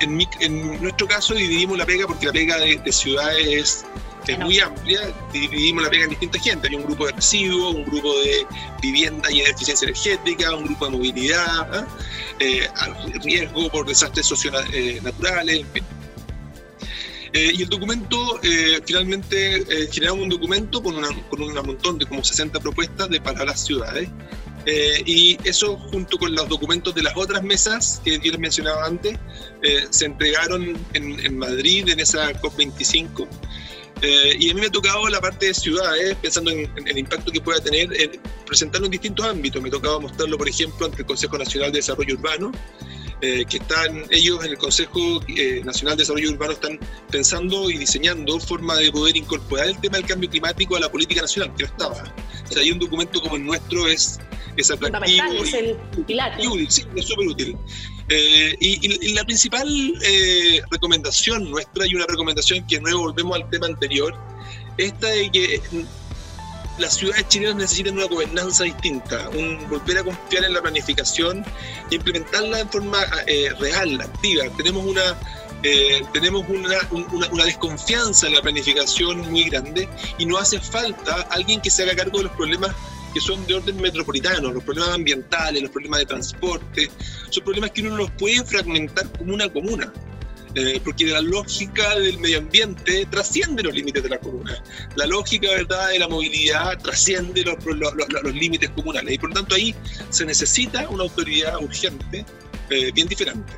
en, 0.00 0.82
nuestro 0.82 1.06
caso 1.06 1.34
dividimos 1.34 1.76
la 1.76 1.84
pega 1.84 2.06
porque 2.06 2.26
la 2.26 2.32
pega 2.32 2.58
de, 2.58 2.92
ciudades 2.92 3.84
es, 4.26 4.38
muy 4.38 4.58
amplia, 4.58 5.00
dividimos 5.32 5.84
la 5.84 5.90
pega 5.90 6.04
en 6.04 6.10
distintas 6.10 6.42
gente. 6.42 6.68
Hay 6.68 6.74
un 6.74 6.84
grupo 6.84 7.06
de 7.06 7.12
residuos, 7.12 7.74
un 7.74 7.84
grupo 7.84 8.18
de 8.20 8.46
vivienda 8.82 9.30
y 9.30 9.40
de 9.40 9.50
eficiencia 9.50 9.86
energética, 9.86 10.54
un 10.54 10.64
grupo 10.64 10.86
de 10.86 10.90
movilidad, 10.92 11.74
¿ah? 11.74 11.86
eh, 12.40 12.68
riesgo 13.22 13.68
por 13.70 13.86
desastres 13.86 14.26
socionaturales, 14.26 15.60
en 15.60 15.72
fin. 15.72 15.84
Eh, 17.36 17.52
y 17.54 17.62
el 17.64 17.68
documento, 17.68 18.40
eh, 18.42 18.80
finalmente, 18.86 19.56
eh, 19.56 19.88
generamos 19.92 20.22
un 20.22 20.30
documento 20.30 20.82
con, 20.82 20.94
con 21.28 21.42
un 21.42 21.52
montón 21.52 21.98
de 21.98 22.06
como 22.06 22.24
60 22.24 22.58
propuestas 22.60 23.10
de, 23.10 23.20
para 23.20 23.44
las 23.44 23.62
ciudades. 23.62 24.08
Eh, 24.64 25.02
y 25.04 25.38
eso 25.44 25.76
junto 25.76 26.16
con 26.16 26.34
los 26.34 26.48
documentos 26.48 26.94
de 26.94 27.02
las 27.02 27.14
otras 27.14 27.42
mesas 27.42 28.00
que 28.02 28.18
yo 28.18 28.32
les 28.32 28.40
mencionaba 28.40 28.86
antes, 28.86 29.18
se 29.90 30.06
entregaron 30.06 30.76
en, 30.94 31.20
en, 31.20 31.38
Madrid 31.38 31.86
en 31.88 32.00
esa 32.00 32.32
COP25. 32.40 33.28
y 34.38 34.50
a 34.50 34.54
mí 34.54 34.60
me 34.60 34.66
ha 34.66 34.70
tocado 34.70 35.06
la 35.08 35.20
parte 35.20 35.46
de 35.46 35.54
ciudades, 35.54 36.16
pensando 36.22 36.50
en, 36.50 36.70
el 36.86 36.98
impacto 36.98 37.30
que 37.30 37.40
pueda 37.42 37.60
tener, 37.60 38.18
presentarlo 38.46 38.86
en 38.86 38.92
distintos 38.92 39.26
ámbitos. 39.26 39.62
Me 39.62 39.70
tocaba 39.70 40.00
mostrarlo, 40.00 40.38
por 40.38 40.48
ejemplo, 40.48 40.86
ante 40.86 41.02
el 41.02 41.06
Consejo 41.06 41.36
Nacional 41.36 41.70
de 41.70 41.78
Desarrollo 41.78 42.14
Urbano, 42.14 42.50
eh, 43.22 43.46
que 43.48 43.56
están 43.56 44.04
ellos 44.10 44.44
en 44.44 44.50
el 44.50 44.58
Consejo 44.58 45.22
eh, 45.28 45.62
Nacional 45.64 45.96
de 45.96 46.02
Desarrollo 46.02 46.32
Urbano 46.32 46.52
están 46.52 46.78
pensando 47.10 47.70
y 47.70 47.78
diseñando 47.78 48.38
forma 48.38 48.76
de 48.76 48.92
poder 48.92 49.16
incorporar 49.16 49.68
el 49.68 49.80
tema 49.80 49.96
del 49.96 50.06
cambio 50.06 50.28
climático 50.28 50.76
a 50.76 50.80
la 50.80 50.90
política 50.90 51.22
nacional, 51.22 51.54
que 51.56 51.62
no 51.64 51.70
estaba. 51.70 52.14
O 52.48 52.52
sea, 52.52 52.60
hay 52.60 52.70
un 52.72 52.78
documento 52.78 53.20
como 53.22 53.36
el 53.36 53.44
nuestro 53.46 53.88
es, 53.88 54.20
es 54.58 54.70
atractivo. 54.70 55.42
es 55.42 55.54
el 55.54 55.76
pilar. 56.06 56.38
Y 56.38 56.46
útil, 56.46 56.70
sí, 56.70 56.84
es 56.94 57.06
súper 57.06 57.28
útil. 57.28 57.56
Eh, 58.10 58.54
y, 58.60 59.14
la 59.14 59.24
principal 59.24 59.66
recomendación 60.70 61.50
nuestra, 61.50 61.86
y 61.86 61.94
una 61.94 62.06
recomendación 62.06 62.66
que 62.66 62.78
nuevo 62.80 63.00
volvemos 63.00 63.36
al 63.36 63.48
tema 63.48 63.66
anterior, 63.66 64.14
esta 64.76 65.06
de 65.06 65.30
que 65.30 65.62
las 66.78 66.94
ciudades 66.94 67.28
chilenas 67.28 67.56
necesitan 67.56 67.94
una 67.94 68.06
gobernanza 68.06 68.64
distinta, 68.64 69.28
un 69.30 69.68
volver 69.68 69.98
a 69.98 70.04
confiar 70.04 70.44
en 70.44 70.52
la 70.52 70.62
planificación 70.62 71.44
e 71.90 71.94
implementarla 71.94 72.60
en 72.60 72.68
forma 72.68 72.98
eh, 73.26 73.50
real, 73.58 74.00
activa. 74.00 74.44
Tenemos 74.56 74.84
una 74.84 75.16
eh, 75.62 76.02
tenemos 76.12 76.46
una, 76.48 76.78
una, 77.32 77.44
desconfianza 77.44 78.26
en 78.26 78.34
la 78.34 78.42
planificación 78.42 79.30
muy 79.30 79.44
grande 79.44 79.88
y 80.18 80.26
no 80.26 80.36
hace 80.36 80.60
falta 80.60 81.22
alguien 81.30 81.60
que 81.60 81.70
se 81.70 81.82
haga 81.82 81.96
cargo 81.96 82.18
de 82.18 82.24
los 82.24 82.32
problemas 82.32 82.72
que 83.14 83.20
son 83.22 83.46
de 83.46 83.54
orden 83.54 83.80
metropolitano, 83.80 84.52
los 84.52 84.62
problemas 84.62 84.90
ambientales, 84.90 85.62
los 85.62 85.70
problemas 85.70 86.00
de 86.00 86.06
transporte, 86.06 86.90
son 87.30 87.42
problemas 87.42 87.70
que 87.70 87.80
uno 87.80 87.92
no 87.92 87.96
los 87.96 88.10
puede 88.10 88.44
fragmentar 88.44 89.10
comuna 89.12 89.46
a 89.46 89.48
comuna. 89.48 89.90
Eh, 90.56 90.80
porque 90.82 91.04
la 91.04 91.20
lógica 91.20 91.96
del 91.96 92.16
medio 92.18 92.38
ambiente 92.38 93.06
trasciende 93.10 93.62
los 93.62 93.74
límites 93.74 94.02
de 94.02 94.08
la 94.08 94.18
comuna. 94.18 94.62
La 94.94 95.04
lógica 95.04 95.50
¿verdad? 95.50 95.90
de 95.90 95.98
la 95.98 96.08
movilidad 96.08 96.78
trasciende 96.78 97.44
los, 97.44 97.62
los, 97.62 98.34
límites 98.34 98.70
comunales 98.70 99.12
y 99.12 99.18
por 99.18 99.28
lo 99.28 99.34
tanto 99.34 99.54
ahí 99.54 99.74
se 100.08 100.24
necesita 100.24 100.88
una 100.88 101.02
autoridad 101.02 101.62
urgente, 101.62 102.24
eh, 102.70 102.90
bien 102.90 103.06
diferente. 103.06 103.52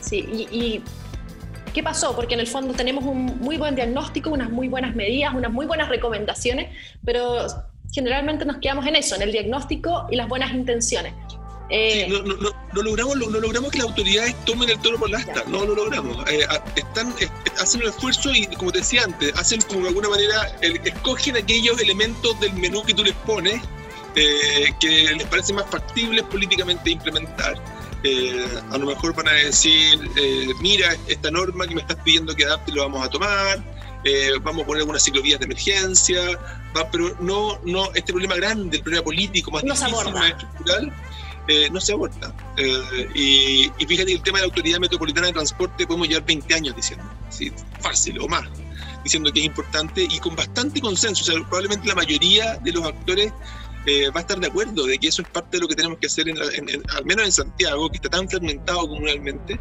Sí, 0.00 0.20
y, 0.50 0.82
¿qué 1.74 1.82
pasó? 1.82 2.16
Porque 2.16 2.32
en 2.32 2.40
el 2.40 2.46
fondo 2.46 2.72
tenemos 2.72 3.04
un 3.04 3.26
muy 3.40 3.58
buen 3.58 3.74
diagnóstico, 3.74 4.30
unas 4.30 4.48
muy 4.48 4.68
buenas 4.68 4.96
medidas, 4.96 5.34
unas 5.34 5.52
muy 5.52 5.66
buenas 5.66 5.90
recomendaciones, 5.90 6.74
pero 7.04 7.46
generalmente 7.92 8.46
nos 8.46 8.56
quedamos 8.56 8.86
en 8.86 8.96
eso, 8.96 9.16
en 9.16 9.20
el 9.22 9.32
diagnóstico 9.32 10.06
y 10.10 10.16
las 10.16 10.28
buenas 10.28 10.54
intenciones. 10.54 11.12
Eh, 11.70 12.06
no, 12.08 12.22
no, 12.22 12.34
no, 12.72 12.82
logramos, 12.82 13.16
no, 13.16 13.28
logramos 13.28 13.70
que 13.70 13.78
las 13.78 13.88
autoridades 13.88 14.34
tomen 14.46 14.70
el 14.70 14.78
toro 14.80 14.98
por 14.98 15.10
la 15.10 15.18
asta, 15.18 15.44
no 15.48 15.66
lo 15.66 15.74
logramos. 15.74 16.16
Eh, 16.30 16.46
están, 16.76 17.14
hacen 17.60 17.82
un 17.82 17.88
esfuerzo 17.88 18.32
y, 18.32 18.46
como 18.56 18.72
te 18.72 18.78
decía 18.78 19.02
antes, 19.04 19.34
hacen 19.36 19.60
como 19.62 19.82
de 19.82 19.88
alguna 19.88 20.08
manera, 20.08 20.46
escogen 20.62 21.36
aquellos 21.36 21.78
elementos 21.78 22.38
del 22.40 22.54
menú 22.54 22.82
que 22.84 22.94
tú 22.94 23.04
les 23.04 23.14
pones 23.14 23.60
eh, 24.16 24.72
que 24.80 25.14
les 25.14 25.26
parece 25.26 25.52
más 25.52 25.66
factibles 25.70 26.24
políticamente 26.24 26.90
implementar. 26.90 27.62
a 28.70 28.78
lo 28.78 28.86
mejor 28.86 29.14
van 29.14 29.28
a 29.28 29.32
decir, 29.32 29.98
mira, 30.60 30.96
esta 31.06 31.30
norma 31.30 31.66
que 31.66 31.74
me 31.74 31.82
estás 31.82 31.98
pidiendo 32.02 32.34
que 32.34 32.44
adapte 32.46 32.72
lo 32.72 32.82
vamos 32.82 33.06
a 33.06 33.10
tomar, 33.10 33.62
vamos 34.40 34.62
a 34.62 34.66
poner 34.66 34.80
algunas 34.80 35.04
ciclovías 35.04 35.38
de 35.38 35.44
emergencia, 35.44 36.22
pero 36.90 37.14
no, 37.20 37.60
no 37.64 37.92
este 37.94 38.12
problema 38.12 38.36
grande, 38.36 38.78
el 38.78 38.82
problema 38.82 39.04
político 39.04 39.50
más 39.50 39.62
difícil, 39.62 40.12
más 40.14 40.30
estructural, 40.30 40.92
eh, 41.48 41.70
no 41.70 41.80
se 41.80 41.94
aborta. 41.94 42.34
Eh, 42.58 43.08
y, 43.14 43.86
fíjate 43.86 44.08
que 44.10 44.12
el 44.12 44.22
tema 44.22 44.38
de 44.38 44.42
la 44.42 44.48
Autoridad 44.48 44.78
Metropolitana 44.78 45.28
de 45.28 45.32
Transporte 45.32 45.86
podemos 45.86 46.06
llevar 46.06 46.26
20 46.26 46.54
años 46.54 46.76
diciendo, 46.76 47.04
¿sí? 47.30 47.50
fácil 47.80 48.20
o 48.20 48.28
más, 48.28 48.46
diciendo 49.02 49.32
que 49.32 49.40
es 49.40 49.46
importante 49.46 50.02
y 50.02 50.18
con 50.18 50.36
bastante 50.36 50.78
consenso. 50.82 51.32
Probablemente 51.44 51.88
la 51.88 51.94
mayoría 51.94 52.56
de 52.56 52.70
los 52.70 52.84
actores 52.84 53.32
eh, 53.86 54.10
va 54.10 54.18
a 54.18 54.20
estar 54.20 54.38
de 54.38 54.46
acuerdo 54.46 54.84
de 54.84 54.98
que 54.98 55.08
eso 55.08 55.22
es 55.22 55.28
parte 55.28 55.56
de 55.56 55.62
lo 55.62 55.68
que 55.68 55.74
tenemos 55.74 55.98
que 55.98 56.08
hacer, 56.08 56.26
al 56.30 57.04
menos 57.06 57.24
en 57.24 57.32
Santiago, 57.32 57.88
que 57.88 57.96
está 57.96 58.10
tan 58.10 58.28
fragmentado 58.28 58.80
comunalmente, 58.80 59.58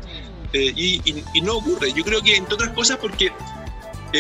y, 0.54 1.24
no 1.42 1.56
ocurre. 1.56 1.94
Yo 1.94 2.04
creo 2.04 2.22
que, 2.22 2.36
entre 2.36 2.56
otras 2.56 2.72
cosas, 2.72 2.98
porque 2.98 3.32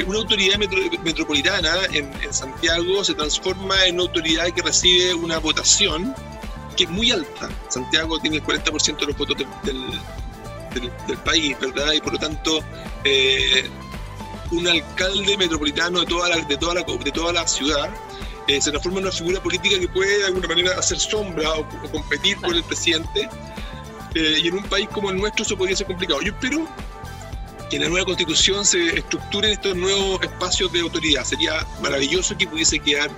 una 0.05 0.19
autoridad 0.19 0.57
metropolitana 0.57 1.73
en, 1.91 2.13
en, 2.21 2.33
Santiago 2.33 3.03
se 3.03 3.13
transforma 3.13 3.85
en 3.85 3.95
una 3.95 4.03
autoridad 4.03 4.45
que 4.53 4.61
recibe 4.61 5.13
una 5.13 5.39
votación 5.39 6.15
que 6.77 6.85
es 6.85 6.89
muy 6.89 7.11
alta. 7.11 7.49
Santiago 7.67 8.19
tiene 8.19 8.37
el 8.37 8.43
40% 8.43 8.99
de 8.99 9.05
los 9.07 9.17
votos 9.17 9.37
del, 9.63 9.75
del, 11.07 11.17
país, 11.25 11.57
¿verdad? 11.59 11.91
Y 11.93 11.99
por 11.99 12.13
lo 12.13 12.19
tanto, 12.19 12.59
eh, 13.03 13.69
un 14.51 14.67
alcalde 14.67 15.37
metropolitano 15.37 16.01
de 16.01 16.05
toda 16.05 16.29
la, 16.29 16.37
de 16.37 16.57
toda 16.57 16.75
la, 16.75 16.83
de 16.83 17.11
toda 17.11 17.33
la 17.33 17.47
ciudad 17.47 17.89
eh, 18.47 18.61
se 18.61 18.69
transforma 18.69 18.99
en 18.99 19.05
una 19.05 19.11
figura 19.11 19.43
política 19.43 19.77
que 19.77 19.89
puede 19.89 20.19
de 20.19 20.25
alguna 20.27 20.47
manera 20.47 20.79
hacer 20.79 20.97
sombra 20.97 21.51
o, 21.53 21.67
competir 21.91 22.37
con 22.37 22.55
el 22.55 22.63
presidente. 22.63 23.29
Eh, 24.15 24.39
y 24.43 24.47
en 24.47 24.55
un 24.55 24.63
país 24.63 24.87
como 24.93 25.09
el 25.09 25.17
nuestro 25.17 25.43
eso 25.43 25.57
podría 25.57 25.75
ser 25.75 25.87
complicado. 25.87 26.21
Yo 26.21 26.31
espero 26.31 26.65
que 27.69 27.75
en 27.75 27.83
la 27.83 27.89
nueva 27.89 28.05
constitución 28.05 28.65
se 28.65 28.99
estructuren 28.99 29.51
estos 29.51 29.75
nuevos 29.75 30.21
espacios 30.23 30.71
de 30.71 30.79
autoridad. 30.79 31.25
Sería 31.25 31.65
maravilloso 31.81 32.37
que 32.37 32.47
pudiese 32.47 32.79
quedar 32.79 33.11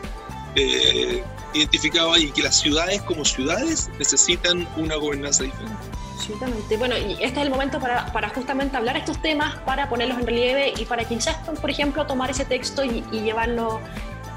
eh, 0.55 1.23
identificado 1.53 2.13
ahí 2.13 2.31
que 2.31 2.43
las 2.43 2.59
ciudades 2.59 3.01
como 3.03 3.25
ciudades 3.25 3.89
necesitan 3.97 4.67
una 4.77 4.95
gobernanza 4.95 5.43
diferente. 5.43 5.77
Absolutamente. 6.15 6.77
Bueno, 6.77 6.97
y 6.97 7.13
este 7.13 7.39
es 7.39 7.45
el 7.45 7.49
momento 7.49 7.79
para, 7.79 8.11
para, 8.11 8.29
justamente 8.29 8.77
hablar 8.77 8.97
estos 8.97 9.21
temas, 9.21 9.55
para 9.59 9.89
ponerlos 9.89 10.17
en 10.19 10.27
relieve 10.27 10.73
y 10.77 10.85
para 10.85 11.07
quizás, 11.07 11.37
por 11.59 11.69
ejemplo, 11.69 12.05
tomar 12.05 12.29
ese 12.29 12.45
texto 12.45 12.83
y, 12.83 13.01
llevarlo 13.11 13.79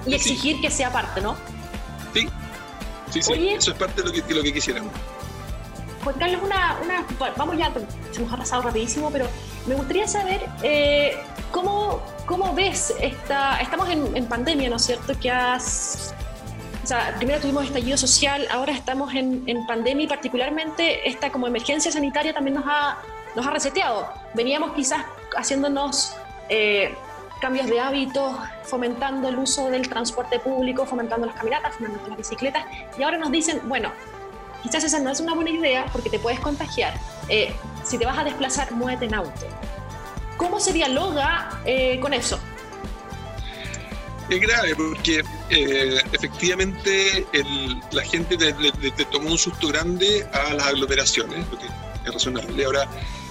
y 0.07 0.15
exigir 0.15 0.61
que 0.61 0.71
sea 0.71 0.93
parte, 0.93 1.21
¿no? 1.21 1.37
Sí, 2.15 2.29
sí, 3.11 3.23
sí. 3.23 3.49
eso 3.49 3.73
es 3.73 3.79
parte 3.79 4.03
de 4.03 4.09
lo 4.09 4.13
que, 4.13 4.35
lo 4.35 4.43
que 4.43 4.53
quisiéramos. 4.53 4.93
Juan 6.03 6.17
Carlos, 6.19 6.41
una, 6.43 6.79
una, 6.83 7.07
vamos 7.37 7.57
ya, 7.57 7.73
se 8.11 8.21
nos 8.21 8.33
ha 8.33 8.37
pasado 8.37 8.63
rapidísimo, 8.63 9.11
pero 9.11 9.29
me 9.67 9.75
gustaría 9.75 10.07
saber 10.09 10.41
eh, 10.63 11.17
cómo, 11.51 12.03
cómo 12.27 12.55
ves 12.55 12.95
esta, 13.01 13.61
estamos 13.61 13.89
en, 13.89 14.27
pandemia, 14.27 14.71
¿no 14.71 14.77
es 14.77 14.83
cierto? 14.83 15.13
Que 15.21 15.31
has 15.31 16.15
o 16.83 16.87
sea, 16.87 17.15
primero 17.17 17.41
tuvimos 17.41 17.65
estallido 17.65 17.97
social, 17.97 18.49
ahora 18.51 18.73
estamos 18.73 19.15
en, 19.15 19.67
pandemia 19.69 20.05
y 20.05 20.09
particularmente 20.09 21.09
esta 21.09 21.31
como 21.31 21.47
emergencia 21.47 21.93
sanitaria 21.93 22.35
también 22.35 22.57
nos 22.57 22.65
ha, 22.67 22.99
nos 23.37 23.47
ha 23.47 23.51
reseteado. 23.51 24.09
Veníamos 24.35 24.73
quizás 24.73 25.05
haciéndonos 25.37 26.17
eh, 26.49 26.93
cambios 27.41 27.67
de 27.67 27.79
hábitos, 27.79 28.35
fomentando 28.65 29.29
el 29.29 29.39
uso 29.39 29.71
del 29.71 29.89
transporte 29.89 30.41
público, 30.41 30.85
fomentando 30.85 31.27
las 31.27 31.37
caminatas, 31.37 31.77
fomentando 31.77 32.09
las 32.09 32.19
bicicletas, 32.19 32.65
y 32.99 33.03
ahora 33.05 33.19
nos 33.19 33.31
dicen, 33.31 33.61
bueno, 33.69 33.93
quizás 34.63 34.83
esa 34.85 34.99
no 34.99 35.11
es 35.11 35.21
una 35.21 35.35
buena 35.35 35.51
idea 35.51 35.87
porque 35.93 36.11
te 36.11 36.19
puedes 36.19 36.41
contagiar. 36.41 36.95
Eh, 37.29 37.55
si 37.85 37.99
te 37.99 38.07
vas 38.07 38.19
a 38.19 38.25
desplazar, 38.25 38.73
muévete 38.73 39.07
en 39.07 39.15
auto. 39.15 39.47
¿Cómo 40.37 40.61
se 40.61 40.73
dialoga 40.73 41.61
eh, 41.65 41.99
con 42.01 42.13
eso? 42.13 42.39
es 44.29 44.41
grave 44.41 44.75
porque 44.75 45.23
eh, 45.51 46.01
efectivamente 46.13 47.27
la 47.93 48.03
gente 48.03 48.37
le, 48.39 49.05
tomó 49.11 49.31
un 49.31 49.39
susto 49.39 49.69
grande 49.69 50.27
a 50.33 50.55
las 50.55 50.67
aglomeraciones, 50.69 51.45
lo 51.51 51.59
que 51.59 51.67
es 51.67 52.15
razonable. 52.15 52.65
Ahora, 52.65 52.89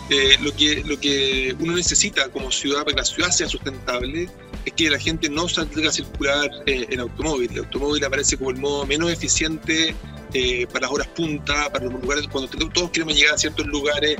eh, 0.09 0.35
lo, 0.41 0.53
que, 0.55 0.83
lo 0.85 0.99
que 0.99 1.55
uno 1.59 1.73
necesita 1.73 2.29
como 2.29 2.51
ciudad, 2.51 2.83
para 2.83 2.95
que 2.95 3.01
la 3.01 3.05
ciudad 3.05 3.29
sea 3.29 3.47
sustentable, 3.47 4.29
es 4.65 4.73
que 4.73 4.89
la 4.89 4.99
gente 4.99 5.29
no 5.29 5.47
salga 5.47 5.89
a 5.89 5.91
circular 5.91 6.49
eh, 6.65 6.85
en 6.89 6.99
automóvil. 6.99 7.49
El 7.51 7.59
automóvil 7.59 8.03
aparece 8.03 8.37
como 8.37 8.51
el 8.51 8.57
modo 8.57 8.85
menos 8.85 9.11
eficiente 9.11 9.95
eh, 10.33 10.67
para 10.67 10.81
las 10.81 10.91
horas 10.91 11.07
punta, 11.07 11.71
para 11.71 11.85
los 11.85 12.01
lugares 12.01 12.27
cuando 12.31 12.49
todos 12.69 12.89
queremos 12.91 13.15
llegar 13.15 13.35
a 13.35 13.37
ciertos 13.37 13.65
lugares. 13.67 14.17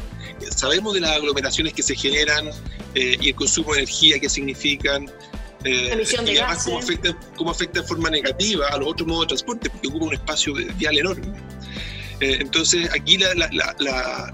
sabemos 0.56 0.94
de 0.94 1.02
las 1.02 1.12
aglomeraciones 1.12 1.74
que 1.74 1.84
se 1.84 1.96
generan 1.96 2.50
y 2.94 3.30
el 3.30 3.36
consumo 3.36 3.74
de 3.74 3.80
energía 3.80 4.20
que 4.20 4.30
significan. 4.30 5.10
Eh, 5.64 6.04
y 6.26 6.38
además 6.38 6.64
cómo 6.64 6.80
afecta, 6.80 7.18
cómo 7.36 7.52
afecta 7.52 7.82
de 7.82 7.88
forma 7.88 8.10
negativa 8.10 8.68
a 8.70 8.78
los 8.78 8.90
otros 8.90 9.08
modos 9.08 9.24
de 9.24 9.28
transporte, 9.28 9.70
porque 9.70 9.88
ocupa 9.88 10.06
un 10.06 10.14
espacio 10.14 10.54
vial 10.78 10.98
enorme. 10.98 11.28
Eh, 12.20 12.38
entonces, 12.40 12.90
aquí 12.94 13.18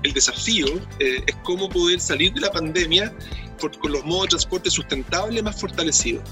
el 0.03 0.13
desafío 0.13 0.67
eh, 0.99 1.23
es 1.25 1.36
cómo 1.43 1.69
poder 1.69 1.99
salir 1.99 2.34
de 2.34 2.41
la 2.41 2.51
pandemia 2.51 3.13
con 3.59 3.91
los 3.91 4.05
modos 4.05 4.23
de 4.23 4.30
transporte 4.30 4.69
sustentables 4.69 5.41
más 5.43 5.59
fortalecidos. 5.59 6.23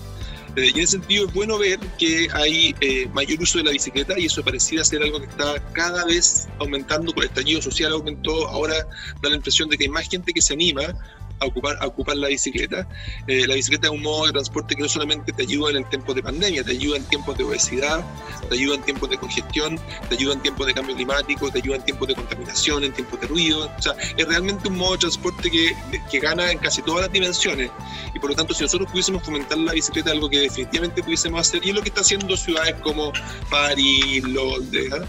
Y 0.64 0.70
en 0.70 0.80
ese 0.80 0.94
sentido 0.94 1.28
es 1.28 1.34
bueno 1.34 1.58
ver 1.58 1.80
que 1.98 2.28
hay 2.34 2.76
mayor 3.14 3.42
uso 3.42 3.58
de 3.58 3.66
la 3.66 3.72
bicicleta 3.72 4.18
y 4.18 4.26
eso 4.26 4.44
pareciera 4.44 4.84
ser 4.84 5.04
algo 5.04 5.20
que 5.20 5.28
está 5.28 5.60
cada 5.74 6.06
vez 6.06 6.48
aumentando 6.60 7.12
por 7.14 7.24
el 7.24 7.30
estallido 7.30 7.62
social, 7.62 7.92
aumentó, 7.94 8.48
ahora 8.48 8.76
da 9.22 9.30
la 9.30 9.36
impresión 9.36 9.70
de 9.70 9.78
que 9.78 9.86
hay 9.86 9.90
más 9.90 10.08
gente 10.10 10.34
que 10.34 10.42
se 10.42 10.54
anima 10.54 10.94
a 11.40 11.46
ocupar, 11.46 11.78
a 11.82 11.88
ocupar 11.88 12.18
la 12.18 12.28
bicicleta. 12.28 12.88
Eh, 13.28 13.48
la 13.48 13.56
bicicleta 13.56 13.88
es 13.88 13.94
un 13.94 14.02
modo 14.02 14.26
de 14.28 14.34
transporte 14.34 14.76
que 14.76 14.82
no 14.82 14.90
solamente 14.90 15.32
te 15.34 15.44
ayuda 15.44 15.72
en 15.72 15.78
el 15.78 15.90
tiempo 15.90 16.14
de 16.14 16.24
pandemia, 16.24 16.64
te 16.64 16.72
ayuda 16.72 16.98
en 16.98 17.04
tiempos 17.06 17.38
de 17.38 17.44
obesidad, 17.44 18.04
te 18.50 18.56
ayuda 18.56 18.76
en 18.76 18.84
tiempos 18.84 19.10
de 19.10 19.18
congestión, 19.18 19.80
te 20.10 20.16
ayuda 20.16 20.34
en 20.34 20.42
tiempos 20.42 20.68
de 20.68 20.74
cambio 20.74 20.96
climático, 20.96 21.52
te 21.52 21.60
ayuda 21.60 21.78
en 21.78 21.84
tiempos 21.84 22.08
de 22.08 22.16
contaminación, 22.16 22.84
en 22.84 22.94
tiempos 22.94 23.20
de 23.22 23.28
ruido. 23.28 23.70
O 23.78 23.82
sea, 23.82 23.94
es 24.18 24.28
realmente 24.28 24.68
un 24.68 24.78
modo 24.78 24.94
de 24.94 25.00
transporte 25.00 25.52
que, 25.52 25.76
que 26.10 26.20
gana 26.20 26.52
en 26.52 26.58
casi 26.60 26.82
todas 26.82 27.02
las 27.02 27.12
dimensiones. 27.12 27.72
Y 28.14 28.20
por 28.20 28.30
lo 28.30 28.36
tanto, 28.36 28.54
si 28.54 28.64
nosotros 28.64 28.90
pudiésemos 28.90 29.24
fomentar 29.24 29.58
la 29.58 29.74
bicicleta, 29.74 30.12
algo 30.12 30.30
que 30.30 30.40
definitivamente 30.40 31.04
pudiésemos 31.04 31.42
hacer, 31.42 31.66
y 31.66 31.70
es 31.70 31.76
lo 31.76 31.82
que 31.82 31.90
está 31.90 32.02
haciendo 32.02 32.36
ciudades 32.38 32.76
como 32.82 33.12
París, 33.50 34.24
Londres, 34.24 34.92
¿ah? 34.94 35.06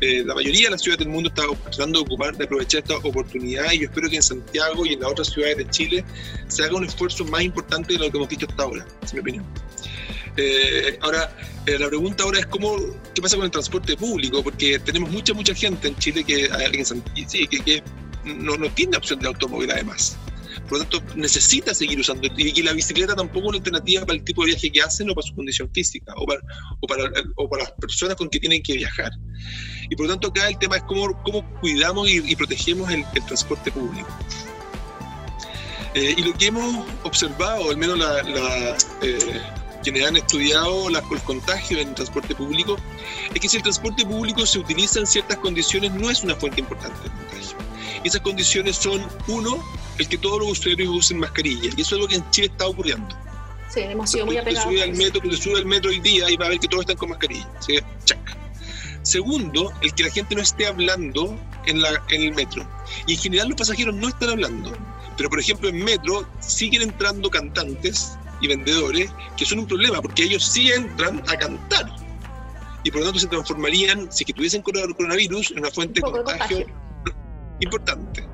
Eh, 0.00 0.22
la 0.24 0.34
mayoría 0.34 0.64
de 0.64 0.70
las 0.70 0.82
ciudades 0.82 1.04
del 1.04 1.12
mundo 1.12 1.28
está 1.28 1.42
tratando 1.64 1.98
de 1.98 2.06
ocupar, 2.06 2.34
de 2.36 2.44
aprovechar 2.44 2.80
esta 2.80 2.96
oportunidad 2.96 3.70
y 3.72 3.80
yo 3.80 3.84
espero 3.84 4.08
que 4.08 4.16
en 4.16 4.22
Santiago 4.22 4.86
y 4.86 4.94
en 4.94 5.00
las 5.00 5.10
otras 5.10 5.28
ciudades 5.28 5.58
de 5.58 5.68
Chile 5.68 6.04
se 6.48 6.64
haga 6.64 6.76
un 6.76 6.84
esfuerzo 6.84 7.24
más 7.26 7.42
importante 7.42 7.92
de 7.92 7.98
lo 7.98 8.10
que 8.10 8.16
hemos 8.16 8.28
visto 8.28 8.46
hasta 8.48 8.62
ahora, 8.62 8.86
es 9.02 9.12
mi 9.12 9.20
opinión. 9.20 9.44
Eh, 10.38 10.98
ahora, 11.02 11.36
eh, 11.66 11.78
la 11.78 11.88
pregunta 11.88 12.24
ahora 12.24 12.38
es 12.38 12.46
cómo, 12.46 12.76
qué 13.14 13.20
pasa 13.20 13.36
con 13.36 13.44
el 13.44 13.50
transporte 13.50 13.94
público, 13.96 14.42
porque 14.42 14.78
tenemos 14.78 15.10
mucha, 15.10 15.34
mucha 15.34 15.54
gente 15.54 15.88
en 15.88 15.96
Chile 15.96 16.24
que, 16.24 16.48
que, 17.64 17.82
no, 18.24 18.56
tiene 18.72 18.96
opción 18.96 19.18
de 19.20 19.28
automóvil 19.28 19.70
además. 19.70 20.16
Por 20.68 20.78
lo 20.78 20.84
tanto, 20.84 21.02
necesita 21.16 21.74
seguir 21.74 22.00
usando. 22.00 22.28
Y, 22.36 22.62
la 22.62 22.72
bicicleta 22.72 23.14
tampoco 23.14 23.46
es 23.46 23.48
una 23.48 23.58
alternativa 23.58 24.06
para 24.06 24.18
el 24.18 24.24
tipo 24.24 24.42
de 24.42 24.52
viaje 24.52 24.70
que 24.70 24.80
hacen 24.80 25.10
o 25.10 25.14
para 25.14 25.26
su 25.26 25.34
condición 25.34 25.70
física 25.74 26.14
o 26.16 26.26
para, 26.26 26.40
o 27.36 27.48
para 27.48 27.64
las 27.64 27.72
personas 27.72 28.16
con 28.16 28.28
que 28.30 28.38
tienen 28.38 28.62
que 28.62 28.74
viajar. 28.74 29.10
Y 29.90 29.96
por 29.96 30.06
lo 30.06 30.12
tanto, 30.12 30.28
acá 30.28 30.48
el 30.48 30.56
tema 30.56 30.76
es 30.76 30.82
cómo, 30.84 31.20
cómo 31.24 31.44
cuidamos 31.60 32.08
y, 32.08 32.36
protegemos 32.36 32.90
el, 32.90 33.04
transporte 33.26 33.72
público. 33.72 34.08
Eh, 35.94 36.14
y 36.16 36.22
lo 36.22 36.32
que 36.34 36.46
hemos 36.46 36.86
observado, 37.02 37.68
al 37.70 37.76
menos 37.76 37.98
la, 37.98 38.20
eh, 39.02 39.42
quienes 39.82 40.06
han 40.06 40.16
estudiado 40.16 40.88
la, 40.88 41.02
los 41.10 41.22
contagios 41.22 41.80
en 41.80 41.88
el 41.88 41.94
transporte 41.94 42.36
público, 42.36 42.76
es 43.34 43.40
que 43.40 43.48
si 43.48 43.56
el 43.56 43.64
transporte 43.64 44.06
público 44.06 44.46
se 44.46 44.60
utiliza 44.60 45.00
en 45.00 45.08
ciertas 45.08 45.38
condiciones, 45.38 45.92
no 45.92 46.08
es 46.08 46.22
una 46.22 46.36
fuente 46.36 46.60
importante 46.60 46.96
de 47.02 47.08
contagio. 47.08 47.56
Esas 48.04 48.20
condiciones 48.20 48.76
son, 48.76 49.04
uno, 49.26 49.62
el 49.98 50.08
que 50.08 50.18
todos 50.18 50.38
los 50.38 50.52
usuarios 50.52 50.88
usen 50.88 51.18
mascarilla. 51.18 51.70
Y 51.76 51.80
eso 51.80 51.96
es 51.96 52.02
lo 52.02 52.06
que 52.06 52.14
en 52.14 52.30
Chile 52.30 52.46
está 52.46 52.68
ocurriendo. 52.68 53.08
Sí, 53.68 53.80
hemos 53.80 54.08
sido 54.08 54.26
muy 54.26 54.36
apegados. 54.36 54.70
Sube 54.70 54.82
al 54.84 54.94
metro, 54.94 55.20
que 55.20 55.36
sube 55.36 55.58
al 55.58 55.66
metro 55.66 55.90
hoy 55.90 55.98
día 55.98 56.30
y 56.30 56.36
va 56.36 56.46
a 56.46 56.48
ver 56.50 56.60
que 56.60 56.68
todos 56.68 56.82
están 56.82 56.96
con 56.96 57.10
mascarilla. 57.10 57.48
Segundo, 59.10 59.72
el 59.82 59.92
que 59.92 60.04
la 60.04 60.10
gente 60.10 60.36
no 60.36 60.40
esté 60.40 60.68
hablando 60.68 61.36
en, 61.66 61.82
la, 61.82 62.00
en 62.10 62.22
el 62.22 62.32
metro. 62.32 62.64
Y 63.08 63.14
en 63.14 63.18
general 63.18 63.48
los 63.48 63.58
pasajeros 63.58 63.92
no 63.92 64.06
están 64.06 64.30
hablando. 64.30 64.70
Pero 65.16 65.28
por 65.28 65.40
ejemplo 65.40 65.68
en 65.68 65.82
metro 65.82 66.28
siguen 66.38 66.82
entrando 66.82 67.28
cantantes 67.28 68.16
y 68.40 68.46
vendedores 68.46 69.10
que 69.36 69.44
son 69.44 69.58
un 69.58 69.66
problema 69.66 70.00
porque 70.00 70.22
ellos 70.22 70.46
sí 70.46 70.70
entran 70.70 71.24
a 71.28 71.36
cantar. 71.36 71.92
Y 72.84 72.92
por 72.92 73.00
lo 73.00 73.06
tanto 73.06 73.18
se 73.18 73.26
transformarían, 73.26 74.12
si 74.12 74.24
que 74.24 74.32
tuviesen 74.32 74.62
coronavirus, 74.62 75.50
en 75.50 75.58
una 75.58 75.72
fuente 75.72 75.94
de 75.94 76.02
contagio 76.02 76.66
importante. 77.58 78.24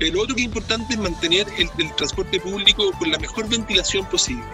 Lo 0.00 0.20
otro 0.20 0.34
que 0.34 0.42
es 0.42 0.46
importante 0.48 0.92
es 0.92 1.00
mantener 1.00 1.46
el, 1.56 1.94
transporte 1.96 2.38
público 2.40 2.92
con 2.98 3.10
la 3.10 3.18
mejor 3.18 3.48
ventilación 3.48 4.04
posible. 4.04 4.44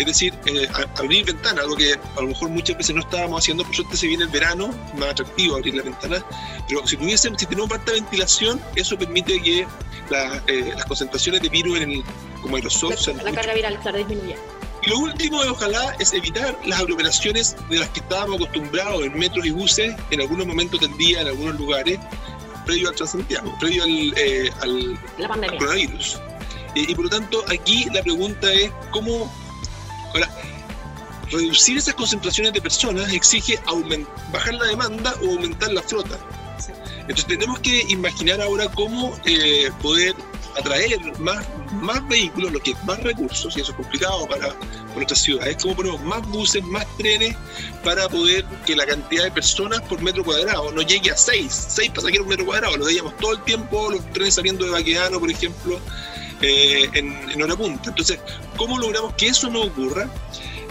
Es 0.00 0.06
decir, 0.06 0.32
eh, 0.46 0.66
abrir 0.96 1.26
ventanas, 1.26 1.62
algo 1.62 1.76
que 1.76 1.92
a 1.92 2.20
lo 2.22 2.28
mejor 2.28 2.48
muchas 2.48 2.74
veces 2.78 2.94
no 2.94 3.02
estábamos 3.02 3.42
haciendo, 3.42 3.64
por 3.64 3.76
suerte 3.76 3.98
se 3.98 4.06
viene 4.06 4.24
el 4.24 4.30
verano, 4.30 4.68
más 4.96 5.10
atractivo 5.10 5.56
abrir 5.56 5.74
la 5.74 5.82
ventana, 5.82 6.24
pero 6.66 6.86
si, 6.86 6.96
tuviesen, 6.96 7.38
si 7.38 7.44
tenemos 7.44 7.68
falta 7.68 7.92
ventilación, 7.92 8.58
eso 8.76 8.96
permite 8.96 9.38
que 9.42 9.60
eh, 9.60 10.72
las 10.74 10.86
concentraciones 10.86 11.42
de 11.42 11.50
virus 11.50 11.80
en 11.80 11.90
el, 11.90 12.04
como 12.40 12.56
aerosol... 12.56 12.94
La, 13.18 13.24
la 13.24 13.32
carga 13.32 13.52
viral, 13.52 13.78
claro, 13.80 13.98
disminuya. 13.98 14.36
Y 14.82 14.88
lo 14.88 15.00
último, 15.00 15.38
ojalá, 15.50 15.94
es 15.98 16.14
evitar 16.14 16.58
las 16.64 16.80
aglomeraciones 16.80 17.54
de 17.68 17.78
las 17.80 17.90
que 17.90 18.00
estábamos 18.00 18.36
acostumbrados 18.36 19.04
en 19.04 19.18
metros 19.18 19.44
y 19.44 19.50
buses 19.50 19.94
en 20.10 20.20
algunos 20.22 20.46
momentos 20.46 20.80
del 20.80 20.96
día, 20.96 21.20
en 21.20 21.28
algunos 21.28 21.56
lugares, 21.56 21.98
previo 22.64 22.88
al 22.88 22.94
Transantiago, 22.94 23.54
previo 23.60 23.84
al, 23.84 24.14
eh, 24.16 24.50
coronavirus. 25.58 26.18
y 26.74 26.94
por 26.94 27.04
lo 27.04 27.10
tanto, 27.10 27.44
aquí 27.48 27.86
la 27.92 28.02
pregunta 28.02 28.50
es 28.50 28.70
cómo. 28.90 29.30
Ahora, 30.14 30.28
reducir 31.30 31.78
esas 31.78 31.94
concentraciones 31.94 32.52
de 32.52 32.60
personas 32.60 33.12
exige 33.12 33.58
bajar 34.32 34.54
la 34.54 34.66
demanda 34.66 35.14
o 35.22 35.30
aumentar 35.30 35.72
la 35.72 35.82
flota. 35.82 36.18
Entonces 37.00 37.26
tenemos 37.26 37.58
que 37.60 37.82
imaginar 37.88 38.40
ahora 38.40 38.68
cómo 38.68 39.16
eh, 39.24 39.70
poder 39.82 40.14
atraer 40.58 41.00
más, 41.18 41.44
más 41.72 42.06
vehículos, 42.08 42.52
lo 42.52 42.60
que 42.60 42.72
es 42.72 42.84
más 42.84 43.02
recursos, 43.02 43.56
y 43.56 43.60
eso 43.60 43.72
es 43.72 43.76
complicado 43.76 44.26
para, 44.28 44.54
nuestras 44.94 45.20
ciudades, 45.20 45.56
cómo 45.62 45.76
ponemos 45.76 46.02
más 46.02 46.26
buses, 46.28 46.62
más 46.64 46.86
trenes 46.96 47.36
para 47.84 48.08
poder 48.08 48.44
que 48.66 48.74
la 48.74 48.86
cantidad 48.86 49.24
de 49.24 49.30
personas 49.30 49.80
por 49.82 50.00
metro 50.02 50.24
cuadrado 50.24 50.72
no 50.72 50.82
llegue 50.82 51.10
a 51.10 51.16
seis, 51.16 51.66
seis 51.68 51.90
pasajeros 51.90 52.26
por 52.26 52.30
metro 52.30 52.46
cuadrado, 52.46 52.76
lo 52.76 52.86
veíamos 52.86 53.16
todo 53.18 53.32
el 53.32 53.42
tiempo, 53.44 53.90
los 53.90 54.04
trenes 54.12 54.34
saliendo 54.34 54.64
de 54.64 54.72
Baquedano, 54.72 55.20
por 55.20 55.30
ejemplo, 55.30 55.80
eh, 56.42 56.88
en, 56.94 57.30
en 57.30 57.42
hora 57.42 57.56
punta. 57.56 57.90
Entonces, 57.90 58.18
¿cómo 58.56 58.78
logramos 58.78 59.14
que 59.14 59.28
eso 59.28 59.48
no 59.50 59.62
ocurra? 59.62 60.08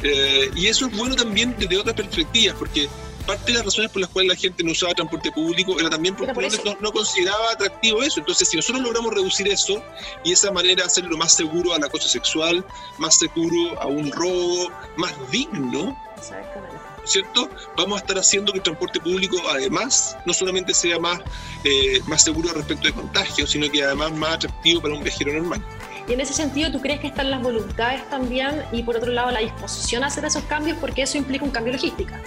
Eh, 0.03 0.49
y 0.55 0.67
eso 0.67 0.87
es 0.87 0.95
bueno 0.95 1.15
también 1.15 1.55
desde 1.57 1.77
otras 1.77 1.95
perspectivas, 1.95 2.55
porque 2.57 2.89
parte 3.25 3.51
de 3.51 3.57
las 3.57 3.65
razones 3.65 3.91
por 3.91 4.01
las 4.01 4.09
cuales 4.09 4.29
la 4.29 4.35
gente 4.35 4.63
no 4.63 4.71
usaba 4.71 4.93
transporte 4.93 5.31
público 5.31 5.79
era 5.79 5.89
también 5.89 6.15
porque 6.15 6.33
no, 6.81 6.91
consideraba 6.91 7.51
atractivo 7.51 8.01
eso. 8.01 8.19
Entonces, 8.19 8.47
si 8.49 8.57
nosotros 8.57 8.81
logramos 8.81 9.13
reducir 9.13 9.47
eso 9.47 9.83
y 10.23 10.29
de 10.29 10.33
esa 10.33 10.51
manera 10.51 10.85
hacerlo 10.85 11.17
más 11.17 11.33
seguro 11.33 11.73
al 11.73 11.83
acoso 11.83 12.07
sexual, 12.07 12.65
más 12.97 13.19
seguro 13.19 13.79
a 13.79 13.87
un 13.87 14.11
robo, 14.11 14.71
más 14.97 15.13
digno, 15.31 15.95
¿cierto? 17.09 17.49
Vamos 17.75 17.99
a 17.99 18.01
estar 18.01 18.17
haciendo 18.17 18.51
que 18.51 18.59
el 18.59 18.63
transporte 18.63 18.99
público, 18.99 19.37
además, 19.49 20.15
no 20.25 20.33
solamente 20.33 20.73
sea 20.73 20.99
más, 20.99 21.19
eh, 21.63 22.01
más 22.07 22.23
seguro 22.23 22.53
respecto 22.53 22.87
de 22.87 22.93
contagios, 22.93 23.49
sino 23.49 23.69
que 23.69 23.83
además 23.83 24.11
más 24.13 24.35
atractivo 24.35 24.81
para 24.81 24.93
un 24.93 25.03
viajero 25.03 25.33
normal. 25.33 25.63
Y 26.07 26.13
en 26.13 26.21
ese 26.21 26.33
sentido, 26.33 26.71
¿tú 26.71 26.81
crees 26.81 26.99
que 26.99 27.07
están 27.07 27.29
las 27.29 27.41
voluntades 27.41 28.07
también 28.09 28.63
y 28.71 28.83
por 28.83 28.97
otro 28.97 29.11
lado 29.11 29.31
la 29.31 29.39
disposición 29.39 30.03
a 30.03 30.07
hacer 30.07 30.25
esos 30.25 30.43
cambios? 30.43 30.77
Porque 30.79 31.03
eso 31.03 31.17
implica 31.17 31.45
un 31.45 31.51
cambio 31.51 31.73
logística. 31.73 32.21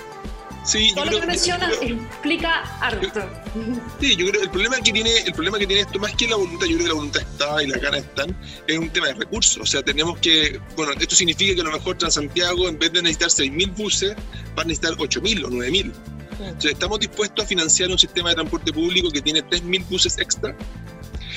Sí, 0.64 0.92
Todo 0.94 1.06
lo 1.06 1.20
que 1.20 1.26
mencionas 1.26 1.72
explica 1.80 2.62
harto. 2.80 3.28
Sí, 4.00 4.14
yo 4.16 4.26
creo 4.28 4.42
el 4.42 4.50
problema 4.50 4.76
que 4.80 4.92
tiene 4.92 5.18
el 5.18 5.32
problema 5.32 5.58
que 5.58 5.66
tiene 5.66 5.82
esto 5.82 5.98
más 5.98 6.14
que 6.14 6.28
la 6.28 6.36
voluntad, 6.36 6.66
yo 6.66 6.76
creo 6.76 6.84
que 6.84 6.88
la 6.88 6.94
voluntad 6.94 7.22
está 7.22 7.62
y 7.62 7.66
las 7.66 7.80
ganas 7.80 8.00
están, 8.00 8.36
es 8.68 8.78
un 8.78 8.90
tema 8.90 9.08
de 9.08 9.14
recursos. 9.14 9.60
O 9.60 9.66
sea, 9.66 9.82
tenemos 9.82 10.18
que, 10.20 10.60
bueno, 10.76 10.92
esto 10.92 11.16
significa 11.16 11.54
que 11.54 11.60
a 11.62 11.64
lo 11.64 11.72
mejor 11.72 11.98
Transantiago 11.98 12.68
en 12.68 12.78
vez 12.78 12.92
de 12.92 13.02
necesitar 13.02 13.28
6.000 13.28 13.74
buses, 13.74 14.14
va 14.56 14.62
a 14.62 14.64
necesitar 14.64 14.92
8.000 14.92 15.44
o 15.44 15.48
9.000. 15.48 15.92
O 16.56 16.60
sea, 16.60 16.70
estamos 16.70 17.00
dispuestos 17.00 17.44
a 17.44 17.48
financiar 17.48 17.90
un 17.90 17.98
sistema 17.98 18.30
de 18.30 18.36
transporte 18.36 18.72
público 18.72 19.10
que 19.10 19.20
tiene 19.20 19.44
3.000 19.44 19.88
buses 19.88 20.18
extra 20.18 20.56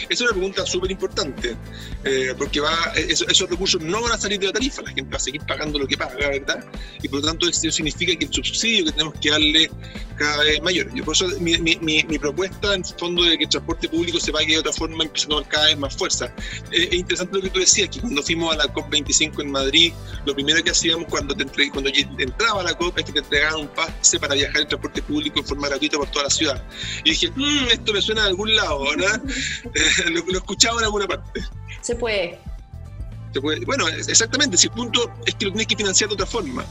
esa 0.03 0.13
es 0.13 0.21
una 0.21 0.31
pregunta 0.31 0.65
súper 0.65 0.91
importante, 0.91 1.55
eh, 2.03 2.33
porque 2.37 2.59
va, 2.59 2.75
esos, 2.95 3.49
recursos 3.49 3.81
no 3.81 4.01
van 4.01 4.13
a 4.13 4.17
salir 4.17 4.39
de 4.39 4.47
la 4.47 4.53
tarifa, 4.53 4.81
la 4.81 4.91
gente 4.91 5.11
va 5.11 5.17
a 5.17 5.19
seguir 5.19 5.41
pagando 5.41 5.79
lo 5.79 5.87
que 5.87 5.97
paga, 5.97 6.15
¿verdad? 6.29 6.65
Y 7.01 7.07
por 7.07 7.19
lo 7.19 7.27
tanto 7.27 7.47
eso 7.47 7.71
significa 7.71 8.15
que 8.15 8.25
el 8.25 8.33
subsidio 8.33 8.85
que 8.85 8.91
tenemos 8.91 9.13
que 9.19 9.29
darle 9.29 9.69
cada 10.17 10.43
vez 10.43 10.61
mayor. 10.61 10.87
Y 10.93 11.01
por 11.01 11.15
eso 11.15 11.27
mi, 11.39 11.57
mi, 11.57 11.77
mi, 11.81 12.19
propuesta 12.19 12.73
en 12.73 12.81
el 12.81 12.93
fondo 12.97 13.23
de 13.23 13.37
que 13.37 13.43
el 13.43 13.49
transporte 13.49 13.89
público 13.89 14.19
se 14.19 14.31
pague 14.31 14.53
de 14.53 14.59
otra 14.59 14.71
forma 14.71 15.03
empieza 15.03 15.27
a 15.27 15.29
tomar 15.29 15.47
cada 15.49 15.65
vez 15.65 15.77
más 15.77 15.95
fuerza. 15.95 16.33
es 16.71 16.93
interesante 16.93 17.37
lo 17.37 17.43
que 17.43 17.49
tú 17.49 17.59
decías, 17.59 17.89
que 17.89 17.99
cuando 17.99 18.23
fuimos 18.23 18.53
a 18.53 18.57
la 18.57 18.73
COP25 18.73 19.41
en 19.41 19.51
Madrid, 19.51 19.93
lo 20.25 20.33
primero 20.33 20.63
que 20.63 20.71
hacíamos 20.71 21.07
cuando, 21.09 21.35
te 21.35 21.45
cuando 21.69 21.91
entraba 22.17 22.61
a 22.61 22.63
la 22.63 22.73
COP 22.73 22.97
es 22.99 23.05
que 23.05 23.11
te 23.11 23.19
entregaban 23.19 23.61
un 23.61 23.67
pase 23.67 24.19
para 24.19 24.35
viajar 24.35 24.61
en 24.61 24.67
transporte 24.67 25.01
público 25.01 25.39
en 25.39 25.45
forma 25.45 25.67
gratuita 25.67 25.97
por 25.97 26.09
toda 26.09 26.25
la 26.25 26.29
ciudad. 26.29 26.63
Y 27.03 27.11
dije, 27.11 27.31
mmm, 27.35 27.67
esto 27.71 27.93
me 27.93 28.01
suena 28.01 28.23
de 28.23 28.29
algún 28.29 28.55
lado, 28.55 28.83
¿verdad? 28.95 29.21
lo, 30.11 30.23
lo 30.25 30.37
escuchaba 30.37 30.79
en 30.79 30.85
alguna 30.85 31.07
parte. 31.07 31.41
Se 31.81 33.41
puede. 33.41 33.65
bueno, 33.65 33.87
exactamente, 33.89 34.55
si 34.57 34.67
el 34.67 34.73
punto 34.73 35.11
es 35.25 35.35
que 35.35 35.45
lo 35.45 35.51
tienes 35.51 35.67
que 35.67 35.75
financiar 35.75 36.09
de 36.09 36.13
otra 36.13 36.25
forma. 36.25 36.65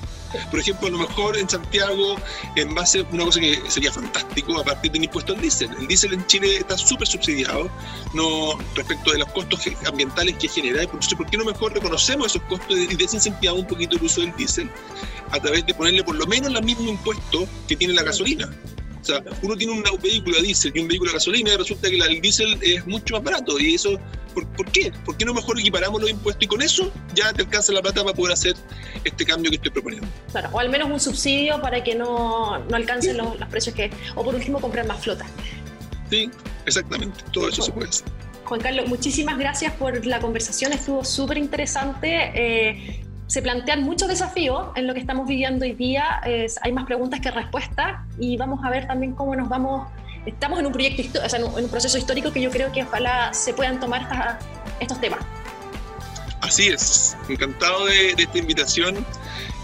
Por 0.51 0.61
ejemplo, 0.61 0.89
a 0.89 0.91
lo 0.91 0.99
mejor 0.99 1.37
en 1.37 1.49
Santiago, 1.49 2.17
en 2.57 2.75
base 2.75 3.01
a 3.01 3.03
una 3.13 3.27
cosa 3.27 3.41
que 3.41 3.61
sería 3.69 3.93
fantástico, 3.93 4.59
a 4.59 4.65
partir 4.65 4.91
del 4.93 5.05
impuesto 5.05 5.35
al 5.35 5.41
diésel. 5.43 5.71
El 5.79 5.87
diésel 5.87 6.15
en 6.15 6.27
Chile 6.27 6.57
está 6.57 6.79
súper 6.79 7.07
subsidiado 7.07 7.71
no 8.15 8.59
respecto 8.75 9.13
de 9.13 9.19
los 9.19 9.31
costos 9.33 9.61
ambientales 9.87 10.37
que 10.39 10.49
genera. 10.49 10.83
Entonces, 10.83 11.15
¿por 11.15 11.27
qué 11.27 11.37
no 11.37 11.45
mejor 11.45 11.75
reconocemos 11.75 12.29
esos 12.29 12.43
costos 12.43 12.77
y 12.77 12.97
desincentivamos 12.97 13.63
un 13.63 13.69
poquito 13.69 13.97
el 13.97 14.03
uso 14.03 14.23
del 14.23 14.35
diésel 14.37 14.71
a 15.31 15.41
través 15.41 15.67
de 15.67 15.75
ponerle 15.75 16.03
por 16.03 16.17
lo 16.17 16.27
menos 16.27 16.53
el 16.55 16.65
mismo 16.65 16.89
impuesto 16.89 17.47
que 17.69 17.77
tiene 17.77 17.93
la 17.93 18.05
gasolina? 18.05 18.51
O 19.05 19.07
sea, 19.07 19.23
uno 19.43 19.55
tiene 19.55 19.75
un 19.75 19.85
vehículo 20.03 20.39
a 20.39 20.41
diésel 20.41 20.73
y 20.75 20.81
un 20.81 20.89
vehículo 20.89 21.11
a 21.11 21.15
gasolina 21.15 21.53
y 21.53 21.57
resulta 21.59 21.91
que 21.91 21.97
el 21.99 22.21
diésel 22.23 22.59
es 22.63 22.87
mucho 22.87 23.17
más 23.17 23.23
barato. 23.23 23.61
¿Y 23.61 23.75
eso 23.75 24.01
por, 24.33 24.71
qué? 24.73 24.91
¿Por 25.05 25.19
qué 25.19 25.27
no 25.27 25.35
mejor 25.35 25.61
equiparamos 25.61 26.01
los 26.01 26.09
impuestos 26.09 26.43
y 26.43 26.47
con 26.47 26.63
eso 26.63 26.91
ya 27.15 27.31
te 27.35 27.43
alcanza 27.43 27.75
la 27.75 27.83
plata 27.83 28.03
para 28.03 28.17
poder 28.17 28.33
hacer 28.33 28.55
este 29.05 29.27
cambio 29.27 29.51
que 29.51 29.57
estoy 29.57 29.73
proponiendo? 29.73 30.09
Claro, 30.33 30.49
o 30.53 30.59
al 30.59 30.71
menos 30.71 30.91
un 30.91 30.99
subsidio 30.99 31.61
para 31.61 31.85
que 31.85 31.95
no, 31.95 32.61
no 32.61 32.77
alcancen 32.77 33.19
los, 33.19 33.37
precios 33.51 33.75
que... 33.75 33.91
O 34.15 34.25
por 34.25 34.35
último 34.35 34.59
comprar 34.59 34.87
más 34.87 35.03
flota. 35.03 35.27
Sí, 36.09 36.31
exactamente. 36.65 37.23
Todo 37.31 37.51
eso 37.51 37.61
se 37.61 37.73
puede 37.73 37.91
hacer. 37.91 38.07
Juan 38.45 38.61
Carlos, 38.61 38.89
muchísimas 38.89 39.39
gracias 39.39 39.75
por 39.75 40.07
la 40.07 40.19
conversación, 40.21 40.73
estuvo 40.73 41.05
súper 41.05 41.37
interesante. 41.37 42.33
Eh, 42.35 43.04
se 43.27 43.43
plantean 43.43 43.83
muchos 43.83 44.09
desafíos 44.09 44.69
en 44.77 44.87
lo 44.87 44.95
que 44.95 45.01
estamos 45.01 45.27
viviendo 45.27 45.65
hoy 45.65 45.73
día. 45.73 46.21
hay 46.63 46.73
más 46.73 46.85
preguntas 46.85 47.21
que 47.21 47.31
respuestas 47.31 48.01
y 48.19 48.37
vamos 48.37 48.61
a 48.65 48.71
ver 48.71 48.87
también 48.87 49.13
cómo 49.13 49.35
nos 49.35 49.49
vamos. 49.49 49.89
Estamos 50.27 50.59
en 50.59 50.67
un 50.67 50.73
proyecto, 50.73 51.21
o 51.25 51.29
sea, 51.29 51.39
en 51.39 51.45
un 51.45 51.69
proceso 51.69 51.99
histórico 51.99 52.33
que 52.33 52.41
yo 52.41 52.51
creo 52.51 52.73
que 52.73 52.83
ojalá 52.83 53.33
se 53.35 53.53
puedan 53.53 53.79
tomar 53.81 54.39
estos 54.81 55.01
temas. 55.01 55.21
Así 56.41 56.69
es, 56.69 57.17
encantado 57.29 57.87
de, 57.87 58.11
esta 58.11 58.39
invitación 58.39 58.97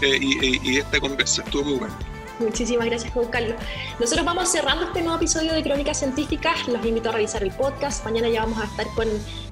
eh, 0.01 0.17
y, 0.19 0.73
de 0.73 0.79
esta 0.79 0.99
conversa, 0.99 1.43
estuvo 1.43 1.63
muy 1.63 1.77
bueno. 1.77 1.95
Muchísimas 2.39 2.87
gracias, 2.87 3.13
Juan 3.13 3.27
Carlos. 3.27 3.55
Nosotros 3.99 4.25
vamos 4.25 4.49
cerrando 4.49 4.85
este 4.85 5.01
nuevo 5.01 5.17
episodio 5.17 5.53
de 5.53 5.61
Crónicas 5.61 5.99
Científicas. 5.99 6.67
Los 6.67 6.83
invito 6.83 7.09
a 7.09 7.11
revisar 7.11 7.43
el 7.43 7.51
podcast. 7.51 8.03
Mañana 8.03 8.29
ya 8.29 8.41
vamos 8.41 8.59
a 8.59 8.65
estar 8.65 8.87
con, 8.95 9.07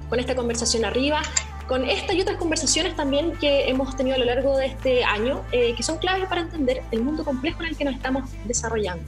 con 0.08 0.18
esta 0.18 0.34
conversación 0.34 0.84
arriba 0.84 1.22
con 1.70 1.88
esta 1.88 2.12
y 2.12 2.20
otras 2.20 2.36
conversaciones 2.36 2.96
también 2.96 3.30
que 3.36 3.68
hemos 3.68 3.96
tenido 3.96 4.16
a 4.16 4.18
lo 4.18 4.24
largo 4.24 4.56
de 4.58 4.66
este 4.66 5.04
año, 5.04 5.44
eh, 5.52 5.72
que 5.76 5.84
son 5.84 5.98
claves 5.98 6.26
para 6.26 6.40
entender 6.40 6.82
el 6.90 7.00
mundo 7.00 7.24
complejo 7.24 7.62
en 7.62 7.68
el 7.68 7.76
que 7.76 7.84
nos 7.84 7.94
estamos 7.94 8.28
desarrollando. 8.44 9.04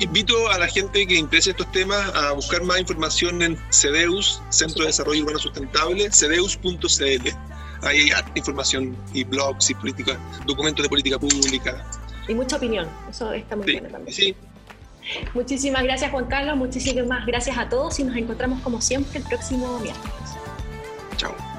Invito 0.00 0.50
a 0.50 0.58
la 0.58 0.66
gente 0.66 1.06
que 1.06 1.14
interese 1.14 1.50
estos 1.50 1.70
temas 1.70 2.12
a 2.16 2.32
buscar 2.32 2.64
más 2.64 2.80
información 2.80 3.40
en 3.40 3.56
CEDEUS, 3.70 4.42
Centro 4.48 4.80
de 4.80 4.88
Desarrollo 4.88 5.22
Urbano 5.22 5.38
Sustentable, 5.38 6.10
cedeus.cl. 6.10 7.28
Ahí 7.82 8.10
hay 8.10 8.22
información 8.34 8.96
y 9.12 9.22
blogs 9.22 9.70
y 9.70 9.74
política, 9.74 10.18
documentos 10.44 10.82
de 10.82 10.88
política 10.88 11.20
pública. 11.20 11.86
Y 12.26 12.34
mucha 12.34 12.56
opinión, 12.56 12.88
eso 13.08 13.32
está 13.32 13.54
muy 13.54 13.66
bien 13.66 13.88
también. 13.88 14.12
Sí. 14.12 14.34
Muchísimas 15.34 15.84
gracias 15.84 16.10
Juan 16.10 16.26
Carlos, 16.26 16.56
muchísimas 16.56 17.26
gracias 17.26 17.58
a 17.58 17.68
todos 17.68 18.00
y 18.00 18.04
nos 18.04 18.16
encontramos 18.16 18.60
como 18.62 18.80
siempre 18.80 19.18
el 19.18 19.24
próximo 19.24 19.78
miércoles. 19.78 20.41
Chao. 21.22 21.51